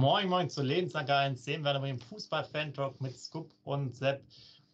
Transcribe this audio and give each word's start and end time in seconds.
Moin 0.00 0.30
Moin 0.30 0.48
zu 0.48 0.62
Lebensanker 0.62 1.18
1, 1.18 1.44
sehen 1.44 1.62
wir 1.62 1.74
im 1.84 1.98
Fußball-Fan-Talk 1.98 3.02
mit 3.02 3.18
Scoop 3.18 3.52
und 3.64 3.94
Sepp. 3.94 4.24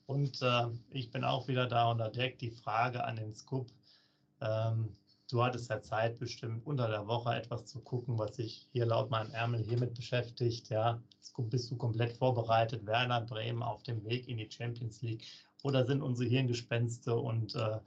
Und 0.06 0.40
äh, 0.40 0.68
ich 0.90 1.10
bin 1.10 1.24
auch 1.24 1.48
wieder 1.48 1.66
da 1.66 1.90
und 1.90 1.98
da 1.98 2.08
direkt 2.08 2.42
die 2.42 2.52
Frage 2.52 3.02
an 3.02 3.16
den 3.16 3.34
Scoop. 3.34 3.66
Ähm, 4.41 4.94
du 5.28 5.42
hattest 5.42 5.68
ja 5.68 5.83
Zeit, 5.83 6.20
bestimmt 6.20 6.64
unter 6.64 6.86
der 6.86 7.08
Woche 7.08 7.34
etwas 7.34 7.66
zu 7.66 7.80
gucken, 7.80 8.16
was 8.16 8.36
sich 8.36 8.68
hier 8.70 8.86
laut 8.86 9.10
meinem 9.10 9.33
Ärmel 9.33 9.64
hiermit 9.64 9.94
beschäftigt. 9.94 10.68
Ja, 10.68 11.02
Scoop, 11.20 11.50
bist 11.50 11.72
du 11.72 11.77
komplett 11.77 12.12
vorbereitet? 12.12 12.86
Werner 12.86 13.22
Bremen 13.22 13.64
auf 13.64 13.83
dem 13.83 14.05
Weg 14.05 14.28
in 14.28 14.36
die 14.36 14.48
Champions 14.48 15.02
League? 15.02 15.27
Oder 15.64 15.84
sind 15.84 16.02
unsere 16.02 16.28
Hirngespenste 16.28 17.16
und 17.16 17.52
äh, 17.56 17.80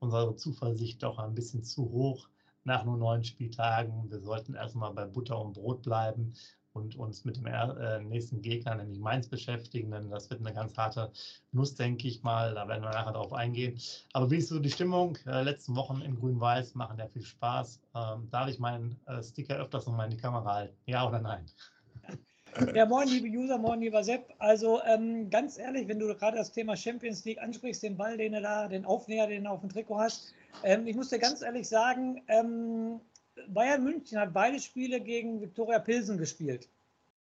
unsere 0.00 0.36
Zuversicht 0.36 1.02
doch 1.02 1.18
ein 1.18 1.34
bisschen 1.34 1.64
zu 1.64 1.90
hoch? 1.90 2.28
nach 2.64 2.84
nur 2.84 2.96
neun 2.96 3.24
Spieltagen. 3.24 4.08
Wir 4.08 4.20
sollten 4.20 4.54
erstmal 4.54 4.92
bei 4.94 5.04
Butter 5.04 5.36
und 5.36 5.54
Brot 5.54 5.82
bleiben 5.82 6.32
und 6.72 6.96
uns 6.96 7.24
mit 7.24 7.36
dem 7.36 7.46
äh, 7.46 8.00
nächsten 8.00 8.42
Gegner, 8.42 8.74
nämlich 8.74 8.98
Mainz, 8.98 9.28
beschäftigen. 9.28 9.90
Denn 9.90 10.10
das 10.10 10.30
wird 10.30 10.40
eine 10.40 10.54
ganz 10.54 10.76
harte 10.76 11.10
Nuss, 11.52 11.74
denke 11.74 12.08
ich 12.08 12.22
mal. 12.22 12.54
Da 12.54 12.68
werden 12.68 12.82
wir 12.82 12.90
nachher 12.90 13.12
darauf 13.12 13.32
eingehen. 13.32 13.78
Aber 14.12 14.30
wie 14.30 14.36
ist 14.36 14.48
so 14.48 14.58
die 14.58 14.70
Stimmung? 14.70 15.18
Äh, 15.26 15.42
letzten 15.42 15.76
Wochen 15.76 16.00
in 16.00 16.18
Grün-Weiß 16.18 16.74
machen 16.74 16.98
ja 16.98 17.06
viel 17.08 17.22
Spaß. 17.22 17.80
Ähm, 17.94 18.28
darf 18.30 18.48
ich 18.48 18.58
meinen 18.58 18.98
äh, 19.06 19.22
Sticker 19.22 19.56
öfters 19.56 19.86
nochmal 19.86 20.06
in 20.06 20.16
die 20.16 20.22
Kamera 20.22 20.54
halten? 20.54 20.76
Ja 20.86 21.06
oder 21.06 21.20
nein? 21.20 21.46
Ja, 22.74 22.84
moin, 22.84 23.08
liebe 23.08 23.28
User, 23.28 23.56
moin, 23.56 23.80
lieber 23.80 24.04
Sepp. 24.04 24.34
Also 24.38 24.82
ähm, 24.82 25.30
ganz 25.30 25.56
ehrlich, 25.56 25.88
wenn 25.88 25.98
du 25.98 26.14
gerade 26.14 26.36
das 26.36 26.52
Thema 26.52 26.76
Champions 26.76 27.24
League 27.24 27.40
ansprichst, 27.40 27.82
den 27.82 27.96
Ball, 27.96 28.18
den 28.18 28.32
du 28.32 28.42
da, 28.42 28.68
den 28.68 28.84
Aufnäher, 28.84 29.26
den 29.26 29.44
du 29.44 29.50
auf 29.50 29.60
dem 29.60 29.70
Trikot 29.70 29.98
hast, 29.98 30.34
ähm, 30.62 30.86
ich 30.86 30.94
muss 30.94 31.08
dir 31.08 31.18
ganz 31.18 31.40
ehrlich 31.40 31.66
sagen, 31.66 32.22
ähm, 32.28 33.00
Bayern 33.48 33.84
München 33.84 34.18
hat 34.18 34.32
beide 34.32 34.60
Spiele 34.60 35.00
gegen 35.00 35.40
Viktoria 35.40 35.78
Pilsen 35.78 36.18
gespielt. 36.18 36.68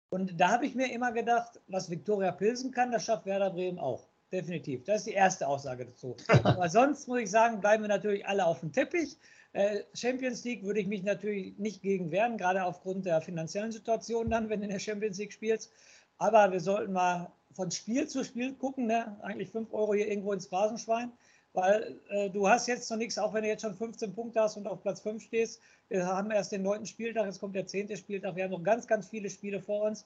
Und 0.10 0.40
da 0.40 0.50
habe 0.52 0.66
ich 0.66 0.76
mir 0.76 0.92
immer 0.92 1.12
gedacht, 1.12 1.60
was 1.68 1.90
Viktoria 1.90 2.32
Pilsen 2.32 2.72
kann, 2.72 2.92
das 2.92 3.06
schafft 3.06 3.26
Werder 3.26 3.50
Bremen 3.50 3.80
auch. 3.80 4.08
Definitiv. 4.32 4.84
Das 4.84 4.98
ist 4.98 5.08
die 5.08 5.14
erste 5.14 5.48
Aussage 5.48 5.86
dazu. 5.86 6.16
Aber 6.44 6.70
sonst 6.70 7.08
muss 7.08 7.20
ich 7.20 7.32
sagen, 7.32 7.62
bleiben 7.62 7.84
wir 7.84 7.88
natürlich 7.88 8.26
alle 8.26 8.46
auf 8.46 8.60
dem 8.60 8.72
Teppich. 8.72 9.18
Äh, 9.54 9.84
Champions 9.94 10.44
League 10.44 10.64
würde 10.64 10.80
ich 10.80 10.88
mich 10.88 11.04
natürlich 11.04 11.58
nicht 11.58 11.82
gegen 11.82 12.12
wehren, 12.12 12.38
gerade 12.38 12.64
aufgrund 12.66 13.06
der 13.06 13.22
finanziellen 13.22 13.72
Situation 13.72 14.30
dann, 14.30 14.50
wenn 14.50 14.60
du 14.60 14.66
in 14.66 14.72
der 14.72 14.80
Champions 14.80 15.18
League 15.18 15.32
spielst. 15.32 15.72
Aber 16.18 16.52
wir 16.52 16.60
sollten 16.60 16.94
mal 16.94 17.32
von 17.54 17.72
Spiel 17.72 18.08
zu 18.08 18.24
Spiel 18.24 18.54
gucken. 18.54 18.88
Ne? 18.88 19.18
Eigentlich 19.22 19.50
5 19.50 19.74
Euro 19.74 19.94
hier 19.94 20.08
irgendwo 20.08 20.34
ins 20.34 20.48
Phrasenschwein. 20.48 21.12
Weil 21.56 22.00
äh, 22.10 22.30
du 22.30 22.48
hast 22.48 22.68
jetzt 22.68 22.90
noch 22.92 22.98
nichts, 22.98 23.18
auch 23.18 23.34
wenn 23.34 23.44
du 23.44 23.50
jetzt 23.50 23.62
schon 23.62 23.76
15 23.76 24.14
Punkte 24.14 24.42
hast 24.42 24.58
und 24.58 24.68
auf 24.68 24.82
Platz 24.82 25.00
5 25.02 25.24
stehst. 25.24 25.62
Wir 25.88 26.06
haben 26.06 26.30
erst 26.30 26.52
den 26.52 26.64
neunten 26.64 26.86
Spieltag, 26.86 27.26
jetzt 27.26 27.40
kommt 27.40 27.56
der 27.56 27.66
zehnte 27.66 27.96
Spieltag. 27.96 28.36
Wir 28.36 28.44
haben 28.44 28.52
noch 28.52 28.64
ganz, 28.64 28.88
ganz 28.88 29.08
viele 29.08 29.30
Spiele 29.30 29.62
vor 29.62 29.84
uns. 29.84 30.06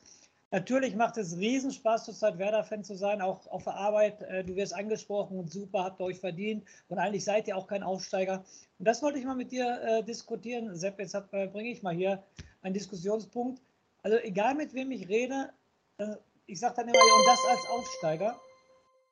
Natürlich 0.51 0.95
macht 0.95 1.17
es 1.17 1.37
Riesenspaß, 1.37 2.05
zurzeit 2.05 2.39
Werder-Fan 2.39 2.83
zu 2.83 2.95
sein, 2.95 3.21
auch 3.21 3.45
auf 3.47 3.63
der 3.63 3.75
Arbeit. 3.75 4.21
Äh, 4.21 4.43
du 4.43 4.55
wirst 4.55 4.73
angesprochen 4.73 5.37
und 5.39 5.51
super, 5.51 5.83
habt 5.83 5.99
ihr 5.99 6.05
euch 6.05 6.19
verdient. 6.19 6.63
Und 6.87 6.97
eigentlich 6.97 7.23
seid 7.23 7.47
ihr 7.47 7.57
auch 7.57 7.67
kein 7.67 7.83
Aufsteiger. 7.83 8.43
Und 8.77 8.87
das 8.87 9.01
wollte 9.01 9.19
ich 9.19 9.25
mal 9.25 9.35
mit 9.35 9.51
dir 9.51 9.81
äh, 9.81 10.03
diskutieren. 10.03 10.75
Sepp, 10.75 10.99
jetzt 10.99 11.15
äh, 11.15 11.47
bringe 11.47 11.69
ich 11.69 11.83
mal 11.83 11.93
hier 11.93 12.23
einen 12.61 12.73
Diskussionspunkt. 12.73 13.61
Also 14.03 14.17
egal 14.17 14.55
mit 14.55 14.73
wem 14.73 14.91
ich 14.91 15.07
rede, 15.07 15.49
äh, 15.97 16.15
ich 16.47 16.59
sage 16.59 16.75
dann 16.77 16.87
immer, 16.87 16.97
und 16.97 17.27
das 17.27 17.39
als 17.49 17.69
Aufsteiger. 17.69 18.39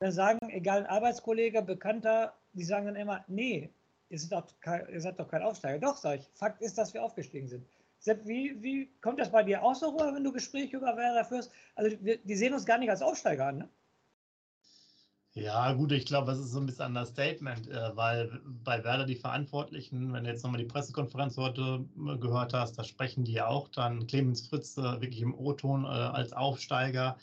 Dann 0.00 0.12
sagen, 0.12 0.38
egal 0.50 0.78
ein 0.78 0.86
Arbeitskollege, 0.86 1.62
Bekannter, 1.62 2.34
die 2.52 2.64
sagen 2.64 2.86
dann 2.86 2.96
immer, 2.96 3.24
nee, 3.26 3.70
ihr 4.10 4.18
seid 4.18 4.32
doch 4.32 4.46
kein, 4.60 5.00
seid 5.00 5.18
doch 5.18 5.28
kein 5.28 5.42
Aufsteiger. 5.42 5.78
Doch, 5.78 5.96
sage 5.96 6.20
ich, 6.20 6.28
Fakt 6.34 6.62
ist, 6.62 6.78
dass 6.78 6.94
wir 6.94 7.02
aufgestiegen 7.02 7.48
sind. 7.48 7.66
Sepp, 7.98 8.24
wie, 8.26 8.62
wie 8.62 8.90
kommt 9.00 9.18
das 9.18 9.32
bei 9.32 9.42
dir 9.42 9.62
auch 9.62 9.74
so 9.74 9.90
rüber, 9.90 10.14
wenn 10.14 10.22
du 10.22 10.32
Gespräche 10.32 10.76
über 10.76 10.96
Werder 10.96 11.24
führst? 11.24 11.50
Also, 11.74 11.96
wir, 12.00 12.18
die 12.18 12.36
sehen 12.36 12.54
uns 12.54 12.64
gar 12.64 12.78
nicht 12.78 12.90
als 12.90 13.02
Aufsteiger 13.02 13.46
an, 13.46 13.58
ne? 13.58 13.68
Ja, 15.34 15.72
gut, 15.72 15.92
ich 15.92 16.06
glaube, 16.06 16.26
das 16.26 16.38
ist 16.38 16.50
so 16.50 16.58
ein 16.58 16.66
bisschen 16.66 16.96
ein 16.96 17.06
Statement, 17.06 17.68
äh, 17.68 17.96
weil 17.96 18.40
bei 18.44 18.82
Werder 18.82 19.04
die 19.04 19.14
Verantwortlichen, 19.14 20.12
wenn 20.12 20.24
du 20.24 20.30
jetzt 20.30 20.42
nochmal 20.42 20.60
die 20.60 20.66
Pressekonferenz 20.66 21.36
heute 21.36 21.84
äh, 21.96 22.16
gehört 22.18 22.54
hast, 22.54 22.78
da 22.78 22.82
sprechen 22.82 23.24
die 23.24 23.34
ja 23.34 23.46
auch 23.46 23.68
dann 23.68 24.06
Clemens 24.06 24.48
Fritz 24.48 24.76
äh, 24.78 25.00
wirklich 25.00 25.20
im 25.20 25.34
O-Ton 25.34 25.84
als 25.84 26.32
Aufsteiger. 26.32 27.18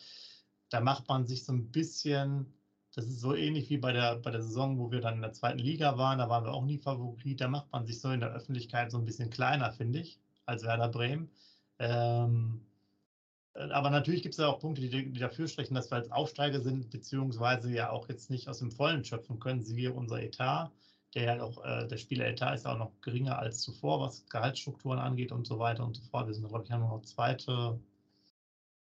Da 0.69 0.79
macht 0.79 1.07
man 1.09 1.25
sich 1.25 1.43
so 1.43 1.51
ein 1.51 1.71
bisschen 1.71 2.53
das 2.95 3.07
ist 3.07 3.19
so 3.19 3.35
ähnlich 3.35 3.69
wie 3.69 3.77
bei 3.77 3.91
der, 3.91 4.15
bei 4.15 4.31
der 4.31 4.41
Saison, 4.41 4.79
wo 4.79 4.89
wir 4.89 5.01
dann 5.01 5.15
in 5.15 5.21
der 5.21 5.33
zweiten 5.33 5.59
Liga 5.59 5.97
waren. 5.97 6.17
Da 6.17 6.29
waren 6.29 6.45
wir 6.45 6.53
auch 6.53 6.63
nie 6.63 6.77
Favorit. 6.77 7.41
Da 7.41 7.49
macht 7.49 7.69
man 7.73 7.85
sich 7.85 7.99
so 7.99 8.09
in 8.09 8.21
der 8.21 8.31
Öffentlichkeit 8.33 8.89
so 8.89 8.97
ein 8.97 9.03
bisschen 9.03 9.29
kleiner, 9.29 9.73
finde 9.73 9.99
ich, 9.99 10.17
als 10.45 10.63
Werder 10.63 10.87
Bremen. 10.87 11.29
Ähm, 11.79 12.61
äh, 13.53 13.69
aber 13.71 13.89
natürlich 13.89 14.21
gibt 14.21 14.35
es 14.35 14.39
ja 14.39 14.47
auch 14.47 14.59
Punkte, 14.59 14.81
die, 14.81 15.11
die, 15.11 15.19
dafür 15.19 15.49
sprechen, 15.49 15.75
dass 15.75 15.91
wir 15.91 15.97
als 15.97 16.09
Aufsteiger 16.09 16.61
sind, 16.61 16.89
beziehungsweise 16.89 17.69
ja 17.73 17.89
auch 17.89 18.07
jetzt 18.07 18.29
nicht 18.29 18.47
aus 18.47 18.59
dem 18.59 18.71
Vollen 18.71 19.03
schöpfen 19.03 19.39
können. 19.39 19.61
Siehe 19.61 19.91
unser 19.91 20.21
Etat, 20.21 20.71
der 21.15 21.23
ja 21.23 21.43
auch, 21.43 21.65
äh, 21.65 21.87
der 21.89 21.97
Spieleretat 21.97 22.55
ist 22.55 22.65
ja 22.65 22.73
auch 22.73 22.79
noch 22.79 23.01
geringer 23.01 23.37
als 23.37 23.59
zuvor, 23.59 23.99
was 23.99 24.25
Gehaltsstrukturen 24.29 24.99
angeht 24.99 25.33
und 25.33 25.45
so 25.45 25.59
weiter 25.59 25.85
und 25.85 25.97
so 25.97 26.03
fort. 26.03 26.27
Wir 26.27 26.33
sind, 26.33 26.47
glaube 26.47 26.63
ich, 26.63 26.69
nur 26.69 26.79
noch 26.79 27.01
zweite, 27.01 27.77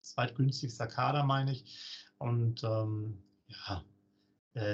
zweitgünstigster 0.01 0.87
Kader, 0.87 1.25
meine 1.25 1.51
ich. 1.51 1.65
Und 2.19 2.63
ähm, 2.63 3.19
ja, 3.49 3.83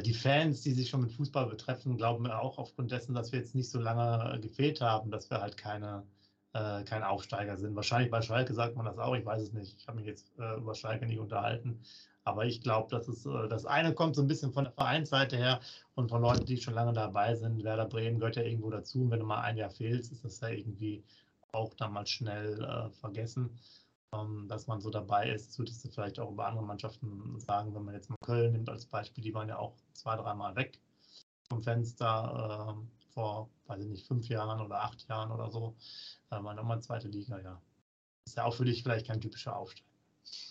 die 0.02 0.14
Fans, 0.14 0.62
die 0.62 0.72
sich 0.72 0.88
schon 0.88 1.00
mit 1.00 1.12
Fußball 1.12 1.46
betreffen, 1.46 1.96
glauben 1.96 2.30
auch 2.30 2.58
aufgrund 2.58 2.92
dessen, 2.92 3.14
dass 3.14 3.32
wir 3.32 3.40
jetzt 3.40 3.56
nicht 3.56 3.68
so 3.68 3.80
lange 3.80 4.40
gefehlt 4.40 4.80
haben, 4.80 5.10
dass 5.10 5.28
wir 5.28 5.40
halt 5.40 5.56
keine, 5.56 6.04
äh, 6.52 6.84
kein 6.84 7.02
Aufsteiger 7.02 7.56
sind. 7.56 7.74
Wahrscheinlich 7.74 8.10
bei 8.10 8.22
Schalke 8.22 8.54
sagt 8.54 8.76
man 8.76 8.86
das 8.86 8.98
auch, 8.98 9.14
ich 9.16 9.26
weiß 9.26 9.42
es 9.42 9.52
nicht. 9.52 9.76
Ich 9.76 9.88
habe 9.88 9.98
mich 9.98 10.06
jetzt 10.06 10.32
äh, 10.38 10.56
über 10.58 10.76
Schalke 10.76 11.06
nicht 11.06 11.18
unterhalten. 11.18 11.80
Aber 12.24 12.44
ich 12.46 12.60
glaube, 12.60 12.88
dass 12.90 13.08
es 13.08 13.26
äh, 13.26 13.48
das 13.48 13.66
eine 13.66 13.92
kommt 13.94 14.14
so 14.14 14.22
ein 14.22 14.28
bisschen 14.28 14.52
von 14.52 14.64
der 14.64 14.72
Vereinsseite 14.72 15.36
her 15.36 15.60
und 15.94 16.08
von 16.10 16.22
Leuten, 16.22 16.46
die 16.46 16.58
schon 16.58 16.74
lange 16.74 16.92
dabei 16.92 17.34
sind. 17.34 17.64
Werder 17.64 17.86
Bremen 17.86 18.20
gehört 18.20 18.36
ja 18.36 18.42
irgendwo 18.42 18.70
dazu. 18.70 19.02
Und 19.02 19.10
wenn 19.10 19.20
du 19.20 19.26
mal 19.26 19.40
ein 19.40 19.56
Jahr 19.56 19.70
fehlst, 19.70 20.12
ist 20.12 20.24
das 20.24 20.40
ja 20.40 20.48
irgendwie 20.48 21.02
auch 21.52 21.74
dann 21.74 21.92
mal 21.92 22.06
schnell 22.06 22.62
äh, 22.62 22.90
vergessen. 22.90 23.58
Ähm, 24.14 24.46
dass 24.48 24.66
man 24.66 24.80
so 24.80 24.90
dabei 24.90 25.30
ist. 25.30 25.58
Würdest 25.58 25.84
du 25.84 25.88
vielleicht 25.88 26.20
auch 26.20 26.30
über 26.30 26.46
andere 26.46 26.64
Mannschaften 26.64 27.40
sagen, 27.40 27.74
wenn 27.74 27.84
man 27.84 27.94
jetzt 27.94 28.10
mal 28.10 28.16
Köln 28.22 28.52
nimmt 28.52 28.68
als 28.68 28.84
Beispiel, 28.84 29.24
die 29.24 29.32
waren 29.32 29.48
ja 29.48 29.58
auch 29.58 29.74
zwei, 29.94 30.16
dreimal 30.16 30.54
weg 30.54 30.78
vom 31.48 31.62
Fenster 31.62 32.76
äh, 32.76 33.12
vor, 33.12 33.50
weiß 33.66 33.82
ich 33.82 33.88
nicht, 33.88 34.06
fünf 34.06 34.28
Jahren 34.28 34.60
oder 34.60 34.82
acht 34.82 35.08
Jahren 35.08 35.30
oder 35.30 35.50
so. 35.50 35.76
Äh, 36.30 36.42
war 36.42 36.54
nochmal 36.54 36.82
zweite 36.82 37.08
Liga, 37.08 37.40
ja. 37.40 37.60
Ist 38.26 38.36
ja 38.36 38.44
auch 38.44 38.54
für 38.54 38.64
dich 38.64 38.82
vielleicht 38.82 39.06
kein 39.06 39.20
typischer 39.20 39.56
Aufstieg. 39.56 39.84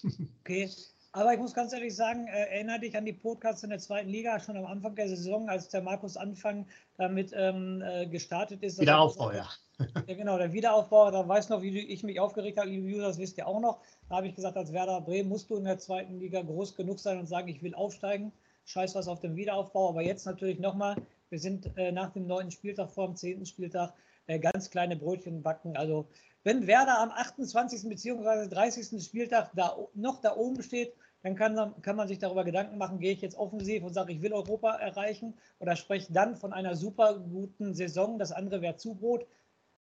okay, 0.41 0.69
aber 1.13 1.33
ich 1.33 1.39
muss 1.39 1.53
ganz 1.53 1.73
ehrlich 1.73 1.95
sagen, 1.95 2.27
äh, 2.27 2.47
erinnere 2.51 2.79
dich 2.79 2.95
an 2.95 3.05
die 3.05 3.13
Podcasts 3.13 3.63
in 3.63 3.69
der 3.69 3.79
zweiten 3.79 4.09
Liga, 4.09 4.39
schon 4.39 4.57
am 4.57 4.65
Anfang 4.65 4.95
der 4.95 5.09
Saison, 5.09 5.49
als 5.49 5.69
der 5.69 5.81
Markus 5.81 6.15
Anfang 6.15 6.65
damit 6.97 7.31
ähm, 7.35 7.81
äh, 7.85 8.07
gestartet 8.07 8.63
ist. 8.63 8.79
Wiederaufbau, 8.79 9.31
ja. 9.31 9.49
ja, 10.07 10.15
genau, 10.15 10.37
der 10.37 10.53
Wiederaufbau, 10.53 11.11
da 11.11 11.27
weiß 11.27 11.49
noch, 11.49 11.61
wie 11.61 11.77
ich 11.79 12.03
mich 12.03 12.19
aufgeregt 12.19 12.57
habe, 12.57 12.69
liebe 12.69 12.87
User, 12.87 13.07
das 13.07 13.17
wisst 13.17 13.37
ihr 13.37 13.47
auch 13.47 13.59
noch. 13.59 13.81
Da 14.07 14.17
habe 14.17 14.27
ich 14.27 14.35
gesagt, 14.35 14.55
als 14.55 14.71
Werder 14.71 15.01
Bremen 15.01 15.29
musst 15.29 15.49
du 15.49 15.57
in 15.57 15.65
der 15.65 15.79
zweiten 15.79 16.19
Liga 16.19 16.41
groß 16.41 16.75
genug 16.75 16.99
sein 16.99 17.19
und 17.19 17.27
sagen, 17.27 17.47
ich 17.47 17.61
will 17.61 17.73
aufsteigen. 17.75 18.31
Scheiß 18.65 18.95
was 18.95 19.07
auf 19.07 19.19
dem 19.19 19.35
Wiederaufbau. 19.35 19.89
Aber 19.89 20.01
jetzt 20.01 20.25
natürlich 20.25 20.59
nochmal, 20.59 20.95
wir 21.29 21.39
sind 21.39 21.75
äh, 21.77 21.91
nach 21.91 22.11
dem 22.11 22.27
neunten 22.27 22.51
Spieltag, 22.51 22.91
vor 22.91 23.07
dem 23.07 23.15
zehnten 23.15 23.45
Spieltag, 23.45 23.93
äh, 24.27 24.39
ganz 24.39 24.69
kleine 24.69 24.95
Brötchen 24.95 25.41
backen. 25.41 25.75
Also 25.75 26.07
wenn 26.43 26.67
Werder 26.67 26.99
am 26.99 27.11
28. 27.11 27.87
bzw. 27.87 28.47
30. 28.47 29.03
Spieltag 29.03 29.51
da, 29.55 29.77
noch 29.93 30.21
da 30.21 30.35
oben 30.35 30.63
steht, 30.63 30.93
dann 31.23 31.35
kann, 31.35 31.81
kann 31.81 31.95
man 31.95 32.07
sich 32.07 32.19
darüber 32.19 32.43
Gedanken 32.43 32.77
machen, 32.77 32.99
gehe 32.99 33.13
ich 33.13 33.21
jetzt 33.21 33.37
offensiv 33.37 33.83
und 33.83 33.93
sage, 33.93 34.13
ich 34.13 34.21
will 34.21 34.33
Europa 34.33 34.71
erreichen 34.75 35.35
oder 35.59 35.75
spreche 35.75 36.11
dann 36.11 36.35
von 36.35 36.51
einer 36.51 36.75
super 36.75 37.19
guten 37.19 37.75
Saison, 37.75 38.17
das 38.17 38.31
andere 38.31 38.61
wäre 38.61 38.75
Zubrot. 38.75 39.27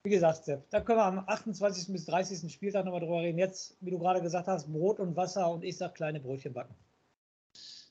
Wie 0.03 0.11
gesagt, 0.11 0.45
Sepp, 0.45 0.69
da 0.69 0.81
können 0.81 1.00
wir 1.00 1.05
am 1.05 1.23
28. 1.25 1.91
bis 1.94 2.05
30. 2.05 2.51
Spieltag 2.51 2.83
nochmal 2.83 2.99
drüber 2.99 3.21
reden. 3.21 3.39
Jetzt, 3.39 3.77
wie 3.79 3.89
du 3.89 3.99
gerade 3.99 4.21
gesagt 4.21 4.47
hast, 4.47 4.71
Brot 4.71 4.99
und 4.99 5.15
Wasser 5.15 5.49
und 5.49 5.63
ich 5.63 5.77
sage 5.77 5.94
kleine 5.94 6.19
Brötchen 6.19 6.53
backen. 6.53 6.75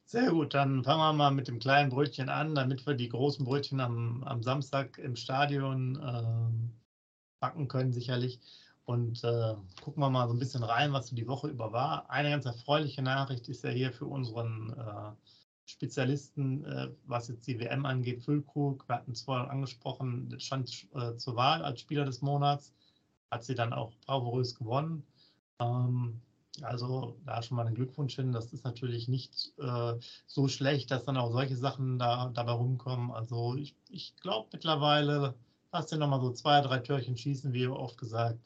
Sehr 0.04 0.30
gut, 0.30 0.52
dann 0.52 0.84
fangen 0.84 1.00
wir 1.00 1.12
mal 1.14 1.30
mit 1.30 1.48
dem 1.48 1.58
kleinen 1.58 1.88
Brötchen 1.88 2.28
an, 2.28 2.54
damit 2.54 2.86
wir 2.86 2.92
die 2.92 3.08
großen 3.08 3.46
Brötchen 3.46 3.80
am, 3.80 4.22
am 4.24 4.42
Samstag 4.42 4.98
im 4.98 5.16
Stadion 5.16 5.96
äh, 5.96 6.81
backen 7.42 7.68
können, 7.68 7.92
sicherlich. 7.92 8.40
Und 8.84 9.22
äh, 9.24 9.54
gucken 9.82 10.02
wir 10.02 10.10
mal 10.10 10.26
so 10.28 10.34
ein 10.34 10.38
bisschen 10.38 10.64
rein, 10.64 10.92
was 10.92 11.08
so 11.08 11.16
die 11.16 11.28
Woche 11.28 11.48
über 11.48 11.72
war. 11.72 12.08
Eine 12.10 12.30
ganz 12.30 12.46
erfreuliche 12.46 13.02
Nachricht 13.02 13.48
ist 13.48 13.64
ja 13.64 13.70
hier 13.70 13.92
für 13.92 14.06
unseren 14.06 14.70
äh, 14.70 15.12
Spezialisten, 15.66 16.64
äh, 16.64 16.88
was 17.04 17.28
jetzt 17.28 17.46
die 17.46 17.60
WM 17.60 17.84
angeht, 17.86 18.22
Füllkrug. 18.22 18.88
Wir 18.88 18.96
hatten 18.96 19.12
es 19.12 19.22
vorhin 19.22 19.50
angesprochen, 19.50 20.34
stand 20.38 20.88
äh, 20.94 21.16
zur 21.16 21.36
Wahl 21.36 21.62
als 21.62 21.80
Spieler 21.80 22.04
des 22.04 22.22
Monats, 22.22 22.72
hat 23.30 23.44
sie 23.44 23.54
dann 23.54 23.72
auch 23.72 23.92
bravourös 24.06 24.54
gewonnen. 24.54 25.04
Ähm, 25.60 26.20
also 26.60 27.16
da 27.24 27.42
schon 27.42 27.56
mal 27.56 27.66
einen 27.66 27.74
Glückwunsch 27.74 28.16
hin. 28.16 28.32
Das 28.32 28.52
ist 28.52 28.64
natürlich 28.64 29.08
nicht 29.08 29.52
äh, 29.58 29.94
so 30.26 30.48
schlecht, 30.48 30.90
dass 30.90 31.04
dann 31.04 31.16
auch 31.16 31.32
solche 31.32 31.56
Sachen 31.56 31.98
da, 31.98 32.30
dabei 32.34 32.52
rumkommen. 32.52 33.10
Also 33.10 33.54
ich, 33.56 33.74
ich 33.88 34.16
glaube 34.16 34.48
mittlerweile, 34.52 35.34
lass 35.72 35.86
dir 35.86 35.96
nochmal 35.96 36.20
so 36.20 36.30
zwei, 36.32 36.60
drei 36.60 36.78
Türchen 36.78 37.16
schießen, 37.16 37.52
wie 37.52 37.66
oft 37.66 37.98
gesagt. 37.98 38.38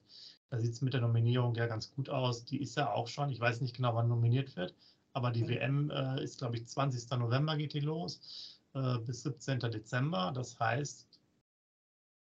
Da 0.48 0.58
sieht 0.58 0.72
es 0.72 0.80
mit 0.80 0.94
der 0.94 1.00
Nominierung 1.00 1.54
ja 1.56 1.66
ganz 1.66 1.92
gut 1.94 2.08
aus. 2.08 2.44
Die 2.44 2.62
ist 2.62 2.76
ja 2.76 2.92
auch 2.92 3.08
schon, 3.08 3.30
ich 3.30 3.40
weiß 3.40 3.60
nicht 3.60 3.74
genau, 3.74 3.94
wann 3.94 4.08
nominiert 4.08 4.54
wird, 4.56 4.74
aber 5.12 5.32
die 5.32 5.48
WM 5.48 5.90
äh, 5.90 6.22
ist, 6.22 6.38
glaube 6.38 6.56
ich, 6.56 6.66
20. 6.66 7.10
November 7.18 7.56
geht 7.56 7.74
die 7.74 7.80
los 7.80 8.60
äh, 8.74 8.98
bis 8.98 9.22
17. 9.24 9.58
Dezember. 9.58 10.32
Das 10.32 10.58
heißt, 10.58 11.20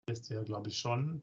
ist 0.06 0.28
ja, 0.28 0.42
glaube 0.42 0.68
ich, 0.68 0.78
schon 0.78 1.22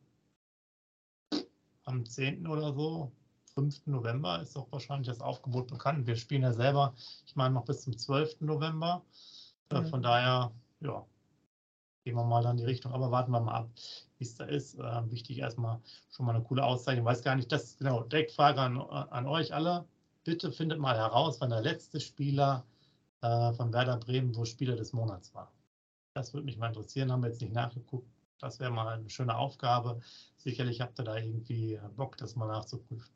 am 1.85 2.05
10. 2.05 2.47
oder 2.47 2.73
so, 2.73 3.11
5. 3.53 3.87
November 3.87 4.41
ist 4.41 4.55
auch 4.55 4.71
wahrscheinlich 4.71 5.07
das 5.07 5.21
Aufgebot 5.21 5.67
bekannt. 5.67 6.07
Wir 6.07 6.15
spielen 6.15 6.43
ja 6.43 6.53
selber, 6.53 6.95
ich 7.25 7.35
meine, 7.35 7.53
noch 7.53 7.65
bis 7.65 7.81
zum 7.81 7.95
12. 7.95 8.41
November. 8.41 9.03
Äh, 9.69 9.83
von 9.83 10.01
daher, 10.01 10.51
ja, 10.79 11.05
gehen 12.09 12.17
wir 12.17 12.23
mal 12.23 12.43
dann 12.43 12.57
die 12.57 12.65
Richtung. 12.65 12.91
Aber 12.91 13.11
warten 13.11 13.31
wir 13.31 13.39
mal 13.39 13.53
ab, 13.53 13.69
wie 14.17 14.23
es 14.23 14.35
da 14.35 14.45
ist. 14.45 14.75
Äh, 14.75 15.11
wichtig 15.11 15.37
erstmal 15.37 15.79
schon 16.11 16.25
mal 16.25 16.35
eine 16.35 16.43
coole 16.43 16.63
Auszeichnung. 16.63 17.05
Ich 17.05 17.11
weiß 17.11 17.23
gar 17.23 17.35
nicht, 17.35 17.51
das 17.51 17.77
genau, 17.77 18.03
direkt 18.03 18.31
Frage 18.31 18.61
an, 18.61 18.79
an 18.79 19.27
euch 19.27 19.53
alle. 19.53 19.85
Bitte 20.23 20.51
findet 20.51 20.79
mal 20.79 20.97
heraus, 20.97 21.39
wann 21.39 21.51
der 21.51 21.61
letzte 21.61 21.99
Spieler 21.99 22.65
äh, 23.21 23.53
von 23.53 23.71
Werder 23.73 23.97
Bremen 23.97 24.33
so 24.33 24.45
Spieler 24.45 24.75
des 24.75 24.93
Monats 24.93 25.33
war. 25.33 25.51
Das 26.13 26.33
würde 26.33 26.45
mich 26.45 26.57
mal 26.57 26.67
interessieren, 26.67 27.11
haben 27.11 27.21
wir 27.21 27.29
jetzt 27.29 27.41
nicht 27.41 27.53
nachgeguckt. 27.53 28.09
Das 28.39 28.59
wäre 28.59 28.71
mal 28.71 28.87
eine 28.87 29.09
schöne 29.09 29.37
Aufgabe. 29.37 30.01
Sicherlich 30.37 30.81
habt 30.81 30.99
ihr 30.99 31.03
da 31.03 31.17
irgendwie 31.17 31.79
Bock, 31.95 32.17
das 32.17 32.35
mal 32.35 32.47
nachzuprüfen. 32.47 33.13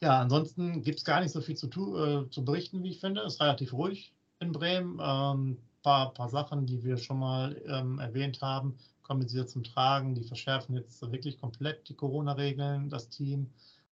Ja, 0.00 0.20
ansonsten 0.20 0.82
gibt 0.82 0.98
es 0.98 1.04
gar 1.04 1.20
nicht 1.20 1.32
so 1.32 1.42
viel 1.42 1.56
zu, 1.56 1.66
äh, 1.66 2.30
zu, 2.30 2.44
berichten, 2.44 2.82
wie 2.82 2.90
ich 2.90 3.00
finde. 3.00 3.20
Es 3.20 3.34
ist 3.34 3.40
relativ 3.40 3.74
ruhig 3.74 4.14
in 4.38 4.52
Bremen. 4.52 4.98
Ähm, 5.02 5.58
paar, 5.82 6.12
paar 6.12 6.28
Sachen, 6.28 6.66
die 6.66 6.82
wir 6.82 6.96
schon 6.96 7.18
mal 7.18 7.60
ähm, 7.66 7.98
erwähnt 7.98 8.40
haben, 8.42 8.76
kommen 9.02 9.22
jetzt 9.22 9.34
wieder 9.34 9.46
zum 9.46 9.64
Tragen. 9.64 10.14
Die 10.14 10.24
verschärfen 10.24 10.74
jetzt 10.74 11.00
wirklich 11.10 11.38
komplett 11.38 11.88
die 11.88 11.94
Corona-Regeln, 11.94 12.88
das 12.88 13.08
Team. 13.08 13.50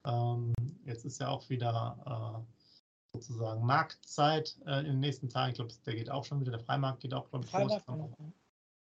Ähm, 0.05 0.53
jetzt 0.85 1.05
ist 1.05 1.21
ja 1.21 1.29
auch 1.29 1.49
wieder 1.49 2.43
äh, 3.15 3.17
sozusagen 3.19 3.65
Marktzeit 3.65 4.57
äh, 4.67 4.81
in 4.81 4.87
den 4.87 5.01
nächsten 5.01 5.29
Tagen. 5.29 5.51
Ich 5.51 5.57
glaube, 5.57 5.73
der 5.85 5.95
geht 5.95 6.11
auch 6.11 6.25
schon 6.25 6.41
wieder. 6.41 6.53
Der 6.53 6.61
Freimarkt 6.61 7.01
geht 7.01 7.15
auch, 7.15 7.29
glaube 7.29 7.45
ich, 7.45 7.53
los. 7.53 7.83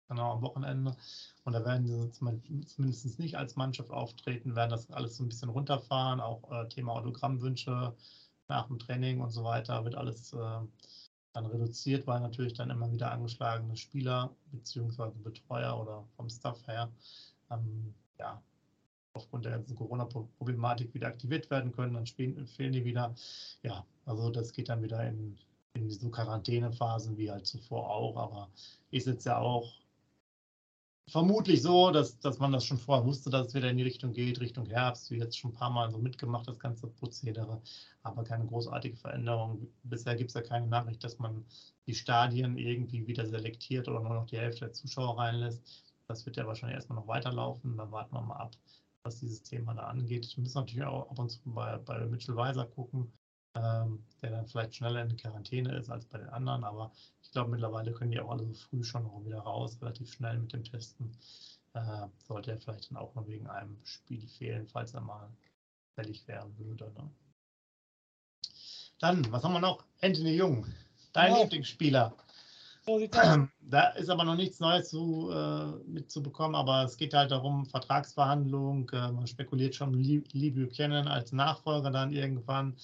Genau. 0.08 0.34
am 0.34 0.42
Wochenende. 0.42 0.96
Und 1.46 1.54
da 1.54 1.64
werden 1.64 1.88
sie 1.88 2.12
zumindest 2.12 3.18
nicht 3.18 3.38
als 3.38 3.56
Mannschaft 3.56 3.92
auftreten, 3.92 4.56
werden 4.56 4.70
das 4.70 4.92
alles 4.92 5.16
so 5.16 5.24
ein 5.24 5.30
bisschen 5.30 5.50
runterfahren. 5.50 6.20
Auch 6.20 6.52
äh, 6.52 6.68
Thema 6.68 6.94
Autogrammwünsche 6.94 7.96
nach 8.50 8.68
dem 8.68 8.78
Training 8.78 9.22
und 9.22 9.30
so 9.30 9.46
weiter 9.46 9.86
wird 9.86 9.96
alles 9.96 10.34
äh, 10.34 10.60
dann 11.33 11.45
reduziert, 11.45 12.07
weil 12.07 12.19
natürlich 12.19 12.54
dann 12.54 12.69
immer 12.69 12.92
wieder 12.92 13.12
angeschlagene 13.12 13.75
Spieler 13.75 14.30
bzw. 14.51 15.12
Betreuer 15.24 15.80
oder 15.80 16.04
vom 16.16 16.30
Staff 16.30 16.66
her 16.68 16.89
ähm, 17.50 17.94
ja, 18.19 18.42
aufgrund 19.13 19.45
der 19.45 19.54
ganzen 19.54 19.75
Corona-Problematik 19.75 20.94
wieder 20.94 21.07
aktiviert 21.07 21.50
werden 21.50 21.72
können, 21.72 21.94
dann 21.94 22.06
spielen, 22.06 22.45
fehlen 22.48 22.74
die 22.74 22.86
wieder. 22.86 23.13
Ja, 23.63 23.86
also 24.06 24.30
das 24.30 24.54
geht 24.54 24.69
dann 24.69 24.83
wieder 24.83 25.06
in, 25.07 25.38
in 25.74 25.89
so 25.89 26.10
Quarantänephasen 26.10 27.18
wie 27.18 27.31
halt 27.31 27.45
zuvor 27.45 27.89
auch, 27.89 28.16
aber 28.18 28.50
ist 28.92 29.07
jetzt 29.07 29.25
ja 29.25 29.38
auch 29.38 29.81
vermutlich 31.12 31.62
so, 31.62 31.92
dass, 31.92 32.19
dass 32.19 32.40
man 32.40 32.52
das 32.52 32.66
schon 32.66 32.78
vorher 32.78 33.06
wusste, 33.06 33.30
dass 33.30 33.48
es 33.48 33.54
wieder 33.54 33.69
in 33.69 33.78
die 33.78 33.84
Richtung 33.84 34.13
geht, 34.13 34.40
Richtung 34.40 34.66
Herbst, 34.66 35.12
wie 35.12 35.18
jetzt 35.18 35.38
schon 35.38 35.52
ein 35.52 35.54
paar 35.56 35.69
Mal 35.69 35.92
so 35.92 35.98
mitgemacht, 35.98 36.48
das 36.48 36.60
ganze 36.60 36.88
Prozedere, 36.88 37.62
aber 38.04 38.24
keine 38.24 38.46
großartige 38.46 38.96
Veränderung. 38.96 39.68
Bisher 39.84 40.16
gibt 40.16 40.30
es 40.30 40.36
ja 40.36 40.42
keine 40.42 40.68
Nachricht, 40.68 41.04
dass 41.04 41.19
man 41.19 41.46
die 41.86 41.94
Stadien 41.94 42.58
irgendwie 42.58 43.06
wieder 43.08 43.25
selektiert 43.28 43.88
oder 43.88 44.02
nur 44.02 44.13
noch 44.13 44.25
die 44.25 44.38
Hälfte 44.38 44.62
der 44.62 44.74
Zuschauer 44.74 45.18
reinlässt. 45.18 45.84
Das 46.08 46.25
wird 46.25 46.38
ja 46.38 46.48
wahrscheinlich 46.48 46.75
erstmal 46.75 47.00
noch 47.00 47.08
weiterlaufen. 47.08 47.78
Dann 47.78 47.92
warten 47.92 48.16
wir 48.16 48.22
mal 48.22 48.38
ab, 48.38 48.56
was 49.04 49.19
dieses 49.19 49.44
Thema 49.44 49.74
da 49.74 49.84
angeht. 49.84 50.31
Wir 50.36 50.42
müssen 50.44 50.57
natürlich 50.60 50.86
auch 50.86 51.10
ab 51.10 51.19
und 51.19 51.30
zu 51.30 51.40
bei, 51.46 51.78
bei 51.78 52.06
Mitchell 52.06 52.36
Weiser 52.36 52.66
gucken, 52.66 53.12
ähm, 53.56 54.03
der 54.21 54.31
dann 54.31 54.48
vielleicht 54.48 54.75
schneller 54.75 55.03
in 55.03 55.18
Quarantäne 55.18 55.75
ist 55.77 55.89
als 55.89 56.06
bei 56.06 56.18
den 56.18 56.30
anderen. 56.30 56.63
Aber 56.63 56.92
ich 57.21 57.31
glaube, 57.31 57.51
mittlerweile 57.51 57.92
können 57.92 58.12
die 58.12 58.19
auch 58.19 58.31
alle 58.31 58.45
so 58.45 58.53
früh 58.53 58.83
schon 58.83 59.03
noch 59.03 59.25
wieder 59.25 59.39
raus, 59.39 59.77
relativ 59.81 60.12
schnell 60.13 60.39
mit 60.39 60.53
dem 60.53 60.63
Testen. 60.63 61.12
Äh, 61.74 62.07
sollte 62.27 62.51
er 62.51 62.57
vielleicht 62.57 62.92
dann 62.92 62.98
auch 62.98 63.15
noch 63.15 63.27
wegen 63.27 63.48
einem 63.48 63.77
Spiel 63.83 64.27
fehlen, 64.27 64.68
falls 64.68 64.94
er 64.94 65.01
mal 65.01 65.30
fällig 65.95 66.27
werden 66.27 66.53
würde. 66.57 66.92
Ne? 66.95 67.09
Dann, 69.00 69.31
was 69.31 69.44
haben 69.44 69.54
wir 69.54 69.59
noch? 69.59 69.83
Anthony 70.01 70.36
Jung, 70.36 70.65
dein 71.13 71.33
ja. 71.33 71.42
Lieblingsspieler. 71.42 72.13
So 72.83 73.00
da 73.62 73.88
ist 73.89 74.09
aber 74.09 74.24
noch 74.24 74.36
nichts 74.36 74.59
Neues 74.59 74.89
zu, 74.89 75.31
äh, 75.31 75.89
mitzubekommen, 75.89 76.56
aber 76.56 76.83
es 76.83 76.97
geht 76.97 77.13
halt 77.13 77.31
darum, 77.31 77.65
Vertragsverhandlungen. 77.65 78.88
Äh, 78.89 79.12
man 79.12 79.27
spekuliert 79.27 79.75
schon 79.75 79.94
Lee 79.94 80.50
Buchanan 80.50 81.07
als 81.07 81.31
Nachfolger 81.31 81.92
dann 81.92 82.12
irgendwann. 82.12 82.75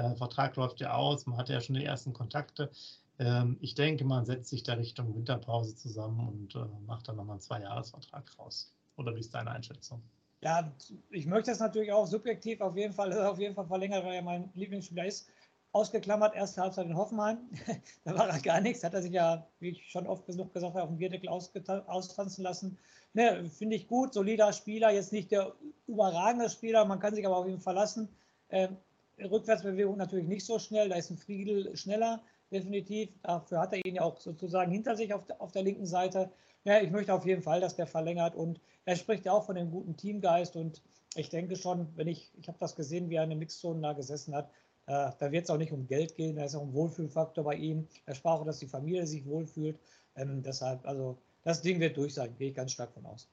Äh, 0.00 0.16
Vertrag 0.16 0.56
läuft 0.56 0.80
ja 0.80 0.94
aus, 0.94 1.26
man 1.26 1.38
hatte 1.38 1.52
ja 1.52 1.60
schon 1.60 1.74
die 1.76 1.84
ersten 1.84 2.12
Kontakte. 2.12 2.70
Ähm, 3.18 3.58
ich 3.60 3.74
denke, 3.74 4.04
man 4.04 4.24
setzt 4.24 4.48
sich 4.48 4.62
da 4.62 4.74
Richtung 4.74 5.14
Winterpause 5.14 5.76
zusammen 5.76 6.26
und 6.26 6.54
äh, 6.54 6.64
macht 6.86 7.08
dann 7.08 7.16
nochmal 7.16 7.34
einen 7.34 7.42
Zweijahresvertrag 7.42 8.38
raus. 8.38 8.74
Oder 8.96 9.14
wie 9.14 9.20
ist 9.20 9.34
deine 9.34 9.50
Einschätzung? 9.50 10.02
Ja, 10.42 10.72
ich 11.10 11.26
möchte 11.26 11.50
das 11.50 11.60
natürlich 11.60 11.92
auch 11.92 12.06
subjektiv 12.06 12.62
auf 12.62 12.76
jeden 12.76 12.94
Fall, 12.94 13.12
auf 13.26 13.38
jeden 13.38 13.54
Fall 13.54 13.66
verlängern, 13.66 14.04
weil 14.04 14.14
er 14.14 14.22
mein 14.22 14.50
Lieblingsspieler 14.54 15.04
ist. 15.04 15.28
Ausgeklammert, 15.72 16.34
erste 16.34 16.62
Halbzeit 16.62 16.86
in 16.86 16.96
Hoffenheim. 16.96 17.38
da 18.04 18.18
war 18.18 18.28
er 18.28 18.40
gar 18.40 18.60
nichts. 18.60 18.82
Hat 18.82 18.94
er 18.94 19.02
sich 19.02 19.12
ja, 19.12 19.46
wie 19.60 19.68
ich 19.68 19.90
schon 19.90 20.06
oft 20.06 20.26
genug 20.26 20.52
gesagt 20.52 20.74
habe, 20.74 20.82
auf 20.82 20.88
dem 20.88 20.98
Bierdeckel 20.98 21.28
austanzen 21.28 22.42
lassen. 22.42 22.78
Ne, 23.12 23.44
Finde 23.50 23.76
ich 23.76 23.86
gut, 23.86 24.14
solider 24.14 24.52
Spieler, 24.52 24.90
jetzt 24.90 25.12
nicht 25.12 25.30
der 25.30 25.52
überragende 25.86 26.48
Spieler, 26.48 26.84
man 26.84 27.00
kann 27.00 27.14
sich 27.14 27.26
aber 27.26 27.36
auf 27.36 27.46
ihn 27.46 27.60
verlassen. 27.60 28.08
Ähm, 28.48 28.76
Rückwärtsbewegung 29.24 29.96
natürlich 29.96 30.26
nicht 30.26 30.44
so 30.44 30.58
schnell, 30.58 30.88
da 30.88 30.96
ist 30.96 31.10
ein 31.10 31.18
Friedel 31.18 31.76
schneller, 31.76 32.22
definitiv. 32.50 33.10
Dafür 33.22 33.60
hat 33.60 33.72
er 33.72 33.84
ihn 33.84 33.96
ja 33.96 34.02
auch 34.02 34.18
sozusagen 34.18 34.70
hinter 34.70 34.96
sich 34.96 35.12
auf, 35.14 35.24
der, 35.26 35.40
auf 35.40 35.52
der 35.52 35.62
linken 35.62 35.86
Seite. 35.86 36.30
Ja, 36.64 36.80
ich 36.80 36.90
möchte 36.90 37.14
auf 37.14 37.24
jeden 37.26 37.42
Fall, 37.42 37.60
dass 37.60 37.76
der 37.76 37.86
verlängert 37.86 38.34
und 38.34 38.60
er 38.84 38.96
spricht 38.96 39.24
ja 39.24 39.32
auch 39.32 39.44
von 39.46 39.54
dem 39.54 39.70
guten 39.70 39.96
Teamgeist 39.96 40.56
und 40.56 40.82
ich 41.14 41.28
denke 41.28 41.56
schon, 41.56 41.88
wenn 41.96 42.08
ich, 42.08 42.30
ich 42.38 42.48
habe 42.48 42.58
das 42.58 42.76
gesehen, 42.76 43.10
wie 43.10 43.16
er 43.16 43.24
in 43.24 43.30
der 43.30 43.38
Mixzone 43.38 43.80
da 43.80 43.92
gesessen 43.92 44.34
hat, 44.34 44.50
äh, 44.86 45.10
da 45.18 45.32
wird 45.32 45.44
es 45.44 45.50
auch 45.50 45.56
nicht 45.56 45.72
um 45.72 45.86
Geld 45.86 46.16
gehen, 46.16 46.36
da 46.36 46.44
ist 46.44 46.54
auch 46.54 46.62
ein 46.62 46.72
Wohlfühlfaktor 46.72 47.44
bei 47.44 47.54
ihm. 47.54 47.88
Er 48.06 48.14
sprach 48.14 48.40
auch, 48.40 48.44
dass 48.44 48.58
die 48.58 48.66
Familie 48.66 49.06
sich 49.06 49.24
wohlfühlt. 49.24 49.78
Ähm, 50.16 50.42
deshalb, 50.42 50.86
also 50.86 51.18
das 51.42 51.62
Ding 51.62 51.80
wird 51.80 51.96
durch 51.96 52.14
sein, 52.14 52.34
gehe 52.36 52.50
ich 52.50 52.54
ganz 52.54 52.72
stark 52.72 52.92
von 52.92 53.06
aus. 53.06 53.28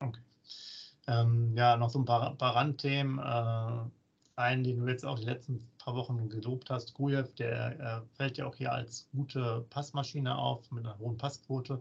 Okay. 0.00 0.20
Ähm, 1.06 1.56
ja, 1.56 1.76
noch 1.76 1.90
so 1.90 1.98
ein 1.98 2.04
paar, 2.04 2.34
paar 2.36 2.56
Randthemen. 2.56 3.18
Äh, 3.18 3.90
einen, 4.40 4.64
den 4.64 4.78
du 4.78 4.86
jetzt 4.88 5.04
auch 5.04 5.18
die 5.18 5.26
letzten 5.26 5.68
paar 5.78 5.94
Wochen 5.94 6.28
gelobt 6.28 6.70
hast, 6.70 6.94
Grujew, 6.94 7.24
der 7.38 7.80
äh, 7.80 8.16
fällt 8.16 8.38
ja 8.38 8.46
auch 8.46 8.54
hier 8.54 8.72
als 8.72 9.08
gute 9.12 9.64
Passmaschine 9.70 10.36
auf 10.36 10.70
mit 10.70 10.84
einer 10.84 10.98
hohen 10.98 11.16
Passquote. 11.16 11.80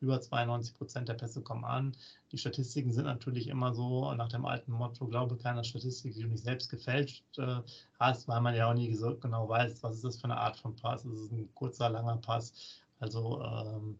Über 0.00 0.18
92 0.18 0.74
Prozent 0.74 1.08
der 1.10 1.14
Pässe 1.14 1.42
kommen 1.42 1.64
an. 1.64 1.94
Die 2.32 2.38
Statistiken 2.38 2.90
sind 2.90 3.04
natürlich 3.04 3.48
immer 3.48 3.74
so 3.74 4.14
nach 4.14 4.30
dem 4.30 4.46
alten 4.46 4.72
Motto, 4.72 5.06
glaube 5.06 5.36
keiner 5.36 5.62
Statistik, 5.62 6.14
die 6.14 6.22
du 6.22 6.28
nicht 6.28 6.42
selbst 6.42 6.70
gefälscht 6.70 7.22
äh, 7.38 7.60
hast, 7.98 8.26
weil 8.26 8.40
man 8.40 8.54
ja 8.54 8.70
auch 8.70 8.74
nie 8.74 8.88
genau 9.20 9.48
weiß, 9.48 9.82
was 9.82 9.96
ist 9.96 10.04
das 10.04 10.16
für 10.16 10.24
eine 10.24 10.38
Art 10.38 10.56
von 10.56 10.74
Pass. 10.74 11.04
Ist 11.04 11.18
es 11.18 11.30
ein 11.30 11.50
kurzer, 11.54 11.90
langer 11.90 12.16
Pass? 12.16 12.80
Also 12.98 13.42
ähm, 13.42 13.98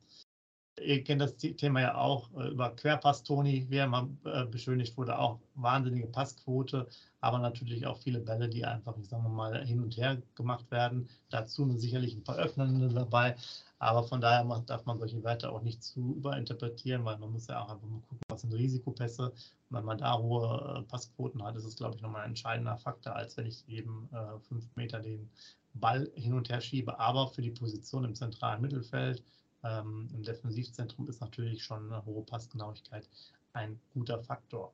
ihr 0.80 1.04
kennt 1.04 1.20
das 1.20 1.36
Thema 1.36 1.80
ja 1.80 1.94
auch 1.96 2.28
äh, 2.38 2.48
über 2.48 2.70
Querpass, 2.70 3.22
Toni, 3.22 3.66
wie 3.68 3.76
er 3.76 3.86
immer 3.86 4.08
äh, 4.24 4.44
beschönigt 4.46 4.96
wurde, 4.96 5.18
auch 5.18 5.38
wahnsinnige 5.54 6.06
Passquote, 6.06 6.88
aber 7.20 7.38
natürlich 7.38 7.86
auch 7.86 7.98
viele 7.98 8.20
Bälle, 8.20 8.48
die 8.48 8.64
einfach, 8.64 8.96
ich 8.98 9.08
sage 9.08 9.28
mal, 9.28 9.64
hin 9.64 9.80
und 9.80 9.96
her 9.96 10.20
gemacht 10.34 10.70
werden. 10.70 11.08
Dazu 11.30 11.70
sicherlich 11.76 12.14
ein 12.14 12.24
paar 12.24 12.36
Öffnende 12.36 12.88
dabei, 12.88 13.36
aber 13.78 14.04
von 14.04 14.20
daher 14.20 14.44
darf 14.66 14.84
man 14.84 14.98
solche 14.98 15.22
Werte 15.22 15.50
auch 15.50 15.62
nicht 15.62 15.82
zu 15.82 16.14
überinterpretieren, 16.16 17.04
weil 17.04 17.18
man 17.18 17.32
muss 17.32 17.46
ja 17.46 17.62
auch 17.62 17.70
einfach 17.70 17.86
mal 17.86 18.00
gucken, 18.08 18.20
was 18.28 18.42
sind 18.42 18.52
Risikopässe. 18.52 19.30
Und 19.30 19.76
wenn 19.76 19.84
man 19.84 19.98
da 19.98 20.18
hohe 20.18 20.78
äh, 20.78 20.82
Passquoten 20.82 21.42
hat, 21.42 21.56
ist 21.56 21.64
es, 21.64 21.76
glaube 21.76 21.96
ich, 21.96 22.02
nochmal 22.02 22.22
ein 22.22 22.30
entscheidender 22.30 22.76
Faktor, 22.76 23.16
als 23.16 23.36
wenn 23.36 23.46
ich 23.46 23.66
eben 23.68 24.08
äh, 24.12 24.38
fünf 24.40 24.64
Meter 24.76 25.00
den 25.00 25.30
Ball 25.74 26.10
hin 26.14 26.34
und 26.34 26.48
her 26.48 26.60
schiebe. 26.60 26.98
Aber 26.98 27.28
für 27.28 27.42
die 27.42 27.52
Position 27.52 28.04
im 28.04 28.14
zentralen 28.14 28.60
Mittelfeld, 28.60 29.22
ähm, 29.64 30.08
im 30.12 30.22
Defensivzentrum 30.22 31.08
ist 31.08 31.20
natürlich 31.20 31.62
schon 31.62 31.92
eine 31.92 32.04
hohe 32.04 32.22
Passgenauigkeit 32.24 33.08
ein 33.52 33.80
guter 33.92 34.22
Faktor. 34.22 34.72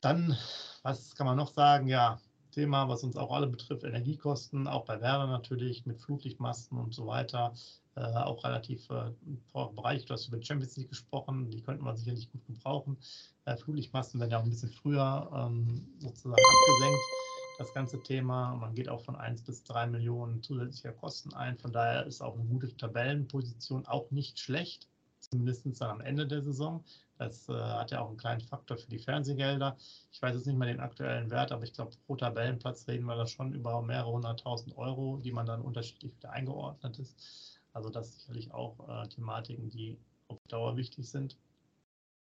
Dann, 0.00 0.36
was 0.82 1.14
kann 1.14 1.26
man 1.26 1.36
noch 1.36 1.52
sagen? 1.52 1.88
Ja, 1.88 2.20
Thema, 2.52 2.88
was 2.88 3.04
uns 3.04 3.16
auch 3.16 3.32
alle 3.32 3.46
betrifft, 3.46 3.84
Energiekosten, 3.84 4.66
auch 4.66 4.84
bei 4.84 5.00
Werder 5.00 5.26
natürlich 5.26 5.84
mit 5.86 6.00
Flutlichtmasten 6.00 6.78
und 6.78 6.94
so 6.94 7.06
weiter. 7.06 7.52
Äh, 7.96 8.00
auch 8.00 8.44
relativ 8.44 8.88
äh, 8.90 9.10
Bereich. 9.52 10.04
Du 10.04 10.14
hast 10.14 10.28
über 10.28 10.40
Champions 10.40 10.76
League 10.76 10.88
gesprochen, 10.88 11.50
die 11.50 11.62
könnten 11.62 11.84
wir 11.84 11.96
sicherlich 11.96 12.30
gut 12.30 12.46
gebrauchen. 12.46 12.96
Äh, 13.44 13.56
Flutlichtmasten 13.56 14.20
werden 14.20 14.30
ja 14.30 14.38
auch 14.38 14.44
ein 14.44 14.50
bisschen 14.50 14.70
früher 14.70 15.30
ähm, 15.34 15.86
sozusagen 15.98 16.40
abgesenkt 16.40 17.27
das 17.58 17.74
ganze 17.74 18.00
Thema. 18.00 18.54
Man 18.54 18.74
geht 18.74 18.88
auch 18.88 19.00
von 19.00 19.16
1 19.16 19.42
bis 19.42 19.64
3 19.64 19.88
Millionen 19.88 20.42
zusätzlicher 20.42 20.92
Kosten 20.92 21.34
ein. 21.34 21.58
Von 21.58 21.72
daher 21.72 22.06
ist 22.06 22.22
auch 22.22 22.34
eine 22.34 22.44
gute 22.44 22.74
Tabellenposition 22.76 23.84
auch 23.86 24.10
nicht 24.10 24.38
schlecht, 24.38 24.88
zumindest 25.20 25.66
dann 25.80 25.90
am 25.90 26.00
Ende 26.00 26.26
der 26.26 26.42
Saison. 26.42 26.84
Das 27.18 27.48
äh, 27.48 27.52
hat 27.52 27.90
ja 27.90 28.00
auch 28.00 28.08
einen 28.08 28.16
kleinen 28.16 28.40
Faktor 28.40 28.76
für 28.78 28.88
die 28.88 29.00
Fernsehgelder. 29.00 29.76
Ich 30.12 30.22
weiß 30.22 30.36
jetzt 30.36 30.46
nicht 30.46 30.56
mal 30.56 30.66
den 30.68 30.78
aktuellen 30.78 31.30
Wert, 31.30 31.50
aber 31.50 31.64
ich 31.64 31.72
glaube, 31.72 31.90
pro 32.06 32.14
Tabellenplatz 32.14 32.86
reden 32.86 33.06
wir 33.06 33.16
da 33.16 33.26
schon 33.26 33.52
über 33.52 33.82
mehrere 33.82 34.12
hunderttausend 34.12 34.78
Euro, 34.78 35.18
die 35.18 35.32
man 35.32 35.44
dann 35.44 35.60
unterschiedlich 35.60 36.16
wieder 36.16 36.30
eingeordnet 36.30 37.00
ist. 37.00 37.58
Also 37.72 37.90
das 37.90 38.14
sicherlich 38.14 38.54
auch 38.54 38.88
äh, 38.88 39.08
Thematiken, 39.08 39.68
die 39.68 39.98
auf 40.28 40.38
Dauer 40.48 40.76
wichtig 40.76 41.10
sind. 41.10 41.36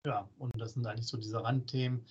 Ja, 0.05 0.29
und 0.39 0.61
das 0.61 0.73
sind 0.73 0.87
eigentlich 0.87 1.07
so 1.07 1.19
diese 1.19 1.45
Randthemen. 1.45 2.05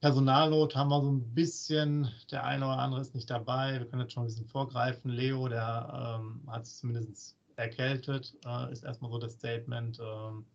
Personalnot 0.00 0.76
haben 0.76 0.90
wir 0.90 1.00
so 1.02 1.10
ein 1.10 1.34
bisschen, 1.34 2.08
der 2.30 2.44
eine 2.44 2.64
oder 2.64 2.78
andere 2.78 3.00
ist 3.00 3.16
nicht 3.16 3.28
dabei. 3.28 3.80
Wir 3.80 3.86
können 3.86 4.02
jetzt 4.02 4.12
schon 4.12 4.22
ein 4.22 4.26
bisschen 4.26 4.46
vorgreifen. 4.46 5.10
Leo, 5.10 5.48
der 5.48 6.20
ähm, 6.20 6.42
hat 6.46 6.66
sich 6.66 6.76
zumindest 6.76 7.36
erkältet, 7.56 8.32
äh, 8.46 8.72
ist 8.72 8.84
erstmal 8.84 9.10
so 9.10 9.18
das 9.18 9.32
Statement. 9.32 9.98
Ähm, 10.00 10.46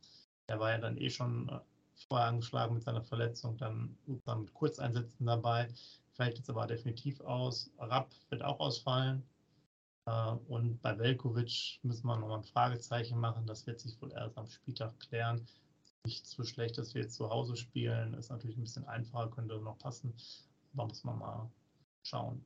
der 0.48 0.60
war 0.62 0.72
ja 0.72 0.78
dann 0.78 0.98
eh 0.98 1.10
schon 1.10 1.50
äh, 1.50 1.60
vorher 2.08 2.28
angeschlagen 2.28 2.76
mit 2.76 2.84
seiner 2.84 3.04
Verletzung, 3.04 3.58
dann 3.58 3.98
mit 4.06 4.54
Kurzeinsätzen 4.54 5.26
dabei. 5.26 5.68
Fällt 6.14 6.38
jetzt 6.38 6.50
aber 6.50 6.66
definitiv 6.66 7.20
aus. 7.22 7.70
Rapp 7.80 8.12
wird 8.30 8.44
auch 8.44 8.62
ausfallen. 8.62 9.24
Äh, 10.06 10.32
und 10.48 10.82
bei 10.82 10.98
Velkovic 10.98 11.80
müssen 11.84 12.08
wir 12.08 12.18
nochmal 12.18 12.38
ein 12.38 12.46
Fragezeichen 12.46 13.20
machen. 13.20 13.46
Das 13.46 13.68
wird 13.68 13.82
sich 13.82 14.02
wohl 14.02 14.14
erst 14.14 14.38
am 14.38 14.48
Spieltag 14.48 14.98
klären 15.02 15.46
nicht 16.06 16.28
so 16.28 16.44
schlecht, 16.44 16.78
dass 16.78 16.94
wir 16.94 17.04
jetzt 17.04 17.16
zu 17.16 17.30
Hause 17.30 17.56
spielen. 17.56 18.14
Ist 18.14 18.30
natürlich 18.30 18.58
ein 18.58 18.64
bisschen 18.64 18.86
einfacher, 18.88 19.30
könnte 19.30 19.60
noch 19.60 19.78
passen. 19.78 20.14
Da 20.74 20.86
muss 20.86 21.04
man 21.04 21.20
mal 21.20 21.50
schauen. 22.04 22.44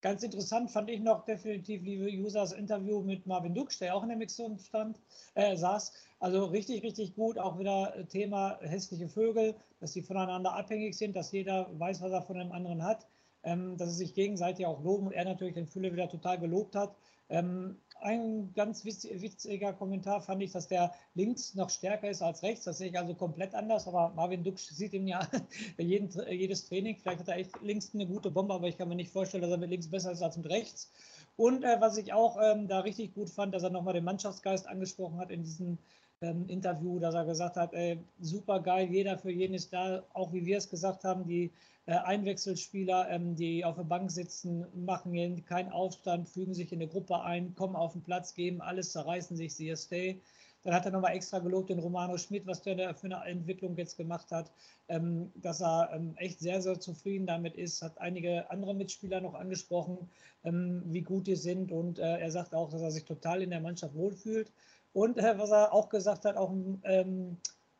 Ganz 0.00 0.22
interessant 0.22 0.70
fand 0.70 0.90
ich 0.90 1.00
noch 1.00 1.24
definitiv, 1.24 1.82
liebe 1.82 2.06
Users, 2.06 2.52
Interview 2.52 3.02
mit 3.02 3.26
Marvin 3.26 3.54
Duksch, 3.54 3.80
der 3.80 3.96
auch 3.96 4.04
in 4.04 4.08
der 4.08 4.18
Mixzone 4.18 4.56
stand, 4.58 5.00
äh, 5.34 5.56
saß. 5.56 5.92
Also 6.20 6.44
richtig, 6.46 6.84
richtig 6.84 7.16
gut. 7.16 7.36
Auch 7.36 7.58
wieder 7.58 8.06
Thema 8.08 8.58
hässliche 8.60 9.08
Vögel, 9.08 9.56
dass 9.80 9.92
sie 9.92 10.02
voneinander 10.02 10.54
abhängig 10.54 10.96
sind, 10.96 11.16
dass 11.16 11.32
jeder 11.32 11.68
weiß, 11.78 12.00
was 12.00 12.12
er 12.12 12.22
von 12.22 12.38
dem 12.38 12.52
anderen 12.52 12.84
hat, 12.84 13.08
ähm, 13.42 13.76
dass 13.76 13.90
sie 13.90 14.04
sich 14.04 14.14
gegenseitig 14.14 14.66
auch 14.66 14.82
loben 14.82 15.08
und 15.08 15.12
er 15.12 15.24
natürlich 15.24 15.54
den 15.54 15.66
Fülle 15.66 15.92
wieder 15.92 16.08
total 16.08 16.38
gelobt 16.38 16.76
hat. 16.76 16.94
Ähm, 17.28 17.76
ein 18.00 18.52
ganz 18.54 18.84
witziger 18.84 19.72
Kommentar 19.72 20.20
fand 20.20 20.42
ich, 20.42 20.52
dass 20.52 20.68
der 20.68 20.92
links 21.14 21.54
noch 21.54 21.70
stärker 21.70 22.08
ist 22.08 22.22
als 22.22 22.42
rechts. 22.42 22.64
Das 22.64 22.78
sehe 22.78 22.88
ich 22.88 22.98
also 22.98 23.14
komplett 23.14 23.54
anders. 23.54 23.86
Aber 23.88 24.12
Marvin 24.14 24.44
Duksch 24.44 24.68
sieht 24.68 24.92
ihn 24.92 25.08
ja 25.08 25.26
jeden, 25.78 26.10
jedes 26.30 26.68
Training. 26.68 26.96
Vielleicht 26.96 27.20
hat 27.20 27.28
er 27.28 27.36
echt 27.36 27.60
links 27.62 27.92
eine 27.94 28.06
gute 28.06 28.30
Bombe, 28.30 28.54
aber 28.54 28.68
ich 28.68 28.78
kann 28.78 28.88
mir 28.88 28.94
nicht 28.94 29.12
vorstellen, 29.12 29.42
dass 29.42 29.50
er 29.50 29.58
mit 29.58 29.70
links 29.70 29.88
besser 29.88 30.12
ist 30.12 30.22
als 30.22 30.36
mit 30.36 30.48
rechts. 30.48 30.92
Und 31.36 31.64
äh, 31.64 31.80
was 31.80 31.96
ich 31.96 32.12
auch 32.12 32.38
ähm, 32.42 32.68
da 32.68 32.80
richtig 32.80 33.14
gut 33.14 33.30
fand, 33.30 33.54
dass 33.54 33.62
er 33.62 33.70
nochmal 33.70 33.94
den 33.94 34.04
Mannschaftsgeist 34.04 34.66
angesprochen 34.66 35.18
hat 35.18 35.30
in 35.30 35.42
diesem 35.42 35.78
ähm, 36.20 36.48
Interview, 36.48 36.98
dass 36.98 37.14
er 37.14 37.24
gesagt 37.24 37.56
hat, 37.56 37.72
ey, 37.74 37.98
super 38.20 38.60
geil, 38.60 38.88
jeder 38.90 39.18
für 39.18 39.30
jeden 39.30 39.54
ist 39.54 39.72
da, 39.72 40.04
auch 40.14 40.32
wie 40.32 40.44
wir 40.44 40.58
es 40.58 40.68
gesagt 40.68 41.04
haben, 41.04 41.26
die 41.26 41.52
äh, 41.86 41.92
Einwechselspieler, 41.92 43.08
ähm, 43.08 43.36
die 43.36 43.64
auf 43.64 43.76
der 43.76 43.84
Bank 43.84 44.10
sitzen, 44.10 44.66
machen 44.74 45.44
keinen 45.44 45.70
Aufstand, 45.70 46.28
fügen 46.28 46.54
sich 46.54 46.72
in 46.72 46.80
eine 46.80 46.90
Gruppe 46.90 47.22
ein, 47.22 47.54
kommen 47.54 47.76
auf 47.76 47.92
den 47.92 48.02
Platz, 48.02 48.34
geben 48.34 48.60
alles, 48.60 48.92
zerreißen 48.92 49.36
sich, 49.36 49.54
sie 49.54 49.74
stay. 49.76 50.20
Dann 50.64 50.74
hat 50.74 50.84
er 50.84 50.90
nochmal 50.90 51.14
extra 51.14 51.38
gelobt 51.38 51.70
den 51.70 51.78
Romano 51.78 52.18
Schmidt, 52.18 52.46
was 52.46 52.62
der 52.62 52.94
für 52.94 53.06
eine 53.06 53.24
Entwicklung 53.24 53.76
jetzt 53.76 53.96
gemacht 53.96 54.32
hat, 54.32 54.50
ähm, 54.88 55.30
dass 55.36 55.62
er 55.62 55.90
ähm, 55.92 56.14
echt 56.16 56.40
sehr, 56.40 56.60
sehr 56.60 56.80
zufrieden 56.80 57.26
damit 57.26 57.54
ist. 57.54 57.80
Hat 57.80 57.98
einige 58.00 58.50
andere 58.50 58.74
Mitspieler 58.74 59.20
noch 59.20 59.34
angesprochen, 59.34 60.10
ähm, 60.44 60.82
wie 60.86 61.02
gut 61.02 61.28
die 61.28 61.36
sind. 61.36 61.70
Und 61.70 62.00
äh, 62.00 62.18
er 62.18 62.30
sagt 62.32 62.54
auch, 62.54 62.70
dass 62.70 62.82
er 62.82 62.90
sich 62.90 63.04
total 63.04 63.40
in 63.42 63.50
der 63.50 63.60
Mannschaft 63.60 63.94
wohlfühlt. 63.94 64.52
Und 64.92 65.18
äh, 65.18 65.38
was 65.38 65.50
er 65.50 65.72
auch 65.72 65.88
gesagt 65.88 66.24
hat, 66.24 66.36
auch 66.36 66.52
ähm, 66.84 67.36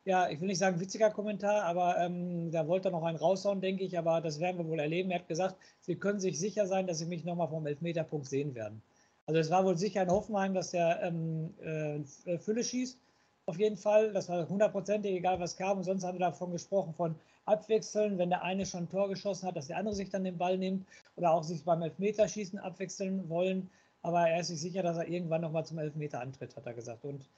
ja, 0.09 0.31
ich 0.31 0.41
will 0.41 0.49
nicht 0.49 0.59
sagen 0.59 0.81
witziger 0.81 1.11
Kommentar, 1.11 1.65
aber 1.65 1.99
ähm, 1.99 2.51
da 2.51 2.67
wollte 2.67 2.89
er 2.89 2.93
noch 2.93 3.03
einen 3.03 3.19
raushauen, 3.19 3.61
denke 3.61 3.85
ich, 3.85 3.99
aber 3.99 4.23
das 4.23 4.41
werden 4.41 4.57
wir 4.57 4.67
wohl 4.67 4.81
erleben. 4.81 5.11
Er 5.11 5.19
hat 5.19 5.29
gesagt, 5.29 5.57
Sie 5.81 5.97
können 5.97 6.19
sich 6.19 6.39
sicher 6.41 6.67
sein, 6.67 6.87
dass 6.87 6.99
Sie 6.99 7.05
mich 7.05 7.25
nochmal 7.25 7.49
vom 7.49 7.67
Elfmeterpunkt 7.67 8.27
sehen 8.27 8.55
werden. 8.55 8.81
Also 9.27 9.39
es 9.39 9.51
war 9.51 9.67
wohl 9.67 9.77
sicher 9.77 10.03
in 10.03 10.11
Hoffenheim, 10.11 10.55
dass 10.55 10.73
er 10.73 11.03
ähm, 11.03 11.53
äh, 11.61 12.39
Fülle 12.39 12.65
schießt, 12.65 12.99
auf 13.45 13.59
jeden 13.59 13.77
Fall. 13.77 14.15
Das 14.15 14.31
war 14.31 14.49
hundertprozentig, 14.49 15.13
egal 15.13 15.41
was 15.41 15.59
kam. 15.59 15.77
Und 15.77 15.85
sonst 15.85 16.05
haben 16.05 16.15
wir 16.19 16.27
davon 16.27 16.53
gesprochen, 16.53 16.95
von 16.95 17.15
Abwechseln, 17.45 18.17
wenn 18.17 18.31
der 18.31 18.43
eine 18.43 18.65
schon 18.65 18.85
ein 18.85 18.89
Tor 18.89 19.11
geschossen 19.11 19.47
hat, 19.47 19.57
dass 19.57 19.67
der 19.67 19.77
andere 19.77 19.95
sich 19.95 20.09
dann 20.09 20.25
den 20.25 20.39
Ball 20.39 20.57
nimmt 20.57 20.87
oder 21.17 21.33
auch 21.33 21.43
sich 21.45 21.63
beim 21.65 21.83
Elfmeterschießen 21.83 22.59
abwechseln 22.59 23.29
wollen. 23.29 23.69
Aber 24.09 24.27
er 24.27 24.41
ist 24.41 24.49
sich 24.49 24.59
sicher, 24.59 24.83
dass 24.83 24.97
er 24.97 25.07
irgendwann 25.07 25.43
nochmal 25.43 25.67
zum 25.67 25.77
Elfmeter 25.77 26.23
antritt, 26.23 26.57
hat 26.57 26.65
er 26.65 26.73
gesagt. 26.73 27.05
Und 27.05 27.29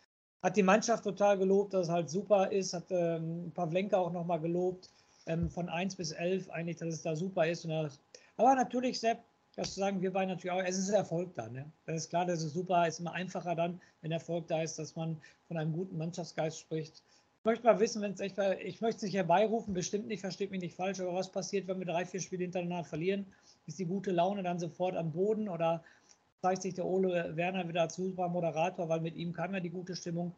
hat 0.41 0.57
die 0.57 0.63
Mannschaft 0.63 1.03
total 1.03 1.37
gelobt, 1.37 1.75
dass 1.75 1.89
es 1.89 1.93
halt 1.93 2.09
super 2.09 2.53
ist, 2.53 2.73
hat 2.75 2.85
ähm, 2.91 3.51
Pavlenka 3.57 3.99
auch 3.99 4.13
nochmal 4.13 4.39
gelobt, 4.39 4.89
ähm, 5.27 5.51
von 5.51 5.69
1 5.69 5.97
bis 5.97 6.13
11 6.13 6.49
eigentlich, 6.51 6.77
dass 6.77 6.95
es 6.95 7.03
da 7.03 7.17
super 7.17 7.45
ist. 7.45 7.65
Das, 7.65 7.99
aber 8.37 8.55
natürlich, 8.55 9.01
Sepp, 9.01 9.19
das 9.57 9.75
sagen 9.75 10.01
wir 10.01 10.13
beide 10.13 10.31
natürlich 10.31 10.53
auch, 10.53 10.63
es 10.63 10.79
ist 10.79 10.91
Erfolg 10.91 11.35
dann. 11.35 11.55
Ne? 11.55 11.73
Das 11.87 11.97
ist 11.97 12.09
klar, 12.09 12.25
das 12.25 12.41
ist 12.45 12.53
super, 12.53 12.87
ist 12.87 13.01
immer 13.01 13.15
einfacher 13.15 13.57
dann, 13.57 13.81
wenn 14.03 14.13
Erfolg 14.13 14.47
da 14.47 14.63
ist, 14.63 14.79
dass 14.79 14.95
man 14.95 15.21
von 15.49 15.57
einem 15.57 15.73
guten 15.73 15.99
Mannschaftsgeist 15.99 16.61
spricht. 16.61 17.03
Ich 17.41 17.45
möchte 17.45 17.65
mal 17.65 17.81
wissen, 17.81 18.01
wenn 18.01 18.13
es 18.13 18.21
echt 18.21 18.39
war, 18.39 18.61
ich 18.61 18.81
möchte 18.81 18.99
es 18.99 19.03
nicht 19.03 19.17
herbeirufen, 19.17 19.75
bestimmt 19.75 20.07
nicht, 20.07 20.21
versteht 20.21 20.53
mich 20.53 20.61
nicht 20.61 20.77
falsch, 20.77 21.01
aber 21.01 21.15
was 21.15 21.33
passiert, 21.33 21.67
wenn 21.67 21.81
wir 21.81 21.87
drei, 21.87 22.05
vier 22.05 22.21
Spiele 22.21 22.45
hintereinander 22.45 22.85
verlieren? 22.85 23.27
Ist 23.67 23.81
die 23.81 23.87
gute 23.87 24.13
Laune 24.13 24.45
dann 24.45 24.61
sofort 24.61 24.95
am 24.95 25.11
Boden 25.11 25.49
oder 25.49 25.83
zeigt 26.43 26.63
sich 26.63 26.75
der 26.75 26.87
Ole 26.87 27.37
Werner 27.37 27.69
wieder 27.69 27.83
als 27.83 27.97
super 27.97 28.29
Moderator, 28.29 28.89
weil 28.89 29.01
mit 29.01 29.17
ihm 29.17 29.33
kam 29.33 29.55
ja 29.55 29.61
die 29.61 29.71
gute 29.71 29.95
Stimmung. 29.95 30.35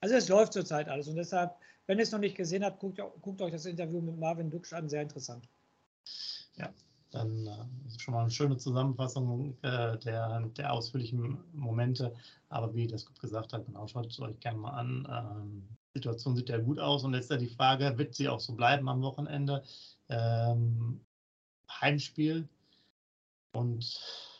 Also 0.00 0.14
es 0.14 0.28
läuft 0.28 0.52
zurzeit 0.52 0.88
alles 0.88 1.08
und 1.08 1.16
deshalb, 1.16 1.54
wenn 1.86 1.98
ihr 1.98 2.02
es 2.02 2.12
noch 2.12 2.18
nicht 2.18 2.36
gesehen 2.36 2.64
habt, 2.64 2.80
guckt, 2.80 3.00
guckt 3.22 3.40
euch 3.40 3.52
das 3.52 3.66
Interview 3.66 4.00
mit 4.00 4.18
Marvin 4.18 4.50
Duksch 4.50 4.72
an, 4.72 4.88
sehr 4.88 5.02
interessant. 5.02 5.48
Ja, 6.56 6.72
dann 7.10 7.46
äh, 7.46 7.98
schon 7.98 8.14
mal 8.14 8.22
eine 8.22 8.30
schöne 8.30 8.56
Zusammenfassung 8.58 9.56
äh, 9.62 9.98
der, 9.98 10.40
der 10.56 10.72
ausführlichen 10.72 11.38
Momente. 11.52 12.14
Aber 12.48 12.74
wie 12.74 12.86
das 12.86 13.06
gut 13.06 13.18
gesagt 13.20 13.52
hat, 13.52 13.66
genau, 13.66 13.86
schaut 13.86 14.06
es 14.06 14.20
euch 14.20 14.38
gerne 14.40 14.58
mal 14.58 14.70
an. 14.70 15.08
Ähm, 15.10 15.68
Situation 15.94 16.36
sieht 16.36 16.50
ja 16.50 16.58
gut 16.58 16.78
aus 16.78 17.04
und 17.04 17.14
jetzt 17.14 17.24
ist 17.24 17.30
ja 17.30 17.36
die 17.38 17.46
Frage, 17.46 17.96
wird 17.96 18.14
sie 18.14 18.28
auch 18.28 18.40
so 18.40 18.54
bleiben 18.54 18.88
am 18.88 19.02
Wochenende? 19.02 19.62
Ähm, 20.08 21.00
Heimspiel 21.80 22.46
und 23.52 24.35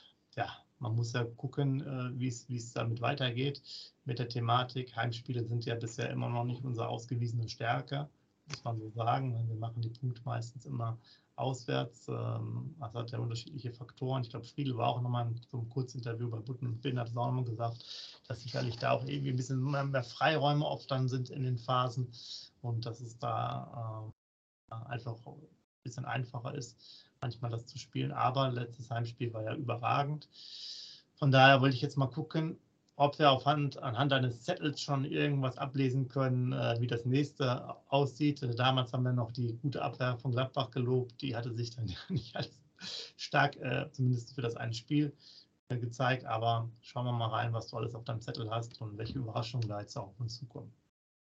man 0.79 0.95
muss 0.95 1.13
ja 1.13 1.25
gucken, 1.25 1.81
äh, 1.81 2.19
wie 2.19 2.29
es 2.29 2.73
damit 2.73 3.01
weitergeht 3.01 3.63
mit 4.05 4.19
der 4.19 4.29
Thematik. 4.29 4.95
Heimspiele 4.95 5.45
sind 5.45 5.65
ja 5.65 5.75
bisher 5.75 6.11
immer 6.11 6.29
noch 6.29 6.45
nicht 6.45 6.65
unsere 6.65 6.89
ausgewiesene 6.89 7.49
Stärke, 7.49 8.09
muss 8.49 8.65
man 8.65 8.79
so 8.79 8.91
sagen. 8.91 9.49
Wir 9.49 9.57
machen 9.57 9.83
die 9.83 9.91
Punkte 9.91 10.23
meistens 10.25 10.67
immer 10.67 10.99
auswärts. 11.37 12.09
Ähm, 12.09 12.75
das 12.79 12.95
hat 12.95 13.11
ja 13.11 13.19
unterschiedliche 13.19 13.73
Faktoren. 13.73 14.23
Ich 14.23 14.31
glaube, 14.31 14.47
Friedel 14.47 14.77
war 14.77 14.89
auch 14.89 15.01
nochmal 15.01 15.27
in 15.27 15.41
so 15.51 15.59
einem 15.59 15.69
Kurzinterview 15.69 16.31
bei 16.31 16.41
Butten 16.41 16.67
und 16.67 16.81
Bin, 16.81 16.99
hat 16.99 17.09
es 17.09 17.17
auch 17.17 17.27
nochmal 17.27 17.45
gesagt, 17.45 17.85
dass 18.29 18.43
sicherlich 18.43 18.77
da 18.77 18.93
auch 18.93 19.05
irgendwie 19.05 19.31
ein 19.31 19.37
bisschen 19.37 19.63
mehr 19.63 20.05
Freiräume 20.05 20.65
oft 20.65 20.91
dann 20.91 21.09
sind 21.09 21.31
in 21.31 21.43
den 21.43 21.59
Phasen 21.59 22.11
und 22.63 22.85
dass 22.87 23.01
es 23.01 23.19
da 23.19 24.13
äh, 24.71 24.75
einfach 24.87 25.17
ein 25.27 25.41
bisschen 25.83 26.05
einfacher 26.05 26.55
ist 26.55 27.06
manchmal 27.21 27.51
das 27.51 27.67
zu 27.67 27.79
spielen. 27.79 28.13
Aber 28.13 28.51
letztes 28.51 28.91
Heimspiel 28.91 29.33
war 29.33 29.43
ja 29.43 29.55
überragend. 29.55 30.29
Von 31.15 31.31
daher 31.31 31.61
wollte 31.61 31.75
ich 31.75 31.83
jetzt 31.83 31.97
mal 31.97 32.07
gucken, 32.07 32.59
ob 32.97 33.19
wir 33.19 33.31
auf 33.31 33.45
Hand, 33.45 33.83
anhand 33.83 34.13
eines 34.13 34.43
Zettels 34.43 34.81
schon 34.81 35.05
irgendwas 35.05 35.59
ablesen 35.59 36.09
können, 36.09 36.53
äh, 36.53 36.77
wie 36.81 36.87
das 36.87 37.05
nächste 37.05 37.77
aussieht. 37.89 38.41
Damals 38.59 38.93
haben 38.93 39.05
wir 39.05 39.13
noch 39.13 39.33
die 39.33 39.55
gute 39.63 39.83
Abwehr 39.83 40.17
von 40.17 40.33
Gladbach 40.33 40.71
gelobt. 40.71 41.21
Die 41.21 41.37
hatte 41.37 41.53
sich 41.55 41.71
dann 41.71 41.93
nicht 42.09 42.35
als 42.35 42.51
stark, 43.17 43.57
äh, 43.57 43.91
zumindest 43.93 44.35
für 44.35 44.43
das 44.43 44.57
eine 44.57 44.73
Spiel, 44.73 45.13
äh, 45.69 45.77
gezeigt. 45.77 46.25
Aber 46.25 46.71
schauen 46.81 47.05
wir 47.05 47.13
mal 47.13 47.29
rein, 47.29 47.53
was 47.53 47.69
du 47.69 47.77
alles 47.77 47.95
auf 47.95 48.05
deinem 48.05 48.21
Zettel 48.21 48.51
hast 48.51 48.81
und 48.81 48.97
welche 48.97 49.19
Überraschungen 49.19 49.69
da 49.69 49.81
jetzt 49.81 49.97
auch 49.97 50.09
auf 50.09 50.21
uns 50.21 50.39
zukommen. 50.39 50.73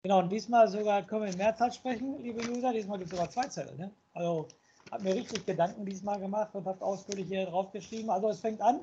Genau, 0.03 0.19
und 0.19 0.29
diesmal 0.31 0.67
sogar 0.67 1.03
können 1.03 1.23
wir 1.23 1.31
in 1.31 1.37
Mehrzahl 1.37 1.71
sprechen, 1.71 2.23
liebe 2.23 2.39
User. 2.49 2.73
Diesmal 2.73 2.97
gibt 2.97 3.11
es 3.11 3.17
sogar 3.17 3.29
zwei 3.29 3.47
Zettel. 3.47 3.77
Ne? 3.77 3.91
Also 4.13 4.47
habe 4.91 5.03
mir 5.03 5.15
richtig 5.15 5.45
Gedanken 5.45 5.85
diesmal 5.85 6.19
gemacht 6.19 6.53
und 6.53 6.65
habe 6.65 6.83
ausführlich 6.83 7.27
hier 7.27 7.45
drauf 7.45 7.71
geschrieben. 7.71 8.09
Also 8.09 8.29
es 8.29 8.39
fängt 8.39 8.61
an. 8.61 8.81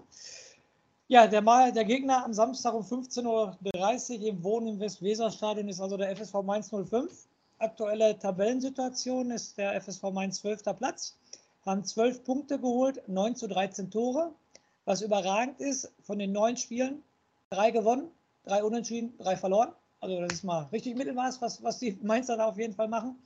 Ja, 1.07 1.27
der, 1.27 1.43
Mal, 1.43 1.73
der 1.73 1.85
Gegner 1.85 2.25
am 2.25 2.35
Samstag 2.35 2.75
um 2.75 2.83
15.30 2.83 4.21
Uhr 4.21 4.27
im 4.27 4.43
Wohnen 4.43 4.69
im 4.69 4.81
Westweserstadion 4.81 5.69
ist 5.69 5.81
also 5.81 5.97
der 5.97 6.15
FSV 6.17 6.43
Mainz 6.43 6.71
05. 6.71 7.29
Aktuelle 7.59 8.19
Tabellensituation 8.19 9.31
ist 9.31 9.57
der 9.57 9.81
FSV 9.81 10.03
Mainz 10.12 10.41
12. 10.41 10.65
Platz. 10.77 11.17
Haben 11.65 11.85
12 11.85 12.25
Punkte 12.25 12.59
geholt, 12.59 13.03
9 13.09 13.37
zu 13.37 13.49
13 13.49 13.91
Tore. 13.91 14.33
Was 14.85 15.03
überragend 15.03 15.61
ist, 15.61 15.93
von 16.03 16.19
den 16.19 16.33
neun 16.33 16.57
Spielen 16.57 17.03
drei 17.50 17.71
gewonnen, 17.71 18.11
drei 18.45 18.62
unentschieden, 18.62 19.15
drei 19.19 19.37
verloren. 19.37 19.73
Also 20.00 20.21
das 20.21 20.35
ist 20.35 20.45
mal 20.45 20.69
richtig 20.73 20.97
Mittelmaß, 20.97 21.41
was, 21.41 21.62
was 21.62 21.79
die 21.79 21.99
Mainzer 22.03 22.37
da 22.37 22.47
auf 22.47 22.59
jeden 22.59 22.75
Fall 22.75 22.88
machen. 22.88 23.17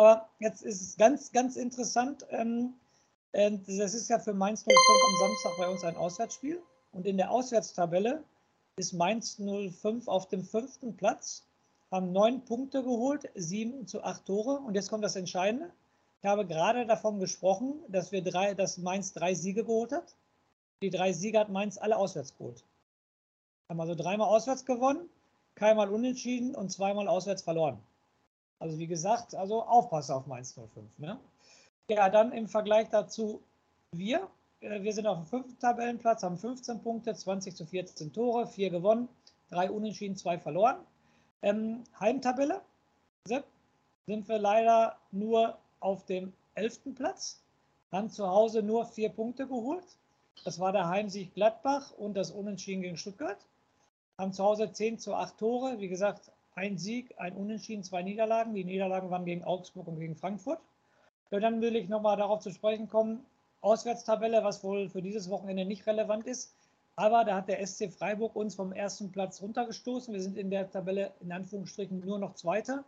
Aber 0.00 0.30
jetzt 0.38 0.62
ist 0.62 0.80
es 0.80 0.96
ganz, 0.96 1.30
ganz 1.30 1.56
interessant. 1.56 2.24
Ähm, 2.30 2.72
äh, 3.32 3.50
das 3.66 3.92
ist 3.92 4.08
ja 4.08 4.18
für 4.18 4.32
Mainz 4.32 4.62
05 4.62 4.74
am 4.74 5.28
Samstag 5.28 5.52
bei 5.58 5.68
uns 5.68 5.84
ein 5.84 5.96
Auswärtsspiel. 5.98 6.62
Und 6.92 7.06
in 7.06 7.18
der 7.18 7.30
Auswärtstabelle 7.30 8.24
ist 8.76 8.94
Mainz 8.94 9.36
05 9.36 10.08
auf 10.08 10.26
dem 10.28 10.42
fünften 10.42 10.96
Platz, 10.96 11.44
haben 11.90 12.12
neun 12.12 12.46
Punkte 12.46 12.82
geholt, 12.82 13.28
sieben 13.34 13.86
zu 13.86 14.02
acht 14.02 14.24
Tore. 14.24 14.60
Und 14.60 14.74
jetzt 14.74 14.88
kommt 14.88 15.04
das 15.04 15.16
Entscheidende. 15.16 15.70
Ich 16.22 16.26
habe 16.26 16.46
gerade 16.46 16.86
davon 16.86 17.18
gesprochen, 17.18 17.74
dass, 17.88 18.10
wir 18.10 18.22
drei, 18.22 18.54
dass 18.54 18.78
Mainz 18.78 19.12
drei 19.12 19.34
Siege 19.34 19.64
geholt 19.64 19.92
hat. 19.92 20.14
Die 20.80 20.88
drei 20.88 21.12
Siege 21.12 21.38
hat 21.38 21.50
Mainz 21.50 21.76
alle 21.76 21.98
auswärts 21.98 22.34
geholt. 22.38 22.64
Haben 23.68 23.82
also 23.82 23.94
dreimal 23.94 24.28
auswärts 24.28 24.64
gewonnen, 24.64 25.10
keinmal 25.56 25.90
unentschieden 25.90 26.54
und 26.54 26.72
zweimal 26.72 27.06
auswärts 27.06 27.42
verloren. 27.42 27.78
Also 28.60 28.78
wie 28.78 28.86
gesagt, 28.86 29.34
also 29.34 29.62
aufpassen 29.64 30.12
auf 30.12 30.26
Mainz 30.26 30.52
05. 30.54 30.98
Ne? 30.98 31.18
Ja, 31.88 32.08
dann 32.10 32.32
im 32.32 32.46
Vergleich 32.46 32.88
dazu 32.90 33.42
wir. 33.90 34.28
Äh, 34.60 34.82
wir 34.82 34.92
sind 34.92 35.06
auf 35.06 35.16
dem 35.16 35.26
fünften 35.26 35.58
Tabellenplatz, 35.58 36.22
haben 36.22 36.36
15 36.36 36.82
Punkte, 36.82 37.14
20 37.14 37.56
zu 37.56 37.66
14 37.66 38.12
Tore, 38.12 38.46
4 38.46 38.70
gewonnen, 38.70 39.08
3 39.50 39.70
unentschieden, 39.70 40.14
2 40.14 40.38
verloren. 40.38 40.76
Ähm, 41.42 41.82
Heimtabelle 41.98 42.60
Sepp, 43.26 43.44
sind 44.06 44.28
wir 44.28 44.38
leider 44.38 44.96
nur 45.10 45.58
auf 45.80 46.04
dem 46.04 46.32
11. 46.54 46.94
Platz, 46.94 47.42
haben 47.90 48.10
zu 48.10 48.28
Hause 48.28 48.62
nur 48.62 48.84
4 48.84 49.08
Punkte 49.08 49.46
geholt. 49.46 49.96
Das 50.44 50.58
war 50.58 50.72
der 50.72 50.88
Heimsieg 50.88 51.34
Gladbach 51.34 51.92
und 51.92 52.14
das 52.14 52.30
Unentschieden 52.30 52.82
gegen 52.82 52.96
Stuttgart. 52.98 53.38
Haben 54.18 54.32
zu 54.32 54.44
Hause 54.44 54.70
10 54.70 54.98
zu 54.98 55.14
8 55.14 55.38
Tore. 55.38 55.80
Wie 55.80 55.88
gesagt, 55.88 56.30
ein 56.60 56.76
Sieg, 56.76 57.14
ein 57.16 57.32
Unentschieden, 57.32 57.82
zwei 57.82 58.02
Niederlagen. 58.02 58.54
Die 58.54 58.64
Niederlagen 58.64 59.10
waren 59.10 59.24
gegen 59.24 59.44
Augsburg 59.44 59.88
und 59.88 59.98
gegen 59.98 60.14
Frankfurt. 60.14 60.60
Ja, 61.30 61.40
dann 61.40 61.62
will 61.62 61.74
ich 61.74 61.88
nochmal 61.88 62.18
darauf 62.18 62.40
zu 62.40 62.50
sprechen 62.50 62.88
kommen, 62.88 63.24
Auswärtstabelle, 63.62 64.44
was 64.44 64.62
wohl 64.62 64.90
für 64.90 65.00
dieses 65.00 65.30
Wochenende 65.30 65.64
nicht 65.64 65.86
relevant 65.86 66.26
ist. 66.26 66.54
Aber 66.96 67.24
da 67.24 67.36
hat 67.36 67.48
der 67.48 67.66
SC 67.66 67.90
Freiburg 67.90 68.36
uns 68.36 68.54
vom 68.54 68.72
ersten 68.72 69.10
Platz 69.10 69.40
runtergestoßen. 69.40 70.12
Wir 70.12 70.20
sind 70.20 70.36
in 70.36 70.50
der 70.50 70.70
Tabelle 70.70 71.12
in 71.20 71.32
Anführungsstrichen 71.32 72.00
nur 72.00 72.18
noch 72.18 72.34
Zweiter, 72.34 72.84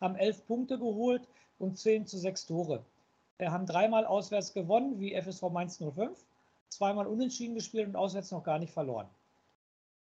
haben 0.00 0.16
elf 0.16 0.44
Punkte 0.46 0.78
geholt 0.78 1.28
und 1.60 1.78
zehn 1.78 2.06
zu 2.06 2.18
sechs 2.18 2.44
Tore. 2.44 2.84
Wir 3.38 3.52
haben 3.52 3.66
dreimal 3.66 4.04
auswärts 4.04 4.52
gewonnen, 4.52 4.98
wie 4.98 5.14
FSV 5.14 5.42
Mainz 5.50 5.78
05, 5.78 6.18
zweimal 6.70 7.06
unentschieden 7.06 7.54
gespielt 7.54 7.86
und 7.86 7.94
auswärts 7.94 8.32
noch 8.32 8.42
gar 8.42 8.58
nicht 8.58 8.72
verloren. 8.72 9.08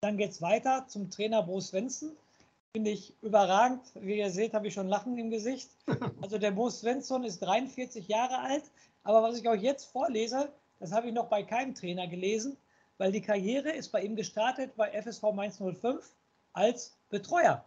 Dann 0.01 0.17
geht 0.17 0.29
es 0.31 0.43
weiter 0.43 0.85
zum 0.87 1.09
Trainer 1.09 1.41
Bo 1.41 1.59
Svensson. 1.59 2.15
Finde 2.75 2.91
ich 2.91 3.15
überragend. 3.23 3.81
Wie 3.95 4.19
ihr 4.19 4.29
seht, 4.29 4.53
habe 4.53 4.67
ich 4.67 4.75
schon 4.75 4.87
Lachen 4.87 5.17
im 5.17 5.31
Gesicht. 5.31 5.71
Also 6.21 6.37
der 6.37 6.51
Bo 6.51 6.69
Svensson 6.69 7.23
ist 7.23 7.39
43 7.39 8.07
Jahre 8.07 8.37
alt, 8.39 8.63
aber 9.03 9.23
was 9.23 9.39
ich 9.39 9.49
euch 9.49 9.63
jetzt 9.63 9.85
vorlese, 9.85 10.51
das 10.79 10.91
habe 10.91 11.07
ich 11.07 11.13
noch 11.13 11.29
bei 11.29 11.41
keinem 11.41 11.73
Trainer 11.73 12.07
gelesen, 12.07 12.57
weil 12.99 13.11
die 13.11 13.21
Karriere 13.21 13.71
ist 13.71 13.89
bei 13.89 14.03
ihm 14.03 14.15
gestartet 14.15 14.75
bei 14.75 14.91
FSV 14.91 15.23
Mainz 15.33 15.57
05 15.57 16.13
als 16.53 16.95
Betreuer. 17.09 17.65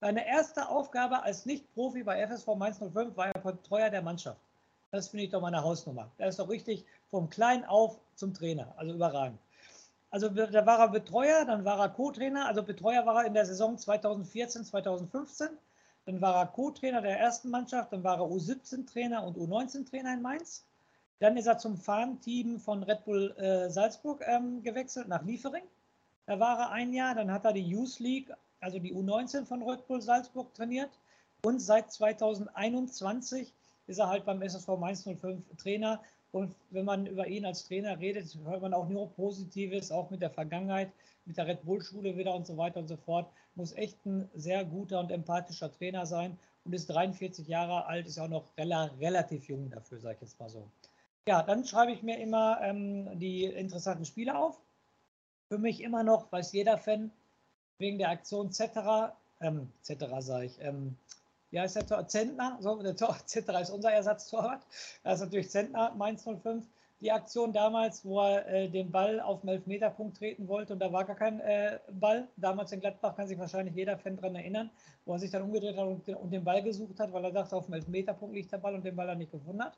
Seine 0.00 0.26
erste 0.26 0.68
Aufgabe 0.68 1.22
als 1.22 1.46
Nicht-Profi 1.46 2.02
bei 2.02 2.26
FSV 2.26 2.56
Mainz 2.56 2.78
05 2.78 3.16
war 3.16 3.26
er 3.26 3.40
Betreuer 3.40 3.90
der 3.90 4.02
Mannschaft. 4.02 4.40
Das 4.90 5.08
finde 5.08 5.26
ich 5.26 5.30
doch 5.30 5.42
meine 5.42 5.62
Hausnummer. 5.62 6.10
Er 6.18 6.30
ist 6.30 6.40
doch 6.40 6.48
richtig 6.48 6.84
vom 7.10 7.30
Kleinen 7.30 7.64
auf 7.64 8.00
zum 8.16 8.34
Trainer. 8.34 8.74
Also 8.76 8.92
überragend. 8.92 9.38
Also 10.10 10.28
da 10.28 10.66
war 10.66 10.80
er 10.80 10.88
Betreuer, 10.88 11.44
dann 11.44 11.64
war 11.64 11.78
er 11.78 11.88
Co-Trainer. 11.88 12.46
Also 12.46 12.62
Betreuer 12.62 13.06
war 13.06 13.22
er 13.22 13.26
in 13.26 13.34
der 13.34 13.46
Saison 13.46 13.78
2014, 13.78 14.64
2015. 14.64 15.48
Dann 16.06 16.20
war 16.20 16.34
er 16.36 16.46
Co-Trainer 16.46 17.00
der 17.00 17.18
ersten 17.18 17.50
Mannschaft, 17.50 17.92
dann 17.92 18.02
war 18.02 18.18
er 18.18 18.24
U17-Trainer 18.24 19.22
und 19.24 19.36
U19-Trainer 19.36 20.14
in 20.14 20.22
Mainz. 20.22 20.64
Dann 21.20 21.36
ist 21.36 21.46
er 21.46 21.58
zum 21.58 21.76
Farmteam 21.76 22.58
von 22.58 22.82
Red 22.82 23.04
Bull 23.04 23.34
äh, 23.36 23.68
Salzburg 23.70 24.24
ähm, 24.26 24.62
gewechselt 24.62 25.06
nach 25.06 25.22
Liefering. 25.22 25.62
Da 26.26 26.40
war 26.40 26.58
er 26.58 26.70
ein 26.70 26.92
Jahr, 26.92 27.14
dann 27.14 27.30
hat 27.30 27.44
er 27.44 27.52
die 27.52 27.62
Youth 27.62 27.98
League, 28.00 28.32
also 28.60 28.78
die 28.78 28.94
U19 28.94 29.44
von 29.44 29.62
Red 29.62 29.86
Bull 29.86 30.00
Salzburg 30.00 30.52
trainiert. 30.54 30.90
Und 31.42 31.60
seit 31.60 31.92
2021 31.92 33.52
ist 33.86 33.98
er 33.98 34.08
halt 34.08 34.24
beim 34.24 34.42
SSV 34.42 34.68
Mainz 34.78 35.04
05 35.04 35.44
Trainer. 35.56 36.00
Und 36.32 36.54
wenn 36.70 36.84
man 36.84 37.06
über 37.06 37.26
ihn 37.26 37.44
als 37.44 37.66
Trainer 37.66 37.98
redet, 37.98 38.36
hört 38.44 38.62
man 38.62 38.74
auch 38.74 38.88
nur 38.88 39.10
Positives, 39.12 39.90
auch 39.90 40.10
mit 40.10 40.22
der 40.22 40.30
Vergangenheit, 40.30 40.92
mit 41.24 41.36
der 41.36 41.46
Red 41.46 41.64
Bull 41.64 41.82
Schule 41.82 42.16
wieder 42.16 42.34
und 42.34 42.46
so 42.46 42.56
weiter 42.56 42.80
und 42.80 42.88
so 42.88 42.96
fort 42.96 43.30
muss 43.54 43.72
echt 43.72 44.04
ein 44.06 44.28
sehr 44.34 44.64
guter 44.64 45.00
und 45.00 45.10
empathischer 45.10 45.72
Trainer 45.72 46.06
sein 46.06 46.38
und 46.64 46.72
ist 46.72 46.88
43 46.88 47.46
Jahre 47.46 47.86
alt, 47.86 48.06
ist 48.06 48.18
auch 48.18 48.28
noch 48.28 48.56
rela 48.56 48.84
relativ 49.00 49.48
jung 49.48 49.70
dafür, 49.70 49.98
sage 49.98 50.16
ich 50.16 50.20
jetzt 50.22 50.38
mal 50.38 50.48
so. 50.48 50.70
Ja, 51.26 51.42
dann 51.42 51.64
schreibe 51.64 51.92
ich 51.92 52.02
mir 52.02 52.18
immer 52.18 52.60
ähm, 52.62 53.18
die 53.18 53.44
interessanten 53.44 54.04
Spiele 54.04 54.38
auf. 54.38 54.60
Für 55.48 55.58
mich 55.58 55.82
immer 55.82 56.02
noch, 56.02 56.30
weiß 56.32 56.52
jeder 56.52 56.78
Fan, 56.78 57.10
wegen 57.78 57.98
der 57.98 58.10
Aktion 58.10 58.52
Cetera, 58.52 59.16
ähm, 59.40 59.70
Cetera 59.82 60.22
sage 60.22 60.46
ich, 60.46 60.60
ähm, 60.60 60.96
ja, 61.50 61.64
ist 61.64 61.76
der 61.76 61.86
Tor, 61.86 62.06
Zentner, 62.06 62.58
so, 62.60 62.82
der 62.82 62.96
Tor, 62.96 63.16
Cetera 63.26 63.60
ist 63.60 63.70
unser 63.70 63.92
Ersatztorwart, 63.92 64.62
das 65.02 65.14
ist 65.14 65.24
natürlich 65.26 65.50
Zentner, 65.50 65.92
Mainz 65.96 66.24
05 66.24 66.64
die 67.00 67.10
Aktion 67.10 67.52
damals, 67.52 68.04
wo 68.04 68.20
er 68.20 68.46
äh, 68.46 68.68
den 68.68 68.90
Ball 68.90 69.20
auf 69.20 69.40
den 69.40 69.48
Elfmeterpunkt 69.50 70.18
treten 70.18 70.48
wollte 70.48 70.74
und 70.74 70.80
da 70.80 70.92
war 70.92 71.04
gar 71.04 71.16
kein 71.16 71.40
äh, 71.40 71.78
Ball. 71.92 72.28
Damals 72.36 72.72
in 72.72 72.80
Gladbach 72.80 73.16
kann 73.16 73.26
sich 73.26 73.38
wahrscheinlich 73.38 73.74
jeder 73.74 73.96
Fan 73.96 74.16
daran 74.16 74.34
erinnern, 74.34 74.70
wo 75.06 75.14
er 75.14 75.18
sich 75.18 75.30
dann 75.30 75.42
umgedreht 75.42 75.76
hat 75.76 75.86
und, 75.86 76.06
und, 76.08 76.30
den 76.30 76.44
Ball 76.44 76.62
gesucht 76.62 77.00
hat, 77.00 77.12
weil 77.12 77.24
er 77.24 77.32
dachte, 77.32 77.56
auf 77.56 77.66
dem 77.66 77.74
Elfmeterpunkt 77.74 78.34
liegt 78.34 78.52
der 78.52 78.58
Ball 78.58 78.74
und 78.74 78.84
den 78.84 78.96
Ball 78.96 79.08
er 79.08 79.14
nicht 79.14 79.32
gefunden 79.32 79.64
hat. 79.64 79.74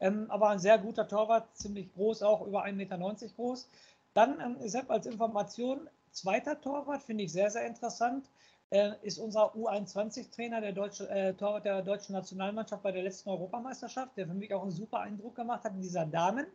Ähm, 0.00 0.26
aber 0.28 0.50
ein 0.50 0.58
sehr 0.58 0.76
guter 0.78 1.08
Torwart, 1.08 1.48
ziemlich 1.56 1.92
groß, 1.94 2.22
auch 2.22 2.46
über 2.46 2.64
1,90 2.64 2.72
Meter 2.72 2.98
groß. 3.36 3.68
Dann 4.12 4.40
ähm, 4.40 4.68
Sepp 4.68 4.90
als 4.90 5.06
Information, 5.06 5.88
zweiter 6.10 6.60
Torwart, 6.60 7.02
finde 7.02 7.24
ich 7.24 7.32
sehr, 7.32 7.50
sehr 7.50 7.66
interessant 7.66 8.26
äh, 8.70 8.92
ist 9.02 9.18
unser 9.18 9.54
U21-Trainer 9.54 10.60
der, 10.60 10.72
Deutsche, 10.72 11.08
äh, 11.10 11.34
Torwart 11.34 11.64
der 11.64 11.82
deutschen 11.82 12.14
Nationalmannschaft 12.14 12.82
bei 12.82 12.92
der 12.92 13.02
letzten 13.02 13.28
Europameisterschaft, 13.28 14.16
der 14.16 14.26
für 14.26 14.34
mich 14.34 14.52
auch 14.54 14.62
einen 14.62 14.70
super 14.70 15.00
Eindruck 15.00 15.34
gemacht 15.34 15.64
hat 15.64 15.74
in 15.74 15.82
dieser 15.82 16.06
Damen. 16.06 16.46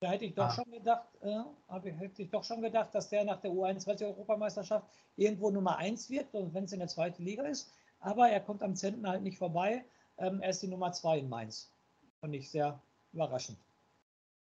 Da 0.00 0.10
hätte 0.10 0.26
ich 0.26 0.34
doch 0.34 0.44
ah. 0.44 0.50
schon 0.50 0.70
gedacht, 0.70 1.08
äh, 1.22 1.88
ich, 1.88 1.98
hätte 1.98 2.22
ich 2.22 2.30
doch 2.30 2.44
schon 2.44 2.60
gedacht, 2.60 2.94
dass 2.94 3.08
der 3.08 3.24
nach 3.24 3.40
der 3.40 3.50
U21-Europameisterschaft 3.50 4.86
irgendwo 5.16 5.50
Nummer 5.50 5.76
1 5.78 6.10
wird, 6.10 6.26
wenn 6.32 6.64
es 6.64 6.72
in 6.72 6.78
der 6.78 6.88
zweiten 6.88 7.24
Liga 7.24 7.44
ist. 7.44 7.72
Aber 8.00 8.28
er 8.28 8.40
kommt 8.40 8.62
am 8.62 8.76
Zentner 8.76 9.10
halt 9.10 9.22
nicht 9.22 9.38
vorbei. 9.38 9.84
Ähm, 10.18 10.40
er 10.40 10.50
ist 10.50 10.62
die 10.62 10.68
Nummer 10.68 10.92
2 10.92 11.18
in 11.18 11.28
Mainz. 11.28 11.72
Fand 12.20 12.34
ich 12.34 12.50
sehr 12.50 12.80
überraschend. 13.12 13.58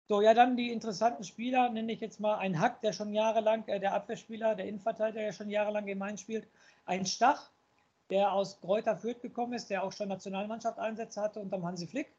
So, 0.08 0.22
ja, 0.22 0.32
dann 0.32 0.56
die 0.56 0.72
interessanten 0.72 1.22
Spieler, 1.22 1.68
nenne 1.68 1.92
ich 1.92 2.00
jetzt 2.00 2.18
mal 2.18 2.38
ein 2.38 2.58
Hack, 2.58 2.80
der 2.80 2.94
schon 2.94 3.12
jahrelang, 3.12 3.68
äh, 3.68 3.78
der 3.78 3.92
Abwehrspieler, 3.92 4.54
der 4.54 4.64
Innenverteidiger, 4.66 5.20
der 5.20 5.32
schon 5.32 5.50
jahrelang 5.50 5.86
in 5.86 5.98
Mainz 5.98 6.22
spielt, 6.22 6.48
ein 6.86 7.04
Stach, 7.04 7.50
der 8.08 8.32
aus 8.32 8.58
Kräuter 8.58 8.96
Fürth 8.96 9.20
gekommen 9.20 9.52
ist, 9.52 9.68
der 9.68 9.84
auch 9.84 9.92
schon 9.92 10.08
Nationalmannschaft 10.08 10.78
Einsätze 10.78 11.20
hatte 11.20 11.40
unterm 11.40 11.66
Hansi 11.66 11.86
Flick. 11.86 12.10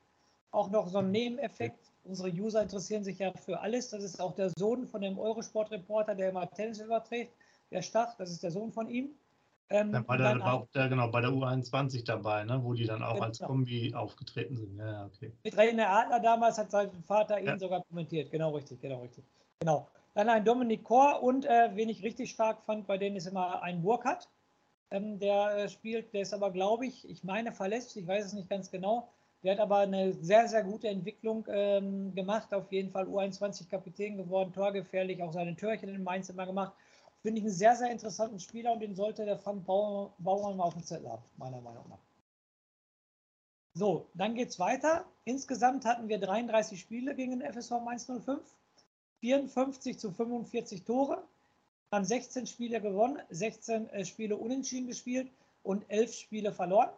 Auch 0.51 0.69
noch 0.69 0.87
so 0.87 0.99
ein 0.99 1.09
Nebeneffekt. 1.09 1.91
Unsere 2.03 2.29
User 2.29 2.61
interessieren 2.61 3.03
sich 3.03 3.17
ja 3.17 3.31
für 3.33 3.59
alles. 3.59 3.89
Das 3.89 4.03
ist 4.03 4.21
auch 4.21 4.35
der 4.35 4.51
Sohn 4.51 4.87
von 4.87 5.01
dem 5.01 5.17
Eurosport-Reporter, 5.17 6.13
der 6.13 6.29
immer 6.29 6.47
Tennis 6.51 6.79
überträgt. 6.79 7.33
Der 7.71 7.81
Stach, 7.81 8.15
das 8.17 8.29
ist 8.29 8.43
der 8.43 8.51
Sohn 8.51 8.71
von 8.71 8.87
ihm. 8.87 9.15
Ähm, 9.71 9.93
ja, 9.93 10.01
bei 10.01 10.17
der, 10.17 10.39
war 10.39 10.53
auch 10.53 10.67
der, 10.73 10.89
genau, 10.89 11.09
bei 11.09 11.21
der 11.21 11.29
U21 11.29 12.03
dabei, 12.03 12.43
ne, 12.43 12.59
wo 12.63 12.73
die 12.73 12.85
dann 12.85 13.03
auch 13.03 13.13
genau. 13.13 13.25
als 13.25 13.39
Kombi 13.39 13.93
aufgetreten 13.93 14.55
sind. 14.57 14.77
Ja, 14.77 15.05
okay. 15.05 15.31
Mit 15.43 15.57
Rainer 15.57 15.89
Adler 15.89 16.19
damals 16.19 16.57
hat 16.57 16.71
sein 16.71 16.89
Vater 17.03 17.39
ihn 17.39 17.45
ja. 17.45 17.59
sogar 17.59 17.83
kommentiert. 17.83 18.31
Genau 18.31 18.55
richtig, 18.55 18.81
genau 18.81 19.01
richtig. 19.01 19.23
Genau. 19.59 19.87
Dann 20.15 20.27
ein 20.27 20.43
Dominik 20.43 20.83
Kor 20.83 21.21
und 21.21 21.45
äh, 21.45 21.69
wen 21.75 21.87
ich 21.87 22.01
richtig 22.03 22.31
stark 22.31 22.63
fand, 22.65 22.87
bei 22.87 22.97
denen 22.97 23.15
ist 23.15 23.27
immer 23.27 23.61
ein 23.61 23.83
Burkhardt, 23.83 24.27
ähm, 24.89 25.19
der 25.19 25.55
äh, 25.55 25.69
spielt. 25.69 26.13
Der 26.13 26.21
ist 26.21 26.33
aber, 26.33 26.49
glaube 26.51 26.87
ich, 26.87 27.07
ich 27.07 27.23
meine 27.23 27.51
verletzt, 27.51 27.95
ich 27.95 28.07
weiß 28.07 28.25
es 28.25 28.33
nicht 28.33 28.49
ganz 28.49 28.71
genau. 28.71 29.09
Der 29.43 29.53
hat 29.53 29.59
aber 29.59 29.77
eine 29.77 30.13
sehr, 30.13 30.47
sehr 30.47 30.63
gute 30.63 30.87
Entwicklung 30.87 31.45
ähm, 31.49 32.13
gemacht. 32.15 32.53
Auf 32.53 32.71
jeden 32.71 32.89
Fall 32.89 33.05
U21-Kapitän 33.05 34.17
geworden, 34.17 34.51
torgefährlich, 34.51 35.21
auch 35.21 35.31
seine 35.31 35.55
Törchen 35.55 35.89
in 35.89 36.03
Mainz 36.03 36.29
immer 36.29 36.45
gemacht. 36.45 36.73
Finde 37.21 37.39
ich 37.39 37.45
einen 37.45 37.53
sehr, 37.53 37.75
sehr 37.75 37.91
interessanten 37.91 38.39
Spieler 38.39 38.73
und 38.73 38.79
den 38.79 38.95
sollte 38.95 39.25
der 39.25 39.37
Frank 39.37 39.65
Baumann 39.65 40.57
mal 40.57 40.63
auf 40.63 40.73
dem 40.73 40.83
Zettel 40.83 41.09
haben, 41.09 41.23
meiner 41.37 41.59
Meinung 41.59 41.87
nach. 41.89 41.99
So, 43.73 44.07
dann 44.13 44.35
geht 44.35 44.49
es 44.49 44.59
weiter. 44.59 45.05
Insgesamt 45.25 45.85
hatten 45.85 46.07
wir 46.07 46.19
33 46.19 46.79
Spiele 46.79 47.15
gegen 47.15 47.39
den 47.39 47.53
FSV 47.53 47.81
Mainz 47.83 48.05
05, 48.05 48.41
54 49.19 49.99
zu 49.99 50.11
45 50.11 50.83
Tore, 50.83 51.23
haben 51.91 52.05
16 52.05 52.47
Spiele 52.47 52.81
gewonnen, 52.81 53.19
16 53.29 53.89
äh, 53.89 54.05
Spiele 54.05 54.37
unentschieden 54.37 54.87
gespielt 54.87 55.29
und 55.63 55.89
11 55.89 56.13
Spiele 56.13 56.51
verloren. 56.51 56.89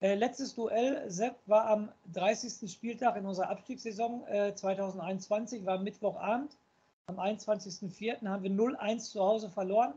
Äh, 0.00 0.14
letztes 0.14 0.54
Duell, 0.54 1.08
Sepp, 1.10 1.36
war 1.46 1.66
am 1.66 1.92
30. 2.12 2.70
Spieltag 2.70 3.16
in 3.16 3.26
unserer 3.26 3.50
Abstiegssaison 3.50 4.26
äh, 4.26 4.54
2021, 4.54 5.64
war 5.64 5.78
Mittwochabend. 5.78 6.56
Am 7.12 7.20
21.04. 7.20 8.26
haben 8.26 8.42
wir 8.42 8.50
0-1 8.50 9.10
zu 9.10 9.20
Hause 9.20 9.50
verloren. 9.50 9.92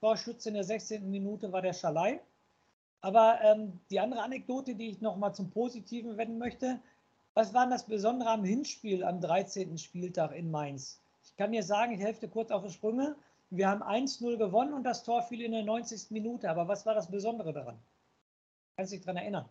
Torschütze 0.00 0.48
in 0.48 0.54
der 0.54 0.64
16. 0.64 1.10
Minute 1.10 1.50
war 1.50 1.60
der 1.60 1.72
Schalai. 1.72 2.20
Aber 3.00 3.40
ähm, 3.42 3.80
die 3.90 3.98
andere 3.98 4.22
Anekdote, 4.22 4.76
die 4.76 4.90
ich 4.90 5.00
nochmal 5.00 5.34
zum 5.34 5.50
Positiven 5.50 6.16
wenden 6.16 6.38
möchte, 6.38 6.80
was 7.34 7.52
war 7.52 7.68
das 7.68 7.86
Besondere 7.86 8.30
am 8.30 8.44
Hinspiel 8.44 9.02
am 9.02 9.20
13. 9.20 9.76
Spieltag 9.76 10.36
in 10.36 10.52
Mainz? 10.52 11.00
Ich 11.24 11.36
kann 11.36 11.50
dir 11.50 11.64
sagen, 11.64 11.94
ich 11.94 12.00
helfe 12.00 12.28
kurz 12.28 12.52
auf 12.52 12.62
die 12.62 12.70
Sprünge. 12.70 13.16
Wir 13.50 13.68
haben 13.68 13.82
1-0 13.82 14.36
gewonnen 14.36 14.72
und 14.72 14.84
das 14.84 15.02
Tor 15.02 15.22
fiel 15.22 15.42
in 15.42 15.52
der 15.52 15.64
90. 15.64 16.10
Minute. 16.10 16.48
Aber 16.48 16.68
was 16.68 16.86
war 16.86 16.94
das 16.94 17.10
Besondere 17.10 17.52
daran? 17.52 17.78
Kannst 18.76 18.92
du 18.92 18.96
dich 18.96 19.04
daran 19.04 19.20
erinnern? 19.20 19.48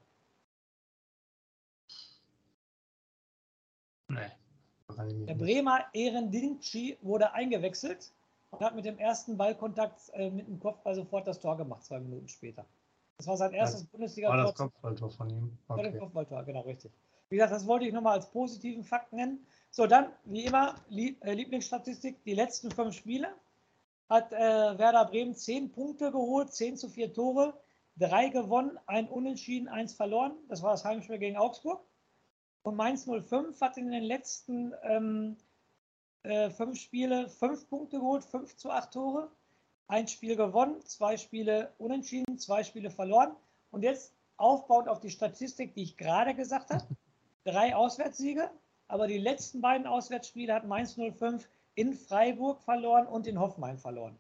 Nee. 4.08 4.41
Der 5.10 5.36
Bremer 5.36 5.86
Ehrendinci 5.94 6.98
wurde 7.02 7.34
eingewechselt 7.34 8.12
und 8.52 8.62
hat 8.62 8.76
mit 8.76 8.86
dem 8.86 8.98
ersten 8.98 9.38
Ballkontakt 9.38 10.10
äh, 10.14 10.30
mit 10.30 10.48
dem 10.48 10.60
Kopfball 10.60 10.96
sofort 10.96 11.28
das 11.28 11.40
Tor 11.40 11.58
gemacht, 11.58 11.84
zwei 11.84 12.00
Minuten 12.00 12.28
später. 12.28 12.66
Das 13.18 13.28
war 13.28 13.38
sein 13.38 13.54
erstes 13.54 13.84
Bundesliga-Tor. 13.86 14.38
War 14.38 14.46
das 14.46 14.56
Kopfballtor 14.56 15.10
von 15.12 15.30
ihm? 15.30 15.58
Okay. 15.68 15.84
War 15.84 15.92
das 15.92 16.00
Kopfballtor, 16.00 16.44
genau, 16.44 16.62
richtig. 16.62 16.92
Wie 17.30 17.36
gesagt, 17.36 17.54
das 17.54 17.68
wollte 17.68 17.86
ich 17.86 17.94
nochmal 17.94 18.14
als 18.14 18.30
positiven 18.30 18.84
Fakt 18.84 19.14
nennen. 19.14 19.46
So, 19.70 19.88
dann, 19.88 20.08
wie 20.26 20.46
immer, 20.46 20.76
äh, 20.90 21.34
Lieblingsstatistik, 21.34 22.24
die 22.24 22.34
letzten 22.34 22.72
fünf 22.72 22.96
Spiele 22.96 23.30
hat 24.10 24.34
äh, 24.34 24.38
Werder 24.38 25.06
Bremen 25.06 25.34
zehn 25.36 25.72
Punkte 25.72 26.12
geholt, 26.12 26.52
zehn 26.52 26.76
zu 26.76 26.90
vier 26.90 27.14
Tore, 27.14 27.54
drei 27.96 28.28
gewonnen, 28.28 28.78
ein 28.86 29.08
Unentschieden, 29.08 29.70
eins 29.70 29.94
verloren. 29.94 30.34
Das 30.50 30.62
war 30.62 30.72
das 30.72 30.84
Heimspiel 30.84 31.20
gegen 31.20 31.38
Augsburg. 31.38 31.82
Und 32.64 32.76
Mainz 32.76 33.06
05 33.06 33.60
hat 33.60 33.78
in 33.78 33.92
den 33.92 34.04
letzten 34.04 34.74
ähm, 34.84 35.38
äh, 36.24 36.50
fünf 36.50 36.80
Spiele 36.80 37.30
fünf 37.30 37.68
Punkte 37.70 37.98
geholt, 38.00 38.24
fünf 38.24 38.56
zu 38.56 38.70
acht 38.70 38.92
Tore 38.92 39.32
ein 39.92 40.08
Spiel 40.08 40.38
gewonnen, 40.38 40.82
zwei 40.86 41.18
Spiele 41.18 41.74
unentschieden, 41.78 42.38
zwei 42.38 42.64
Spiele 42.64 42.90
verloren. 42.90 43.36
Und 43.72 43.84
jetzt 43.84 44.14
aufbauend 44.38 44.88
auf 44.88 45.02
die 45.02 45.10
Statistik, 45.10 45.74
die 45.74 45.84
ich 45.84 45.98
gerade 45.98 46.34
gesagt 46.34 46.70
habe, 46.70 46.88
drei 47.44 47.76
Auswärtssiege, 47.76 48.50
aber 48.88 49.08
die 49.08 49.18
letzten 49.18 49.60
beiden 49.60 49.86
Auswärtsspiele 49.86 50.54
hat 50.54 50.66
Mainz 50.66 50.96
05 50.96 51.48
in 51.76 51.94
Freiburg 51.94 52.62
verloren 52.62 53.06
und 53.06 53.28
in 53.28 53.38
Hoffenheim 53.38 53.78
verloren. 53.78 54.18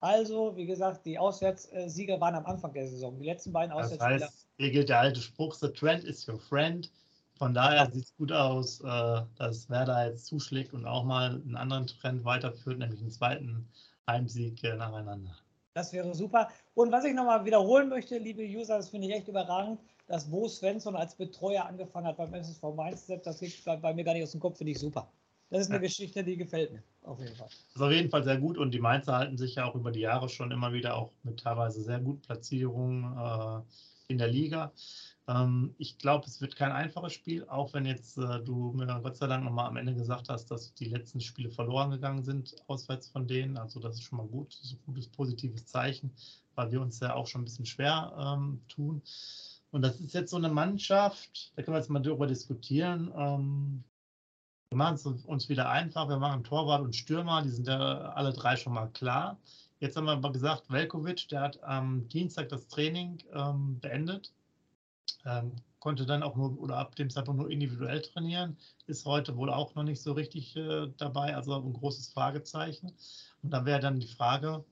Also, 0.00 0.54
wie 0.56 0.66
gesagt, 0.66 1.06
die 1.06 1.18
Auswärtssiege 1.18 2.20
waren 2.20 2.34
am 2.34 2.46
Anfang 2.46 2.72
der 2.74 2.86
Saison. 2.86 3.18
Die 3.18 3.24
letzten 3.24 3.52
beiden 3.52 3.72
Auswärtsspiele. 3.72 4.20
Das 4.20 4.28
heißt, 4.28 4.48
hier 4.58 4.70
gilt 4.70 4.88
der 4.90 5.00
alte 5.00 5.20
Spruch: 5.20 5.54
The 5.54 5.72
trend 5.72 6.04
is 6.04 6.28
your 6.28 6.38
friend. 6.38 6.90
Von 7.38 7.54
daher 7.54 7.90
sieht 7.90 8.04
es 8.04 8.16
gut 8.16 8.32
aus, 8.32 8.80
äh, 8.80 9.22
dass 9.36 9.70
Werder 9.70 10.08
jetzt 10.08 10.26
zuschlägt 10.26 10.74
und 10.74 10.84
auch 10.84 11.04
mal 11.04 11.30
einen 11.30 11.56
anderen 11.56 11.86
Trend 11.86 12.24
weiterführt, 12.24 12.78
nämlich 12.78 13.00
einen 13.00 13.10
zweiten 13.10 13.68
Heimsieg 14.08 14.62
äh, 14.64 14.74
nacheinander. 14.74 15.36
Das 15.74 15.92
wäre 15.92 16.12
super. 16.14 16.48
Und 16.74 16.90
was 16.90 17.04
ich 17.04 17.14
nochmal 17.14 17.44
wiederholen 17.44 17.88
möchte, 17.88 18.18
liebe 18.18 18.42
User, 18.42 18.78
das 18.78 18.88
finde 18.88 19.06
ich 19.06 19.14
echt 19.14 19.28
überragend, 19.28 19.78
dass 20.08 20.28
Bo 20.28 20.48
Svensson 20.48 20.96
als 20.96 21.14
Betreuer 21.14 21.64
angefangen 21.64 22.08
hat 22.08 22.16
beim 22.16 22.34
SSV 22.34 22.74
Mainz. 22.74 23.06
Das 23.22 23.40
liegt 23.40 23.64
bei 23.64 23.94
mir 23.94 24.02
gar 24.02 24.14
nicht 24.14 24.24
aus 24.24 24.32
dem 24.32 24.40
Kopf, 24.40 24.58
finde 24.58 24.72
ich 24.72 24.78
super. 24.78 25.08
Das 25.50 25.60
ist 25.60 25.68
eine 25.68 25.76
ja. 25.76 25.82
Geschichte, 25.82 26.24
die 26.24 26.36
gefällt 26.36 26.72
mir, 26.72 26.82
auf 27.02 27.20
jeden 27.20 27.36
Fall. 27.36 27.46
Das 27.46 27.76
ist 27.76 27.82
auf 27.82 27.92
jeden 27.92 28.10
Fall 28.10 28.24
sehr 28.24 28.38
gut 28.38 28.58
und 28.58 28.72
die 28.72 28.80
Mainzer 28.80 29.16
halten 29.16 29.38
sich 29.38 29.54
ja 29.54 29.64
auch 29.64 29.74
über 29.74 29.92
die 29.92 30.00
Jahre 30.00 30.28
schon 30.28 30.50
immer 30.50 30.72
wieder 30.72 30.96
auch 30.96 31.12
mit 31.22 31.40
teilweise 31.40 31.82
sehr 31.82 32.00
guten 32.00 32.20
Platzierungen 32.20 33.16
äh, 33.16 34.12
in 34.12 34.18
der 34.18 34.28
Liga. 34.28 34.72
Ähm, 35.28 35.74
ich 35.76 35.98
glaube, 35.98 36.26
es 36.26 36.40
wird 36.40 36.56
kein 36.56 36.72
einfaches 36.72 37.12
Spiel, 37.12 37.46
auch 37.48 37.74
wenn 37.74 37.84
jetzt 37.84 38.16
äh, 38.16 38.40
du 38.40 38.72
mir 38.72 38.86
Gott 39.02 39.16
sei 39.16 39.26
Dank 39.26 39.44
nochmal 39.44 39.66
am 39.66 39.76
Ende 39.76 39.94
gesagt 39.94 40.30
hast, 40.30 40.50
dass 40.50 40.72
die 40.74 40.86
letzten 40.86 41.20
Spiele 41.20 41.50
verloren 41.50 41.90
gegangen 41.90 42.24
sind, 42.24 42.56
auswärts 42.66 43.08
von 43.08 43.28
denen. 43.28 43.58
Also 43.58 43.78
das 43.78 43.96
ist 43.96 44.04
schon 44.04 44.18
mal 44.18 44.26
gut, 44.26 44.58
das 44.58 44.72
ein 44.72 44.80
gutes, 44.86 45.06
positives 45.08 45.66
Zeichen, 45.66 46.10
weil 46.54 46.72
wir 46.72 46.80
uns 46.80 46.98
ja 47.00 47.14
auch 47.14 47.26
schon 47.26 47.42
ein 47.42 47.44
bisschen 47.44 47.66
schwer 47.66 48.14
ähm, 48.18 48.62
tun. 48.68 49.02
Und 49.70 49.82
das 49.82 50.00
ist 50.00 50.14
jetzt 50.14 50.30
so 50.30 50.38
eine 50.38 50.48
Mannschaft, 50.48 51.52
da 51.54 51.62
können 51.62 51.74
wir 51.74 51.80
jetzt 51.80 51.90
mal 51.90 52.00
darüber 52.00 52.26
diskutieren. 52.26 53.12
Ähm, 53.14 53.84
wir 54.70 54.78
machen 54.78 54.94
es 54.94 55.04
uns 55.04 55.48
wieder 55.50 55.68
einfach, 55.68 56.08
wir 56.08 56.18
machen 56.18 56.42
Torwart 56.42 56.82
und 56.82 56.96
Stürmer, 56.96 57.42
die 57.42 57.50
sind 57.50 57.66
ja 57.66 58.12
alle 58.12 58.32
drei 58.32 58.56
schon 58.56 58.72
mal 58.72 58.88
klar. 58.88 59.38
Jetzt 59.80 59.96
haben 59.96 60.06
wir 60.06 60.12
aber 60.12 60.32
gesagt, 60.32 60.70
Velkovic, 60.70 61.28
der 61.28 61.40
hat 61.42 61.62
am 61.62 62.08
Dienstag 62.08 62.48
das 62.48 62.66
Training 62.68 63.22
ähm, 63.34 63.78
beendet 63.80 64.32
ähm, 65.24 65.52
konnte 65.80 66.06
dann 66.06 66.22
auch 66.22 66.36
nur 66.36 66.58
oder 66.60 66.76
ab 66.76 66.96
dem 66.96 67.10
Zeitpunkt 67.10 67.40
nur 67.40 67.50
individuell 67.50 68.02
trainieren, 68.02 68.56
ist 68.86 69.04
heute 69.04 69.36
wohl 69.36 69.50
auch 69.50 69.74
noch 69.74 69.84
nicht 69.84 70.02
so 70.02 70.12
richtig 70.12 70.56
äh, 70.56 70.88
dabei, 70.96 71.34
also 71.34 71.54
ein 71.54 71.72
großes 71.72 72.08
Fragezeichen. 72.08 72.92
Und 73.42 73.50
da 73.50 73.64
wäre 73.64 73.80
dann 73.80 74.00
die 74.00 74.08
Frage 74.08 74.64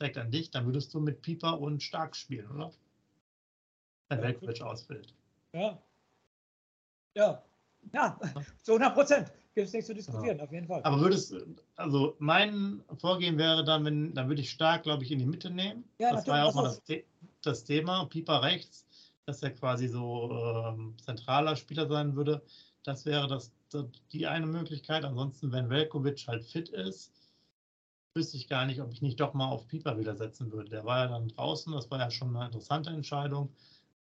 direkt 0.00 0.18
an 0.18 0.30
dich, 0.30 0.50
dann 0.50 0.66
würdest 0.66 0.92
du 0.94 1.00
mit 1.00 1.22
Pieper 1.22 1.60
und 1.60 1.82
Stark 1.82 2.16
spielen, 2.16 2.50
oder? 2.50 2.72
Wenn 4.08 4.18
ja, 4.18 4.24
Velkovic 4.24 4.62
ausfällt. 4.62 5.14
Ja. 5.52 5.82
Ja. 7.14 7.42
Ja, 7.92 8.18
zu 8.62 8.72
100 8.72 8.94
Prozent. 8.94 9.32
Gibt 9.54 9.66
es 9.66 9.72
nichts 9.74 9.88
zu 9.88 9.94
diskutieren, 9.94 10.38
ja. 10.38 10.44
auf 10.44 10.52
jeden 10.52 10.66
Fall. 10.66 10.80
Aber 10.82 11.00
würdest, 11.00 11.34
also 11.76 12.16
mein 12.20 12.82
Vorgehen 12.98 13.36
wäre 13.36 13.64
dann, 13.64 13.84
wenn, 13.84 14.14
dann 14.14 14.28
würde 14.28 14.40
ich 14.40 14.50
Stark, 14.50 14.84
glaube 14.84 15.04
ich, 15.04 15.10
in 15.10 15.18
die 15.18 15.26
Mitte 15.26 15.50
nehmen. 15.50 15.84
Ja, 15.98 16.12
das 16.12 16.26
war 16.26 16.38
ja 16.38 16.44
auch 16.44 16.54
mal 16.54 16.62
das, 16.62 16.80
das 17.42 17.64
Thema. 17.64 18.06
Pieper 18.06 18.40
rechts 18.40 18.86
dass 19.26 19.42
er 19.42 19.50
quasi 19.50 19.88
so 19.88 20.30
ähm, 20.32 20.94
zentraler 20.98 21.56
Spieler 21.56 21.86
sein 21.88 22.16
würde. 22.16 22.42
Das 22.84 23.06
wäre 23.06 23.28
das, 23.28 23.52
die 24.12 24.26
eine 24.26 24.46
Möglichkeit. 24.46 25.04
Ansonsten, 25.04 25.52
wenn 25.52 25.70
Velkovic 25.70 26.26
halt 26.26 26.44
fit 26.44 26.68
ist, 26.70 27.12
wüsste 28.14 28.36
ich 28.36 28.48
gar 28.48 28.66
nicht, 28.66 28.80
ob 28.80 28.92
ich 28.92 29.02
nicht 29.02 29.20
doch 29.20 29.34
mal 29.34 29.48
auf 29.48 29.68
Pieper 29.68 29.98
wieder 29.98 30.16
setzen 30.16 30.52
würde. 30.52 30.70
Der 30.70 30.84
war 30.84 31.04
ja 31.04 31.08
dann 31.08 31.28
draußen, 31.28 31.72
das 31.72 31.90
war 31.90 31.98
ja 31.98 32.10
schon 32.10 32.36
eine 32.36 32.46
interessante 32.46 32.90
Entscheidung. 32.90 33.50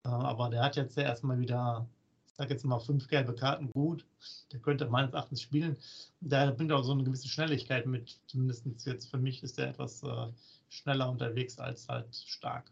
Äh, 0.05 0.09
aber 0.09 0.49
der 0.49 0.63
hat 0.63 0.77
jetzt 0.77 0.97
ja 0.97 1.03
erstmal 1.03 1.39
wieder, 1.39 1.87
ich 2.25 2.33
sage 2.35 2.53
jetzt 2.53 2.63
mal, 2.65 2.79
fünf 2.79 3.07
gelbe 3.07 3.35
Karten 3.35 3.69
gut. 3.73 4.05
Der 4.51 4.59
könnte 4.59 4.87
meines 4.87 5.13
Erachtens 5.13 5.41
spielen. 5.41 5.77
Der 6.21 6.51
bringt 6.51 6.71
auch 6.71 6.83
so 6.83 6.93
eine 6.93 7.03
gewisse 7.03 7.27
Schnelligkeit 7.27 7.85
mit. 7.85 8.19
Zumindest 8.27 8.65
jetzt 8.85 9.09
für 9.09 9.17
mich 9.17 9.43
ist 9.43 9.59
er 9.59 9.69
etwas 9.69 10.01
äh, 10.03 10.27
schneller 10.69 11.09
unterwegs 11.09 11.59
als 11.59 11.87
halt 11.89 12.15
stark. 12.15 12.71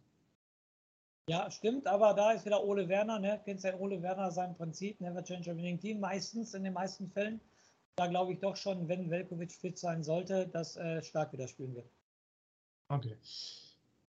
Ja, 1.30 1.52
stimmt, 1.52 1.88
aber 1.88 2.14
da 2.14 2.32
ist 2.32 2.46
wieder 2.46 2.64
Ole 2.64 2.88
Werner, 2.88 3.20
ne? 3.20 3.42
Kennst 3.44 3.66
ja 3.66 3.78
Ole 3.78 4.02
Werner 4.02 4.32
sein 4.32 4.56
Prinzip, 4.56 5.02
Never 5.02 5.22
Change 5.22 5.52
a 5.52 5.56
Winning 5.56 5.78
Team, 5.78 6.00
meistens, 6.00 6.54
in 6.54 6.64
den 6.64 6.72
meisten 6.72 7.10
Fällen. 7.10 7.42
Da 7.98 8.08
glaube 8.08 8.32
ich 8.32 8.40
doch 8.40 8.56
schon, 8.56 8.88
wenn 8.88 9.10
Velkovic 9.10 9.52
fit 9.52 9.78
sein 9.78 10.04
sollte, 10.04 10.48
dass 10.48 10.78
äh, 10.78 11.02
stark 11.02 11.34
wieder 11.34 11.48
spielen 11.50 11.76
wird. 11.76 11.90
Okay. 12.88 13.18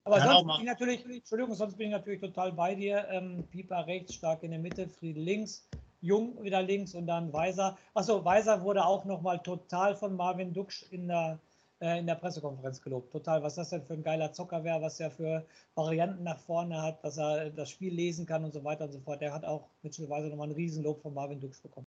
Aber 0.05 0.19
Kann 0.19 0.29
sonst 0.29 0.47
bin 0.59 0.61
ich 0.61 0.67
natürlich, 0.67 1.05
Entschuldigung, 1.07 1.55
sonst 1.55 1.79
bin 1.79 1.87
ich 1.87 1.93
natürlich 1.93 2.21
total 2.21 2.53
bei 2.53 2.75
dir. 2.75 3.09
Ähm, 3.09 3.45
Pieper 3.51 3.87
rechts, 3.87 4.15
stark 4.15 4.43
in 4.43 4.51
der 4.51 4.61
Mitte, 4.61 4.87
Fried 4.87 5.17
links, 5.17 5.67
Jung 6.03 6.43
wieder 6.43 6.63
links 6.63 6.95
und 6.95 7.07
dann 7.07 7.33
Weiser. 7.33 7.79
Achso, 7.95 8.25
Weiser 8.27 8.63
wurde 8.63 8.85
auch 8.85 9.07
nochmal 9.07 9.39
total 9.39 9.97
von 9.97 10.17
Marvin 10.17 10.53
Duksch 10.53 10.85
in 10.91 11.09
der 11.09 11.39
äh, 11.81 11.99
in 11.99 12.07
der 12.07 12.15
Pressekonferenz 12.15 12.81
gelobt. 12.81 13.13
Total, 13.13 13.43
was 13.43 13.57
das 13.57 13.71
denn 13.71 13.85
für 13.85 13.95
ein 13.95 14.03
geiler 14.03 14.33
Zocker 14.33 14.65
wäre, 14.65 14.81
was 14.81 14.99
er 15.01 15.11
für 15.11 15.47
Varianten 15.75 16.23
nach 16.23 16.39
vorne 16.39 16.81
hat, 16.83 17.05
dass 17.05 17.19
er 17.19 17.51
das 17.51 17.71
Spiel 17.71 17.93
lesen 17.93 18.27
kann 18.27 18.45
und 18.45 18.53
so 18.53 18.65
weiter 18.65 18.85
und 18.85 18.93
so 18.93 19.01
fort. 19.01 19.21
Der 19.21 19.33
hat 19.33 19.45
auch 19.45 19.69
mittelweise 19.83 20.29
nochmal 20.29 20.49
ein 20.49 20.55
Riesenlob 20.55 21.03
von 21.03 21.15
Marvin 21.15 21.41
Dux 21.41 21.61
bekommen. 21.61 21.87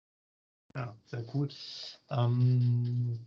Ja, 0.75 0.95
sehr 1.07 1.25
cool. 1.35 1.49
Ähm, 2.11 3.27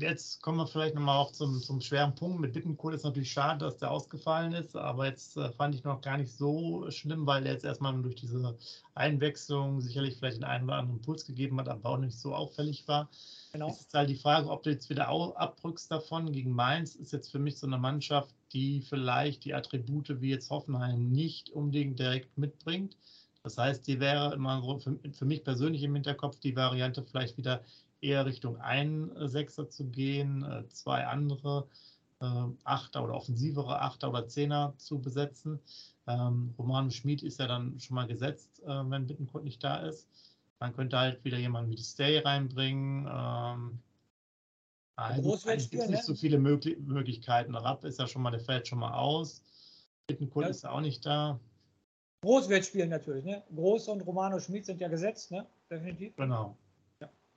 Jetzt 0.00 0.42
kommen 0.42 0.58
wir 0.58 0.66
vielleicht 0.68 0.94
nochmal 0.94 1.18
auch 1.18 1.32
zum, 1.32 1.60
zum 1.60 1.80
schweren 1.80 2.14
Punkt. 2.14 2.38
Mit 2.38 2.52
Bittencourt 2.52 2.94
ist 2.94 3.02
natürlich 3.02 3.32
schade, 3.32 3.64
dass 3.64 3.78
der 3.78 3.90
ausgefallen 3.90 4.52
ist, 4.52 4.76
aber 4.76 5.06
jetzt 5.06 5.36
äh, 5.36 5.50
fand 5.50 5.74
ich 5.74 5.82
noch 5.82 6.00
gar 6.02 6.16
nicht 6.16 6.30
so 6.30 6.88
schlimm, 6.92 7.26
weil 7.26 7.44
er 7.44 7.54
jetzt 7.54 7.64
erstmal 7.64 8.00
durch 8.00 8.14
diese 8.14 8.56
Einwechslung 8.94 9.80
sicherlich 9.80 10.16
vielleicht 10.16 10.36
den 10.36 10.44
einen 10.44 10.66
oder 10.66 10.76
anderen 10.76 11.00
Impuls 11.00 11.26
gegeben 11.26 11.58
hat, 11.58 11.68
aber 11.68 11.88
auch 11.88 11.98
nicht 11.98 12.16
so 12.16 12.32
auffällig 12.32 12.86
war. 12.86 13.08
Genau. 13.52 13.70
Es 13.70 13.80
ist 13.80 13.92
halt 13.92 14.08
die 14.08 14.14
Frage, 14.14 14.48
ob 14.50 14.62
du 14.62 14.70
jetzt 14.70 14.88
wieder 14.88 15.08
abrückst 15.08 15.90
davon. 15.90 16.30
Gegen 16.30 16.52
Mainz 16.52 16.94
ist 16.94 17.12
jetzt 17.12 17.32
für 17.32 17.40
mich 17.40 17.58
so 17.58 17.66
eine 17.66 17.78
Mannschaft, 17.78 18.32
die 18.52 18.82
vielleicht 18.82 19.44
die 19.46 19.54
Attribute 19.54 20.20
wie 20.20 20.30
jetzt 20.30 20.50
Hoffenheim 20.50 21.10
nicht 21.10 21.50
unbedingt 21.50 21.98
direkt 21.98 22.38
mitbringt. 22.38 22.96
Das 23.42 23.58
heißt, 23.58 23.84
die 23.88 23.98
wäre 23.98 24.32
immer 24.32 24.62
so 24.62 24.78
für, 24.78 24.96
für 25.12 25.24
mich 25.24 25.42
persönlich 25.42 25.82
im 25.82 25.94
Hinterkopf 25.94 26.38
die 26.38 26.54
Variante 26.54 27.02
vielleicht 27.02 27.36
wieder 27.36 27.64
eher 28.00 28.26
Richtung 28.26 28.60
ein 28.60 29.10
Sechser 29.28 29.68
zu 29.68 29.86
gehen, 29.86 30.42
äh, 30.44 30.68
zwei 30.68 31.06
andere 31.06 31.66
äh, 32.20 32.44
Achter 32.64 33.04
oder 33.04 33.14
offensivere 33.14 33.80
Achter 33.80 34.10
oder 34.10 34.26
Zehner 34.26 34.74
zu 34.76 34.98
besetzen. 35.00 35.60
Ähm, 36.06 36.54
Roman 36.58 36.90
Schmid 36.90 37.22
ist 37.22 37.38
ja 37.38 37.46
dann 37.46 37.78
schon 37.80 37.94
mal 37.94 38.06
gesetzt, 38.06 38.62
äh, 38.64 38.90
wenn 38.90 39.06
Bittenkurt 39.06 39.44
nicht 39.44 39.62
da 39.62 39.76
ist. 39.76 40.08
Man 40.60 40.74
könnte 40.74 40.98
halt 40.98 41.24
wieder 41.24 41.38
jemanden 41.38 41.70
wie 41.70 41.78
Stay 41.78 42.18
reinbringen. 42.18 43.08
Ähm, 43.10 43.78
es 44.96 45.70
gibt 45.70 45.88
nicht 45.88 45.90
ne? 45.90 46.02
so 46.02 46.14
viele 46.14 46.38
Möglich 46.38 46.76
Möglichkeiten. 46.80 47.54
Rapp 47.54 47.84
ist 47.84 48.00
ja 48.00 48.08
schon 48.08 48.22
mal, 48.22 48.32
der 48.32 48.40
fällt 48.40 48.66
schon 48.66 48.80
mal 48.80 48.94
aus. 48.94 49.42
Bittenkurt 50.08 50.44
ja. 50.44 50.50
ist 50.50 50.62
ja 50.64 50.70
auch 50.70 50.80
nicht 50.80 51.06
da. 51.06 51.38
Groß 52.22 52.48
wird 52.48 52.64
spielen 52.64 52.88
natürlich, 52.88 53.24
ne? 53.24 53.44
Groß 53.54 53.88
und 53.88 54.00
Romano 54.00 54.40
Schmid 54.40 54.66
sind 54.66 54.80
ja 54.80 54.88
gesetzt, 54.88 55.30
ne? 55.30 55.46
Definitiv. 55.70 56.16
Genau. 56.16 56.56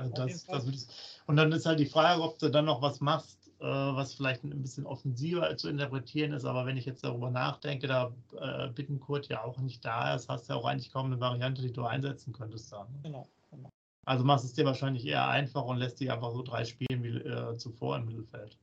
Das, 0.09 0.45
das 0.45 0.87
und 1.27 1.35
dann 1.35 1.51
ist 1.51 1.65
halt 1.65 1.79
die 1.79 1.85
Frage, 1.85 2.21
ob 2.21 2.39
du 2.39 2.49
dann 2.49 2.65
noch 2.65 2.81
was 2.81 2.99
machst, 2.99 3.51
äh, 3.59 3.65
was 3.65 4.13
vielleicht 4.13 4.43
ein 4.43 4.61
bisschen 4.61 4.85
offensiver 4.85 5.55
zu 5.55 5.69
interpretieren 5.69 6.33
ist. 6.33 6.45
Aber 6.45 6.65
wenn 6.65 6.77
ich 6.77 6.85
jetzt 6.85 7.03
darüber 7.03 7.29
nachdenke, 7.29 7.87
da 7.87 8.11
äh, 8.39 8.69
Bittenkurt 8.69 9.27
ja 9.29 9.43
auch 9.43 9.59
nicht 9.59 9.85
da 9.85 10.15
ist, 10.15 10.29
hast 10.29 10.49
du 10.49 10.53
ja 10.53 10.59
auch 10.59 10.65
eigentlich 10.65 10.91
kaum 10.91 11.07
eine 11.07 11.19
Variante, 11.19 11.61
die 11.61 11.71
du 11.71 11.83
einsetzen 11.83 12.33
könntest. 12.33 12.71
Dann, 12.71 12.91
ne? 12.91 12.99
genau, 13.03 13.27
genau. 13.51 13.69
Also 14.05 14.23
machst 14.23 14.45
es 14.45 14.53
dir 14.53 14.65
wahrscheinlich 14.65 15.05
eher 15.05 15.27
einfach 15.27 15.63
und 15.63 15.77
lässt 15.77 15.99
dich 15.99 16.11
einfach 16.11 16.31
so 16.31 16.41
drei 16.41 16.65
spielen 16.65 17.03
wie 17.03 17.17
äh, 17.17 17.55
zuvor 17.57 17.97
im 17.97 18.05
Mittelfeld. 18.05 18.57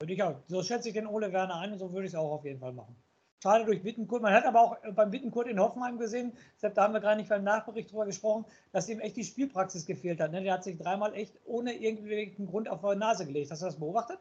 Würde 0.00 0.12
ich 0.12 0.22
auch. 0.22 0.40
So 0.48 0.62
schätze 0.62 0.88
ich 0.88 0.94
den 0.94 1.06
Ole 1.06 1.32
Werner 1.32 1.60
ein 1.60 1.72
und 1.72 1.78
so 1.78 1.92
würde 1.92 2.06
ich 2.06 2.12
es 2.12 2.18
auch 2.18 2.32
auf 2.32 2.44
jeden 2.44 2.58
Fall 2.58 2.72
machen. 2.72 2.96
Schade 3.42 3.64
durch 3.64 3.82
Wittenkurt. 3.82 4.22
Man 4.22 4.32
hat 4.32 4.44
aber 4.44 4.60
auch 4.60 4.76
äh, 4.84 4.92
beim 4.92 5.10
Wittenkurt 5.10 5.48
in 5.48 5.58
Hoffenheim 5.58 5.98
gesehen, 5.98 6.32
deshalb 6.54 6.76
da 6.76 6.84
haben 6.84 6.94
wir 6.94 7.00
gerade 7.00 7.16
nicht 7.16 7.28
beim 7.28 7.42
Nachbericht 7.42 7.90
drüber 7.90 8.06
gesprochen, 8.06 8.44
dass 8.70 8.88
ihm 8.88 9.00
echt 9.00 9.16
die 9.16 9.24
Spielpraxis 9.24 9.84
gefehlt 9.84 10.20
hat. 10.20 10.30
Ne? 10.30 10.44
Der 10.44 10.52
hat 10.52 10.62
sich 10.62 10.78
dreimal 10.78 11.12
echt 11.14 11.40
ohne 11.44 11.72
irgendeinen 11.72 12.46
Grund 12.46 12.68
auf 12.68 12.82
die 12.82 12.96
Nase 12.96 13.26
gelegt. 13.26 13.50
Hast 13.50 13.62
du 13.62 13.66
das 13.66 13.80
beobachtet? 13.80 14.20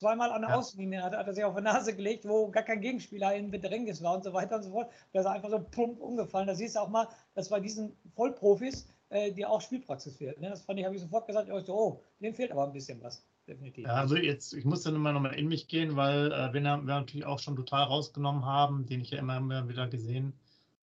Zweimal 0.00 0.30
an 0.30 0.40
der 0.40 0.50
ja. 0.50 0.56
Außenlinie 0.56 1.02
hat, 1.02 1.14
hat, 1.14 1.26
er 1.26 1.34
sich 1.34 1.44
auf 1.44 1.56
die 1.56 1.62
Nase 1.62 1.94
gelegt, 1.94 2.26
wo 2.26 2.48
gar 2.50 2.62
kein 2.62 2.80
Gegenspieler 2.80 3.34
in 3.34 3.50
Bedrängnis 3.50 4.02
war 4.02 4.14
und 4.14 4.24
so 4.24 4.32
weiter 4.32 4.56
und 4.56 4.62
so 4.62 4.70
fort. 4.70 4.90
Da 5.12 5.20
ist 5.20 5.26
er 5.26 5.32
einfach 5.32 5.50
so 5.50 5.58
plump 5.58 6.00
umgefallen. 6.00 6.46
Da 6.46 6.54
siehst 6.54 6.76
du 6.76 6.80
auch 6.80 6.88
mal, 6.88 7.08
dass 7.34 7.50
bei 7.50 7.60
diesen 7.60 7.94
Vollprofis 8.14 8.88
äh, 9.10 9.30
dir 9.30 9.50
auch 9.50 9.60
Spielpraxis 9.60 10.16
fehlt. 10.16 10.40
Ne? 10.40 10.48
Das 10.48 10.62
fand 10.62 10.78
ich, 10.78 10.86
habe 10.86 10.94
ich 10.94 11.02
sofort 11.02 11.26
gesagt, 11.26 11.50
ich 11.50 11.66
so, 11.66 11.74
oh, 11.74 12.00
dem 12.20 12.32
fehlt 12.32 12.50
aber 12.50 12.64
ein 12.64 12.72
bisschen 12.72 13.02
was 13.02 13.22
definitiv. 13.46 13.86
Also 13.88 14.16
jetzt, 14.16 14.52
ich 14.52 14.64
muss 14.64 14.82
dann 14.82 14.94
immer 14.94 15.12
noch 15.12 15.20
mal 15.20 15.34
in 15.34 15.48
mich 15.48 15.68
gehen, 15.68 15.96
weil 15.96 16.32
äh, 16.32 16.52
wen 16.52 16.64
wir 16.64 16.76
natürlich 16.78 17.26
auch 17.26 17.38
schon 17.38 17.56
total 17.56 17.84
rausgenommen 17.84 18.44
haben, 18.44 18.86
den 18.86 19.00
ich 19.00 19.10
ja 19.10 19.18
immer, 19.18 19.36
immer 19.36 19.68
wieder 19.68 19.88
gesehen 19.88 20.32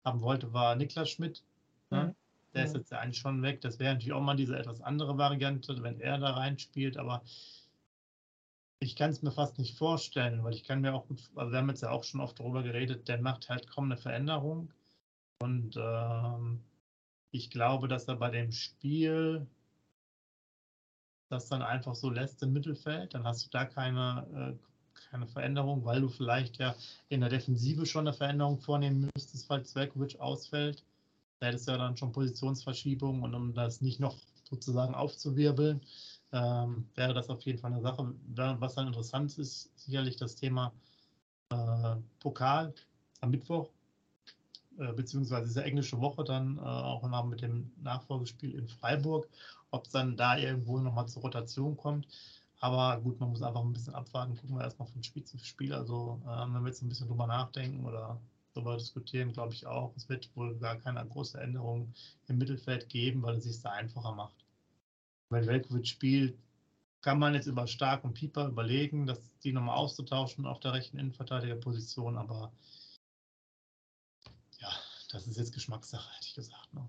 haben 0.04 0.20
wollte, 0.20 0.52
war 0.52 0.76
Niklas 0.76 1.10
Schmidt. 1.10 1.42
Ne? 1.90 2.04
Mhm. 2.04 2.14
Der 2.54 2.64
ist 2.64 2.74
jetzt 2.74 2.90
ja 2.90 2.98
eigentlich 2.98 3.18
schon 3.18 3.42
weg. 3.42 3.60
Das 3.60 3.78
wäre 3.78 3.94
natürlich 3.94 4.12
auch 4.12 4.20
mal 4.20 4.36
diese 4.36 4.58
etwas 4.58 4.80
andere 4.80 5.16
Variante, 5.18 5.82
wenn 5.82 6.00
er 6.00 6.18
da 6.18 6.30
reinspielt, 6.30 6.96
aber 6.96 7.22
ich 8.80 8.96
kann 8.96 9.10
es 9.10 9.22
mir 9.22 9.30
fast 9.30 9.58
nicht 9.58 9.76
vorstellen, 9.76 10.42
weil 10.42 10.54
ich 10.54 10.64
kann 10.64 10.80
mir 10.80 10.94
auch 10.94 11.06
gut, 11.06 11.20
also 11.36 11.52
wir 11.52 11.58
haben 11.58 11.68
jetzt 11.68 11.82
ja 11.82 11.90
auch 11.90 12.02
schon 12.02 12.20
oft 12.20 12.40
darüber 12.40 12.62
geredet, 12.62 13.08
der 13.08 13.20
macht 13.20 13.48
halt 13.48 13.68
kaum 13.68 13.84
eine 13.84 13.98
Veränderung. 13.98 14.72
Und 15.42 15.76
ähm, 15.76 16.60
ich 17.30 17.50
glaube, 17.50 17.88
dass 17.88 18.08
er 18.08 18.16
bei 18.16 18.30
dem 18.30 18.52
Spiel 18.52 19.46
das 21.30 21.48
dann 21.48 21.62
einfach 21.62 21.94
so 21.94 22.10
lässt 22.10 22.42
im 22.42 22.52
Mittelfeld, 22.52 23.14
dann 23.14 23.24
hast 23.24 23.46
du 23.46 23.50
da 23.50 23.64
keine, 23.64 24.26
äh, 24.34 25.00
keine 25.10 25.26
Veränderung, 25.26 25.84
weil 25.84 26.00
du 26.00 26.08
vielleicht 26.08 26.58
ja 26.58 26.74
in 27.08 27.20
der 27.20 27.30
Defensive 27.30 27.86
schon 27.86 28.06
eine 28.06 28.16
Veränderung 28.16 28.58
vornehmen 28.58 29.08
müsstest, 29.14 29.46
falls 29.46 29.70
Zwerkovic 29.70 30.18
ausfällt. 30.20 30.84
Da 31.38 31.46
hättest 31.46 31.68
du 31.68 31.72
ja 31.72 31.78
dann 31.78 31.96
schon 31.96 32.12
Positionsverschiebung 32.12 33.22
und 33.22 33.34
um 33.34 33.54
das 33.54 33.80
nicht 33.80 34.00
noch 34.00 34.16
sozusagen 34.44 34.94
aufzuwirbeln, 34.94 35.80
ähm, 36.32 36.86
wäre 36.96 37.14
das 37.14 37.30
auf 37.30 37.42
jeden 37.42 37.58
Fall 37.58 37.72
eine 37.72 37.80
Sache. 37.80 38.12
Was 38.34 38.74
dann 38.74 38.88
interessant 38.88 39.38
ist, 39.38 39.70
sicherlich 39.78 40.16
das 40.16 40.34
Thema 40.34 40.72
äh, 41.50 41.96
Pokal 42.18 42.74
am 43.20 43.30
Mittwoch, 43.30 43.70
äh, 44.80 44.92
beziehungsweise 44.92 45.46
diese 45.46 45.64
englische 45.64 46.00
Woche 46.00 46.24
dann 46.24 46.56
äh, 46.56 46.60
auch 46.60 47.06
noch 47.08 47.26
mit 47.26 47.42
dem 47.42 47.70
Nachfolgespiel 47.82 48.54
in 48.54 48.68
Freiburg, 48.68 49.28
ob 49.70 49.84
es 49.84 49.90
dann 49.90 50.16
da 50.16 50.36
irgendwo 50.36 50.78
nochmal 50.78 51.06
zur 51.06 51.22
Rotation 51.22 51.76
kommt. 51.76 52.08
Aber 52.60 53.00
gut, 53.00 53.20
man 53.20 53.30
muss 53.30 53.42
einfach 53.42 53.62
ein 53.62 53.72
bisschen 53.72 53.94
abwarten, 53.94 54.36
gucken 54.36 54.56
wir 54.56 54.64
erstmal 54.64 54.88
von 54.88 55.02
Spiel 55.02 55.24
zu 55.24 55.38
Spiel. 55.38 55.72
Also 55.72 56.20
äh, 56.24 56.52
wenn 56.52 56.62
wir 56.62 56.68
jetzt 56.68 56.82
ein 56.82 56.88
bisschen 56.88 57.08
drüber 57.08 57.26
nachdenken 57.26 57.84
oder 57.84 58.20
darüber 58.54 58.76
diskutieren, 58.76 59.32
glaube 59.32 59.54
ich 59.54 59.66
auch, 59.66 59.92
es 59.96 60.08
wird 60.08 60.28
wohl 60.34 60.56
gar 60.56 60.76
keine 60.76 61.04
große 61.06 61.40
Änderung 61.40 61.92
im 62.28 62.38
Mittelfeld 62.38 62.88
geben, 62.88 63.22
weil 63.22 63.36
es 63.36 63.44
sich 63.44 63.60
da 63.62 63.70
einfacher 63.70 64.12
macht. 64.12 64.44
Wenn 65.30 65.46
Velkovic 65.46 65.86
spielt, 65.86 66.36
kann 67.02 67.18
man 67.18 67.34
jetzt 67.34 67.46
über 67.46 67.66
Stark 67.66 68.04
und 68.04 68.14
Pieper 68.14 68.48
überlegen, 68.48 69.06
dass 69.06 69.20
die 69.42 69.52
nochmal 69.52 69.76
auszutauschen 69.76 70.46
auf 70.46 70.60
der 70.60 70.72
rechten 70.72 70.98
Innenverteidigerposition, 70.98 72.16
aber 72.18 72.52
das 75.12 75.26
ist 75.26 75.38
jetzt 75.38 75.52
Geschmackssache, 75.52 76.14
hätte 76.16 76.26
ich 76.28 76.34
gesagt. 76.34 76.72
Ne? 76.72 76.88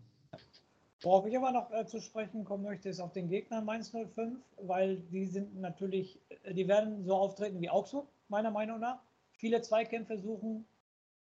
Worauf 1.02 1.26
ich 1.26 1.36
aber 1.36 1.52
noch 1.52 1.72
äh, 1.72 1.86
zu 1.88 2.00
sprechen 2.00 2.46
kommen 2.46 2.64
möchte, 2.64 2.90
ist 2.90 3.00
auf 3.00 3.12
den 3.12 3.28
Gegner 3.28 3.62
Mainz 3.62 3.90
05, 3.90 4.40
weil 4.58 4.98
die 4.98 5.26
sind 5.26 5.60
natürlich, 5.60 6.20
äh, 6.44 6.54
die 6.54 6.68
werden 6.68 7.04
so 7.04 7.16
auftreten 7.16 7.60
wie 7.60 7.70
Augsburg, 7.70 8.08
meiner 8.28 8.52
Meinung 8.52 8.80
nach. 8.80 9.00
Viele 9.34 9.62
Zweikämpfe 9.64 10.20
suchen, 10.20 10.66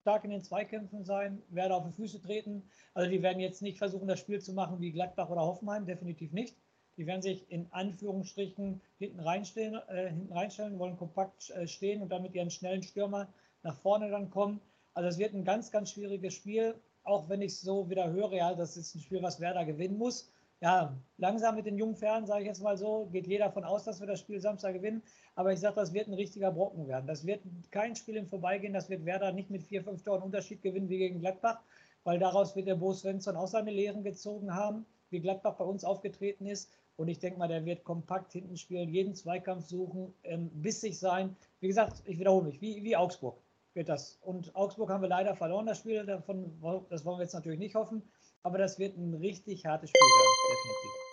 stark 0.01 0.23
in 0.23 0.31
den 0.31 0.43
Zweikämpfen 0.43 1.03
sein, 1.03 1.41
werden 1.49 1.73
auf 1.73 1.85
die 1.85 1.91
Füße 1.91 2.21
treten. 2.21 2.63
Also 2.93 3.09
die 3.09 3.21
werden 3.21 3.41
jetzt 3.41 3.61
nicht 3.61 3.77
versuchen, 3.77 4.07
das 4.07 4.19
Spiel 4.19 4.39
zu 4.41 4.53
machen 4.53 4.79
wie 4.79 4.93
Gladbach 4.93 5.29
oder 5.29 5.41
Hoffenheim, 5.41 5.85
definitiv 5.85 6.31
nicht. 6.31 6.55
Die 6.95 7.05
werden 7.05 7.21
sich 7.21 7.51
in 7.51 7.67
Anführungsstrichen 7.71 8.81
hinten 8.99 9.19
reinstellen, 9.19 9.81
äh, 9.89 10.09
hinten 10.09 10.31
reinstellen 10.31 10.79
wollen 10.79 10.95
kompakt 10.95 11.49
äh, 11.49 11.67
stehen 11.67 12.01
und 12.01 12.09
damit 12.09 12.33
ihren 12.33 12.49
schnellen 12.49 12.83
Stürmer 12.83 13.27
nach 13.63 13.75
vorne 13.75 14.09
dann 14.09 14.29
kommen. 14.29 14.61
Also 14.97 15.09
es 15.09 15.19
wird 15.19 15.35
ein 15.35 15.43
ganz, 15.43 15.69
ganz 15.69 15.91
schwieriges 15.91 16.33
Spiel, 16.33 16.73
auch 17.03 17.29
wenn 17.29 17.43
ich 17.43 17.59
so 17.59 17.87
wieder 17.87 18.11
höre, 18.11 18.33
ja, 18.33 18.55
das 18.55 18.77
ist 18.77 18.95
ein 18.95 18.99
Spiel, 18.99 19.21
was 19.21 19.39
Werder 19.39 19.63
gewinnen 19.63 19.95
muss. 19.95 20.31
Ja, 20.59 20.97
langsam 21.17 21.53
mit 21.53 21.67
den 21.67 21.77
jungen 21.77 21.95
Pferden, 21.95 22.25
sage 22.25 22.41
ich 22.41 22.47
jetzt 22.47 22.63
mal 22.63 22.75
so, 22.75 23.05
geht 23.11 23.27
jeder 23.27 23.45
davon 23.45 23.63
aus, 23.63 23.83
dass 23.83 23.99
wir 23.99 24.07
das 24.07 24.21
Spiel 24.21 24.41
Samstag 24.41 24.73
gewinnen. 24.73 25.03
Aber 25.35 25.53
ich 25.53 25.59
sage, 25.59 25.75
das 25.75 25.93
wird 25.93 26.07
ein 26.07 26.15
richtiger 26.15 26.51
Brocken 26.51 26.87
werden. 26.87 27.05
Das 27.05 27.27
wird 27.27 27.41
kein 27.69 27.95
Spiel 27.95 28.15
im 28.15 28.25
Vorbeigehen, 28.25 28.73
das 28.73 28.89
wird 28.89 29.05
Werder 29.05 29.31
nicht 29.33 29.51
mit 29.51 29.61
vier, 29.61 29.83
fünf 29.83 30.01
Toren 30.01 30.23
Unterschied 30.23 30.63
gewinnen 30.63 30.89
wie 30.89 30.97
gegen 30.97 31.19
Gladbach, 31.19 31.59
weil 32.03 32.17
daraus 32.17 32.55
wird 32.55 32.67
der 32.67 32.73
Bo 32.73 32.91
Svensson 32.91 33.35
auch 33.35 33.47
seine 33.47 33.69
Lehren 33.69 34.03
gezogen 34.03 34.55
haben, 34.55 34.83
wie 35.11 35.19
Gladbach 35.19 35.57
bei 35.57 35.65
uns 35.65 35.83
aufgetreten 35.83 36.47
ist. 36.47 36.71
Und 36.95 37.07
ich 37.07 37.19
denke 37.19 37.37
mal, 37.37 37.47
der 37.47 37.63
wird 37.65 37.83
kompakt 37.83 38.33
hinten 38.33 38.57
spielen, 38.57 38.89
jeden 38.89 39.13
Zweikampf 39.13 39.67
suchen, 39.67 40.11
ähm, 40.23 40.49
bissig 40.55 40.97
sein. 40.97 41.35
Wie 41.59 41.67
gesagt, 41.67 42.01
ich 42.05 42.17
wiederhole 42.17 42.45
mich, 42.45 42.61
wie, 42.61 42.83
wie 42.83 42.95
Augsburg 42.95 43.37
wird 43.77 43.87
das. 43.87 44.19
Und 44.21 44.53
Augsburg 44.55 44.89
haben 44.89 45.01
wir 45.01 45.07
leider 45.07 45.35
verloren, 45.35 45.67
das 45.67 45.77
Spiel. 45.77 46.05
Davon, 46.05 46.51
das 46.89 47.05
wollen 47.05 47.19
wir 47.19 47.23
jetzt 47.23 47.33
natürlich 47.33 47.59
nicht 47.59 47.75
hoffen. 47.75 48.01
Aber 48.43 48.57
das 48.57 48.77
wird 48.77 48.97
ein 48.97 49.13
richtig 49.13 49.65
hartes 49.65 49.89
Spiel 49.89 50.01
werden, 50.01 50.33
definitiv. 50.49 51.07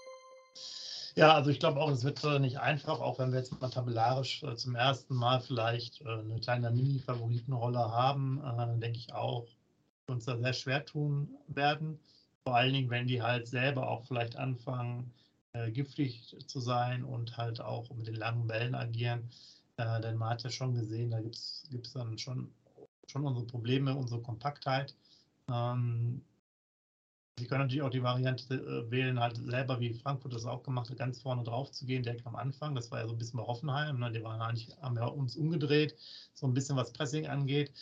Ja, 1.17 1.33
also 1.33 1.51
ich 1.51 1.61
glaube 1.61 1.81
auch, 1.81 1.91
es 1.91 2.03
wird 2.03 2.25
äh, 2.25 2.41
nicht 2.41 2.59
einfach, 2.59 3.01
auch 3.01 3.21
wenn 3.21 3.31
wir 3.31 3.39
jetzt 3.39 3.61
mal 3.61 3.71
tabellarisch 3.71 4.43
äh, 4.43 4.57
zum 4.57 4.75
ersten 4.75 5.15
Mal 5.15 5.41
vielleicht 5.41 6.01
äh, 6.01 6.09
eine 6.09 6.41
kleine 6.41 6.73
Mini-Favoritenrolle 6.73 7.79
haben, 7.79 8.43
denke 8.81 8.99
ich 8.99 9.13
auch, 9.15 9.47
uns 10.09 10.25
da 10.25 10.37
sehr 10.37 10.53
schwer 10.53 10.85
tun 10.85 11.37
werden. 11.47 12.01
Vor 12.43 12.57
allen 12.57 12.73
Dingen, 12.73 12.91
wenn 12.91 13.07
die 13.07 13.23
halt 13.23 13.47
selber 13.47 13.89
auch 13.89 14.05
vielleicht 14.05 14.37
anfangen, 14.37 15.13
giftig 15.69 16.37
zu 16.49 16.59
sein 16.59 17.05
und 17.05 17.37
halt 17.37 17.61
auch 17.61 17.89
mit 17.91 18.09
den 18.09 18.17
langen 18.17 18.49
Bällen 18.49 18.75
agieren. 18.75 19.31
Äh, 19.77 20.01
denn 20.01 20.17
man 20.17 20.31
hat 20.31 20.43
ja 20.43 20.51
schon 20.51 20.75
gesehen, 20.75 21.11
da 21.11 21.21
gibt 21.21 21.37
es 21.37 21.93
dann 21.93 22.19
schon, 22.19 22.53
schon 23.09 23.27
unsere 23.27 23.47
Probleme, 23.47 23.95
unsere 23.95 24.23
Kompaktheit. 24.23 24.95
Ähm, 25.49 26.23
Sie 27.37 27.47
können 27.49 27.63
natürlich 27.63 27.83
auch 27.83 27.91
die 27.91 28.03
Variante 28.03 28.55
äh, 28.55 28.91
wählen, 28.93 29.19
halt 29.19 29.37
selber, 29.37 29.81
wie 29.81 29.93
Frankfurt 29.93 30.33
das 30.33 30.45
auch 30.45 30.63
gemacht 30.63 30.89
hat, 30.89 30.99
ganz 30.99 31.21
vorne 31.21 31.43
drauf 31.43 31.73
zu 31.73 31.85
gehen, 31.85 32.05
direkt 32.05 32.25
am 32.29 32.37
Anfang. 32.37 32.77
Das 32.77 32.93
war 32.93 33.01
ja 33.01 33.09
so 33.09 33.15
ein 33.15 33.19
bisschen 33.19 33.39
bei 33.39 33.47
Hoffenheim. 33.47 33.99
Ne? 33.99 34.13
Die 34.13 34.23
waren 34.23 34.41
eigentlich, 34.41 34.71
haben 34.81 34.95
ja 34.95 35.07
uns 35.07 35.35
umgedreht, 35.35 35.97
so 36.35 36.47
ein 36.47 36.55
bisschen 36.55 36.77
was 36.77 36.93
Pressing 36.93 37.27
angeht. 37.27 37.73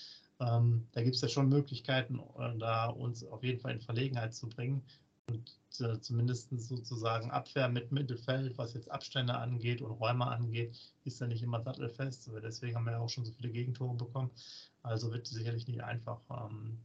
Ähm, 0.41 0.89
da 0.93 1.03
gibt 1.03 1.17
es 1.17 1.21
ja 1.21 1.29
schon 1.29 1.51
Möglichkeiten, 1.51 2.19
äh, 2.39 2.57
da 2.57 2.87
uns 2.87 3.25
auf 3.25 3.43
jeden 3.45 3.61
Fall 3.61 3.73
in 3.73 3.81
Verlegenheit 3.83 4.35
zu 4.35 4.49
bringen. 4.49 4.83
Und 5.29 5.55
äh, 5.81 6.01
zumindest 6.01 6.51
sozusagen 6.51 7.31
Abwehr 7.31 7.69
mit 7.69 7.93
Mittelfeld, 7.93 8.57
was 8.59 8.75
jetzt 8.75 8.91
Abstände 8.91 9.35
angeht 9.35 9.81
und 9.83 9.93
Räume 9.93 10.27
angeht, 10.27 10.77
ist 11.05 11.21
ja 11.21 11.27
nicht 11.27 11.43
immer 11.43 11.63
sattelfest. 11.63 12.31
Deswegen 12.43 12.77
haben 12.77 12.85
wir 12.85 12.93
ja 12.93 12.99
auch 12.99 13.09
schon 13.09 13.25
so 13.25 13.33
viele 13.33 13.51
Gegentore 13.51 13.95
bekommen. 13.95 14.31
Also 14.83 15.13
wird 15.13 15.27
sicherlich 15.27 15.67
nicht 15.69 15.83
einfach. 15.83 16.21
Ähm, 16.31 16.79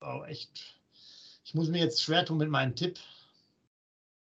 auch 0.00 0.24
echt. 0.26 0.80
Ich 1.44 1.54
muss 1.54 1.68
mir 1.68 1.80
jetzt 1.80 2.02
schwer 2.02 2.24
tun 2.24 2.38
mit 2.38 2.50
meinem 2.50 2.76
Tipp. 2.76 2.98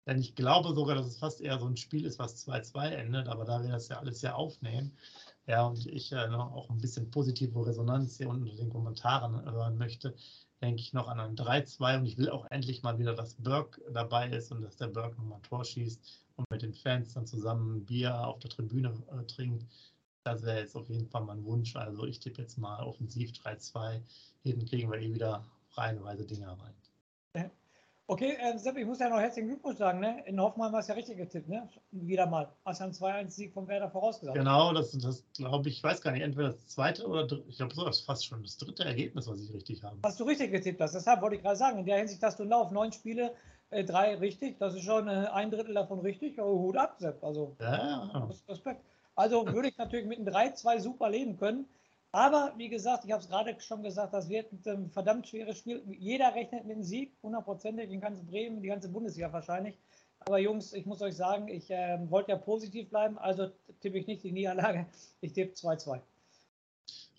Denn 0.06 0.20
ich 0.20 0.34
glaube 0.34 0.74
sogar, 0.74 0.96
dass 0.96 1.06
es 1.06 1.18
fast 1.18 1.40
eher 1.40 1.58
so 1.58 1.66
ein 1.66 1.78
Spiel 1.78 2.04
ist, 2.04 2.18
was 2.18 2.46
2-2 2.46 2.88
endet, 2.90 3.28
aber 3.28 3.44
da 3.46 3.62
wir 3.62 3.70
das 3.70 3.88
ja 3.88 3.98
alles 3.98 4.20
ja 4.20 4.34
aufnehmen, 4.34 4.92
ja, 5.46 5.66
und 5.66 5.86
ich 5.86 6.12
äh, 6.12 6.26
auch 6.28 6.68
ein 6.70 6.80
bisschen 6.80 7.10
positive 7.10 7.66
Resonanz 7.66 8.16
hier 8.16 8.28
unter 8.28 8.54
den 8.54 8.70
Kommentaren 8.70 9.44
hören 9.50 9.76
möchte, 9.78 10.14
denke 10.64 10.80
ich 10.80 10.92
noch 10.94 11.08
an 11.08 11.20
ein 11.20 11.36
3-2 11.36 11.98
und 11.98 12.06
ich 12.06 12.16
will 12.16 12.30
auch 12.30 12.46
endlich 12.50 12.82
mal 12.82 12.98
wieder, 12.98 13.14
dass 13.14 13.34
Burke 13.34 13.82
dabei 13.92 14.30
ist 14.30 14.50
und 14.50 14.62
dass 14.62 14.76
der 14.76 14.88
Burke 14.88 15.16
nochmal 15.16 15.38
ein 15.38 15.42
Tor 15.42 15.64
schießt 15.64 16.00
und 16.36 16.50
mit 16.50 16.62
den 16.62 16.72
Fans 16.72 17.12
dann 17.12 17.26
zusammen 17.26 17.84
Bier 17.84 18.26
auf 18.26 18.38
der 18.38 18.50
Tribüne 18.50 18.94
äh, 19.12 19.24
trinkt. 19.26 19.66
Das 20.24 20.42
wäre 20.42 20.60
jetzt 20.60 20.74
auf 20.74 20.88
jeden 20.88 21.06
Fall 21.06 21.22
mein 21.24 21.44
Wunsch. 21.44 21.76
Also 21.76 22.06
ich 22.06 22.18
tippe 22.18 22.40
jetzt 22.42 22.56
mal 22.56 22.82
offensiv 22.82 23.30
3-2. 23.32 24.00
Hinten 24.42 24.64
kriegen 24.64 24.90
wir 24.90 24.98
eh 24.98 25.12
wieder 25.12 25.44
reihenweise 25.72 26.24
Dinger 26.24 26.52
rein. 26.52 26.74
Okay, 28.06 28.36
äh, 28.38 28.58
Sepp, 28.58 28.76
ich 28.76 28.84
muss 28.84 28.98
ja 28.98 29.08
noch 29.08 29.18
herzlichen 29.18 29.48
Glückwunsch 29.48 29.78
sagen. 29.78 30.00
Ne? 30.00 30.22
In 30.26 30.38
Hoffenheim 30.38 30.74
hast 30.74 30.88
du 30.88 30.92
ja 30.92 30.96
richtig 30.96 31.16
getippt, 31.16 31.48
ne? 31.48 31.66
Wieder 31.90 32.26
mal. 32.26 32.52
Hast 32.66 32.80
ja 32.80 32.84
einen 32.84 32.94
2-1-Sieg 32.94 33.54
von 33.54 33.66
Werder 33.66 33.88
vorausgesagt. 33.88 34.36
Genau, 34.36 34.74
das, 34.74 34.92
das 34.92 35.24
glaube 35.34 35.70
ich, 35.70 35.82
weiß 35.82 36.02
gar 36.02 36.10
nicht, 36.10 36.20
entweder 36.20 36.48
das 36.48 36.66
zweite 36.68 37.06
oder 37.06 37.26
dritte, 37.26 37.48
ich 37.48 37.56
glaube, 37.56 37.74
das 37.74 38.00
ist 38.00 38.04
fast 38.04 38.26
schon 38.26 38.42
das 38.42 38.58
dritte 38.58 38.84
Ergebnis, 38.84 39.26
was 39.26 39.40
ich 39.40 39.54
richtig 39.54 39.82
habe. 39.82 39.96
Was 40.02 40.18
du 40.18 40.24
richtig 40.24 40.52
getippt 40.52 40.82
hast, 40.82 40.94
deshalb 40.94 41.22
wollte 41.22 41.36
ich 41.36 41.42
gerade 41.42 41.56
sagen, 41.56 41.78
in 41.78 41.86
der 41.86 41.96
Hinsicht 41.96 42.22
hast 42.22 42.38
du 42.38 42.44
auf 42.50 42.70
neun 42.70 42.92
Spiele, 42.92 43.34
äh, 43.70 43.84
drei 43.84 44.16
richtig, 44.16 44.58
das 44.58 44.74
ist 44.74 44.84
schon 44.84 45.08
äh, 45.08 45.28
ein 45.32 45.50
Drittel 45.50 45.72
davon 45.72 46.00
richtig. 46.00 46.38
Oh, 46.38 46.58
Hut 46.58 46.76
ab, 46.76 46.96
Sepp. 46.98 47.24
Also, 47.24 47.56
ja. 47.58 48.28
Respekt. 48.48 48.84
Also 49.16 49.46
würde 49.46 49.68
ich 49.68 49.78
natürlich 49.78 50.06
mit 50.06 50.18
einem 50.18 50.28
3-2 50.28 50.80
super 50.80 51.08
leben 51.08 51.38
können. 51.38 51.66
Aber 52.14 52.54
wie 52.56 52.68
gesagt, 52.68 53.04
ich 53.04 53.10
habe 53.10 53.24
es 53.24 53.28
gerade 53.28 53.60
schon 53.60 53.82
gesagt, 53.82 54.14
das 54.14 54.28
wird 54.28 54.46
ein 54.68 54.88
verdammt 54.88 55.26
schweres 55.26 55.58
Spiel. 55.58 55.82
Jeder 55.98 56.32
rechnet 56.32 56.64
mit 56.64 56.76
einem 56.76 56.84
Sieg, 56.84 57.12
hundertprozentig, 57.24 57.90
in 57.90 58.00
ganz 58.00 58.24
Bremen, 58.24 58.62
die 58.62 58.68
ganze 58.68 58.88
Bundesliga 58.88 59.32
wahrscheinlich. 59.32 59.76
Aber 60.20 60.38
Jungs, 60.38 60.74
ich 60.74 60.86
muss 60.86 61.02
euch 61.02 61.16
sagen, 61.16 61.48
ich 61.48 61.68
äh, 61.72 61.98
wollte 62.08 62.30
ja 62.30 62.38
positiv 62.38 62.88
bleiben, 62.88 63.18
also 63.18 63.48
tippe 63.80 63.98
ich 63.98 64.06
nicht 64.06 64.22
die 64.22 64.30
Niederlage. 64.30 64.86
Ich 65.22 65.32
tippe 65.32 65.54
2-2. 65.54 66.00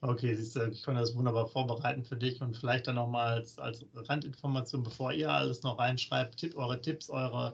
Okay, 0.01 0.33
siehst 0.33 0.55
du, 0.55 0.65
ich 0.69 0.81
konnte 0.81 1.01
das 1.01 1.13
wunderbar 1.13 1.47
vorbereiten 1.47 2.05
für 2.05 2.15
dich 2.15 2.41
und 2.41 2.55
vielleicht 2.55 2.87
dann 2.87 2.95
nochmal 2.95 3.33
als, 3.33 3.59
als 3.59 3.85
Randinformation, 3.95 4.83
bevor 4.83 5.11
ihr 5.11 5.29
alles 5.29 5.61
noch 5.63 5.77
reinschreibt, 5.77 6.37
tipp, 6.37 6.55
eure 6.55 6.79
Tipps, 6.79 7.09
eure 7.09 7.53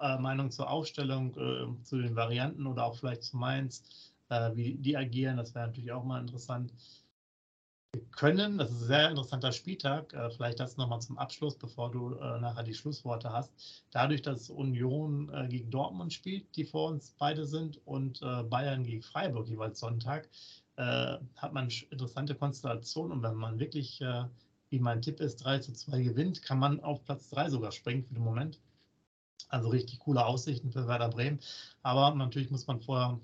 äh, 0.00 0.18
Meinung 0.18 0.52
zur 0.52 0.70
Aufstellung, 0.70 1.34
äh, 1.34 1.82
zu 1.82 1.98
den 1.98 2.14
Varianten 2.14 2.64
oder 2.68 2.84
auch 2.84 2.94
vielleicht 2.94 3.24
zu 3.24 3.36
Mainz 3.36 3.82
äh, 4.28 4.50
wie 4.54 4.74
die 4.74 4.96
agieren. 4.96 5.36
Das 5.36 5.54
wäre 5.54 5.66
natürlich 5.66 5.92
auch 5.92 6.04
mal 6.04 6.20
interessant. 6.20 6.72
Wir 7.92 8.04
können, 8.10 8.58
das 8.58 8.70
ist 8.70 8.82
ein 8.82 8.86
sehr 8.88 9.08
interessanter 9.08 9.52
Spieltag, 9.52 10.12
äh, 10.12 10.30
vielleicht 10.30 10.60
das 10.60 10.76
nochmal 10.76 11.00
zum 11.00 11.16
Abschluss, 11.16 11.56
bevor 11.56 11.90
du 11.90 12.14
äh, 12.14 12.40
nachher 12.40 12.62
die 12.62 12.74
Schlussworte 12.74 13.32
hast. 13.32 13.52
Dadurch, 13.90 14.20
dass 14.20 14.50
Union 14.50 15.32
äh, 15.32 15.48
gegen 15.48 15.70
Dortmund 15.70 16.12
spielt, 16.12 16.54
die 16.56 16.64
vor 16.64 16.90
uns 16.90 17.14
beide 17.18 17.46
sind, 17.46 17.80
und 17.86 18.20
äh, 18.20 18.42
Bayern 18.42 18.84
gegen 18.84 19.02
Freiburg 19.02 19.48
jeweils 19.48 19.80
Sonntag, 19.80 20.28
äh, 20.76 21.16
hat 21.36 21.52
man 21.54 21.70
interessante 21.90 22.34
Konstellationen. 22.34 23.12
Und 23.12 23.22
wenn 23.22 23.34
man 23.34 23.58
wirklich, 23.58 24.04
wie 24.68 24.78
mein 24.78 25.00
Tipp 25.00 25.20
ist, 25.20 25.36
3 25.36 25.60
zu 25.60 25.72
2 25.72 26.02
gewinnt, 26.02 26.42
kann 26.42 26.58
man 26.58 26.80
auf 26.80 27.02
Platz 27.04 27.30
3 27.30 27.48
sogar 27.48 27.72
springen 27.72 28.04
für 28.04 28.14
den 28.14 28.24
Moment. 28.24 28.60
Also 29.48 29.68
richtig 29.68 30.00
coole 30.00 30.26
Aussichten 30.26 30.70
für 30.70 30.86
Werder 30.86 31.08
Bremen. 31.08 31.40
Aber 31.82 32.14
natürlich 32.14 32.50
muss 32.50 32.66
man 32.66 32.80
vorher 32.80 33.18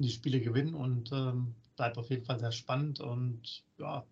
die 0.00 0.10
Spiele 0.10 0.40
gewinnen 0.40 0.74
und 0.74 1.10
ähm, 1.12 1.54
bleibt 1.76 1.98
auf 1.98 2.08
jeden 2.10 2.24
Fall 2.24 2.38
sehr 2.38 2.52
spannend 2.52 3.00
und 3.00 3.64
ja, 3.78 4.04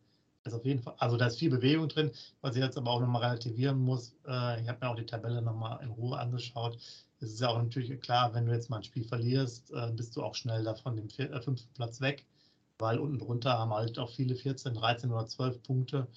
ist 0.45 0.55
auf 0.55 0.65
jeden 0.65 0.83
Fall, 0.83 0.95
also 0.99 1.17
da 1.17 1.27
ist 1.27 1.39
viel 1.39 1.51
Bewegung 1.51 1.89
drin, 1.89 2.11
was 2.41 2.57
ich 2.57 2.63
jetzt 2.63 2.77
aber 2.77 2.91
auch 2.91 3.01
nochmal 3.01 3.23
relativieren 3.23 3.79
muss. 3.79 4.17
Äh, 4.27 4.61
ich 4.61 4.69
habe 4.69 4.79
mir 4.81 4.91
auch 4.91 4.97
die 4.97 5.07
Tabelle 5.07 5.43
nochmal 5.43 5.83
in 5.83 5.91
Ruhe 5.91 6.19
angeschaut. 6.19 6.77
Es 7.21 7.33
ist 7.33 7.41
ja 7.41 7.49
auch 7.49 7.63
natürlich 7.63 8.01
klar, 8.01 8.35
wenn 8.35 8.47
du 8.47 8.53
jetzt 8.53 8.69
mal 8.69 8.79
ein 8.79 8.85
Spiel 8.85 9.05
verlierst, 9.05 9.71
äh, 9.73 9.93
bist 9.93 10.17
du 10.17 10.25
auch 10.25 10.35
schnell 10.35 10.65
davon 10.65 10.97
dem 10.97 11.09
vier, 11.09 11.33
äh, 11.33 11.41
fünften 11.41 11.73
Platz 11.75 12.01
weg, 12.01 12.27
weil 12.79 12.99
unten 12.99 13.19
drunter 13.19 13.57
haben 13.59 13.73
halt 13.73 13.99
auch 13.99 14.11
viele 14.11 14.35
14, 14.35 14.75
13 14.75 15.13
oder 15.13 15.27
12 15.27 15.63
Punkte. 15.63 16.09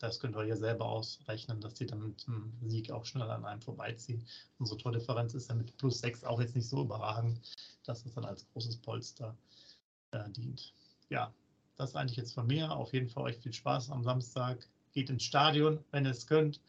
Das 0.00 0.20
könnt 0.20 0.36
ihr 0.36 0.44
hier 0.44 0.56
selber 0.56 0.86
ausrechnen, 0.86 1.60
dass 1.60 1.74
die 1.74 1.86
dann 1.86 2.02
mit 2.02 2.26
dem 2.26 2.52
Sieg 2.62 2.90
auch 2.90 3.04
schnell 3.04 3.30
an 3.30 3.44
einem 3.44 3.60
vorbeiziehen. 3.60 4.24
Unsere 4.58 4.78
Tordifferenz 4.78 5.34
ist 5.34 5.48
ja 5.48 5.54
mit 5.54 5.76
plus 5.76 5.98
6 6.00 6.24
auch 6.24 6.40
jetzt 6.40 6.54
nicht 6.54 6.68
so 6.68 6.82
überragend, 6.82 7.40
dass 7.84 8.04
es 8.06 8.14
dann 8.14 8.24
als 8.24 8.46
großes 8.52 8.76
Polster 8.78 9.36
äh, 10.12 10.30
dient. 10.30 10.72
Ja, 11.08 11.32
das 11.76 11.96
eigentlich 11.96 12.16
jetzt 12.16 12.34
von 12.34 12.46
mir. 12.46 12.70
Auf 12.70 12.92
jeden 12.92 13.08
Fall 13.08 13.24
euch 13.24 13.38
viel 13.38 13.52
Spaß 13.52 13.90
am 13.90 14.04
Samstag. 14.04 14.68
Geht 14.92 15.10
ins 15.10 15.24
Stadion, 15.24 15.84
wenn 15.90 16.04
ihr 16.04 16.12
es 16.12 16.26
könnt. 16.26 16.60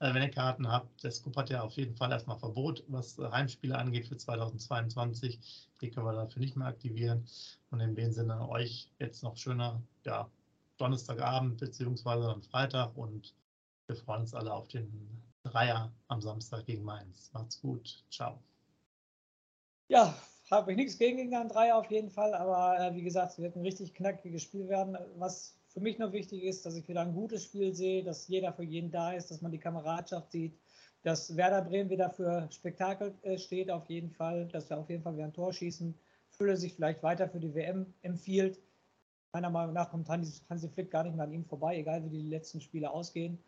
Äh, 0.00 0.14
wenn 0.14 0.22
ihr 0.22 0.30
Karten 0.30 0.68
habt, 0.68 1.02
der 1.02 1.10
Scoop 1.10 1.36
hat 1.36 1.50
ja 1.50 1.62
auf 1.62 1.74
jeden 1.76 1.94
Fall 1.94 2.12
erstmal 2.12 2.38
Verbot, 2.38 2.84
was 2.88 3.18
äh, 3.18 3.30
Heimspiele 3.30 3.76
angeht 3.76 4.06
für 4.06 4.16
2022. 4.16 5.40
Die 5.80 5.90
können 5.90 6.06
wir 6.06 6.12
dafür 6.12 6.40
nicht 6.40 6.56
mehr 6.56 6.68
aktivieren. 6.68 7.26
Und 7.70 7.80
in 7.80 7.94
dem 7.94 8.12
Sinne 8.12 8.48
euch 8.48 8.88
jetzt 8.98 9.22
noch 9.22 9.36
schöner 9.36 9.82
ja, 10.04 10.30
Donnerstagabend 10.78 11.58
beziehungsweise 11.58 12.28
am 12.28 12.42
Freitag 12.42 12.96
und 12.96 13.34
wir 13.86 13.96
freuen 13.96 14.22
uns 14.22 14.34
alle 14.34 14.52
auf 14.52 14.68
den 14.68 15.22
Dreier 15.42 15.92
am 16.08 16.20
Samstag 16.20 16.66
gegen 16.66 16.84
Mainz. 16.84 17.30
Macht's 17.32 17.60
gut. 17.60 18.04
Ciao. 18.10 18.38
Ja, 19.88 20.14
habe 20.50 20.72
ich 20.72 20.76
nichts 20.76 20.98
gegen 20.98 21.30
den 21.30 21.48
Dreier 21.48 21.76
auf 21.76 21.90
jeden 21.90 22.10
Fall, 22.10 22.34
aber 22.34 22.78
äh, 22.78 22.94
wie 22.94 23.02
gesagt, 23.02 23.32
es 23.32 23.38
wird 23.38 23.56
ein 23.56 23.62
richtig 23.62 23.94
knackiges 23.94 24.42
Spiel 24.42 24.68
werden. 24.68 24.96
Was 25.16 25.58
für 25.68 25.80
mich 25.80 25.98
noch 25.98 26.12
wichtig 26.12 26.42
ist, 26.44 26.64
dass 26.64 26.76
ich 26.76 26.88
wieder 26.88 27.02
ein 27.02 27.14
gutes 27.14 27.44
Spiel 27.44 27.74
sehe, 27.74 28.02
dass 28.02 28.28
jeder 28.28 28.52
für 28.52 28.64
jeden 28.64 28.90
da 28.90 29.12
ist, 29.12 29.30
dass 29.30 29.40
man 29.40 29.52
die 29.52 29.58
Kameradschaft 29.58 30.32
sieht, 30.32 30.58
dass 31.02 31.36
Werder 31.36 31.62
Bremen 31.62 31.90
wieder 31.90 32.10
für 32.10 32.48
Spektakel 32.50 33.14
äh, 33.22 33.38
steht 33.38 33.70
auf 33.70 33.88
jeden 33.88 34.10
Fall, 34.10 34.46
dass 34.48 34.68
wir 34.68 34.78
auf 34.78 34.90
jeden 34.90 35.02
Fall 35.02 35.14
wieder 35.14 35.26
ein 35.26 35.32
Tor 35.32 35.52
schießen, 35.52 35.94
Fülle 36.30 36.56
sich 36.56 36.74
vielleicht 36.74 37.02
weiter 37.02 37.28
für 37.28 37.40
die 37.40 37.54
WM 37.54 37.94
empfiehlt 38.02 38.58
Meiner 39.32 39.50
Meinung 39.50 39.74
nach 39.74 39.90
kommt 39.90 40.08
Hansi, 40.08 40.68
Flick 40.68 40.90
gar 40.90 41.04
nicht 41.04 41.14
mehr 41.14 41.24
an 41.24 41.32
ihm 41.32 41.44
vorbei, 41.44 41.76
egal 41.76 42.02
wie 42.04 42.08
die 42.08 42.28
letzten 42.28 42.60
Spiele 42.60 42.90
ausgehen. 42.90 43.38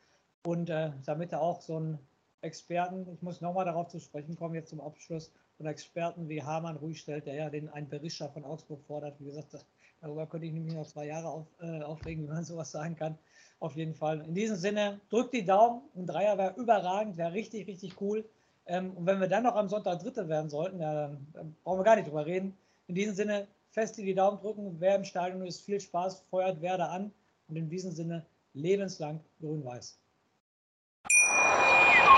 Und 0.44 0.70
äh, 0.70 0.90
damit 1.06 1.32
er 1.32 1.40
auch 1.40 1.60
so 1.60 1.76
einen 1.76 1.98
Experten, 2.42 3.06
ich 3.12 3.22
muss 3.22 3.40
nochmal 3.40 3.64
darauf 3.64 3.88
zu 3.88 3.98
sprechen 3.98 4.36
kommen, 4.36 4.54
jetzt 4.54 4.70
zum 4.70 4.80
Abschluss, 4.80 5.32
einen 5.58 5.68
Experten 5.68 6.28
wie 6.28 6.42
Hamann 6.42 6.76
ruhig 6.76 7.00
stellt, 7.00 7.26
der 7.26 7.34
ja 7.34 7.50
den 7.50 7.68
ein 7.68 7.88
Berischer 7.88 8.28
von 8.30 8.44
Augsburg 8.44 8.82
fordert. 8.86 9.20
Wie 9.20 9.26
gesagt, 9.26 9.56
darüber 10.00 10.26
könnte 10.26 10.46
ich 10.46 10.52
nämlich 10.52 10.74
noch 10.74 10.86
zwei 10.86 11.06
Jahre 11.06 11.28
auf, 11.28 11.46
äh, 11.60 11.82
aufregen, 11.82 12.24
wie 12.28 12.32
man 12.32 12.44
sowas 12.44 12.70
sagen 12.70 12.96
kann. 12.96 13.18
Auf 13.58 13.76
jeden 13.76 13.94
Fall. 13.94 14.20
In 14.22 14.34
diesem 14.34 14.56
Sinne, 14.56 15.00
drückt 15.10 15.34
die 15.34 15.44
Daumen. 15.44 15.82
Ein 15.94 16.06
Dreier 16.06 16.38
wäre 16.38 16.54
überragend, 16.56 17.16
wäre 17.18 17.32
richtig, 17.32 17.66
richtig 17.66 18.00
cool. 18.00 18.24
Ähm, 18.66 18.92
und 18.96 19.04
wenn 19.04 19.20
wir 19.20 19.28
dann 19.28 19.42
noch 19.42 19.56
am 19.56 19.68
Sonntag 19.68 20.00
Dritte 20.00 20.28
werden 20.28 20.48
sollten, 20.48 20.80
ja, 20.80 20.94
dann, 20.94 21.26
dann 21.34 21.56
brauchen 21.62 21.80
wir 21.80 21.84
gar 21.84 21.96
nicht 21.96 22.08
drüber 22.08 22.24
reden. 22.24 22.56
In 22.86 22.94
diesem 22.94 23.14
Sinne, 23.14 23.46
fest 23.70 23.98
in 23.98 24.06
die 24.06 24.14
Daumen 24.14 24.38
drücken. 24.38 24.76
Wer 24.78 24.96
im 24.96 25.04
Stadion 25.04 25.46
ist, 25.46 25.62
viel 25.62 25.80
Spaß, 25.80 26.20
feuert 26.30 26.60
Werder 26.60 26.90
an 26.90 27.12
und 27.48 27.56
in 27.56 27.68
diesem 27.68 27.92
Sinne 27.92 28.26
lebenslang 28.54 29.20
grün-weiß. 29.40 29.98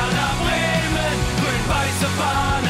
Werder 0.00 0.32
Bremen, 0.40 1.18
grün-weiße 1.36 2.06
Fahnen 2.16 2.69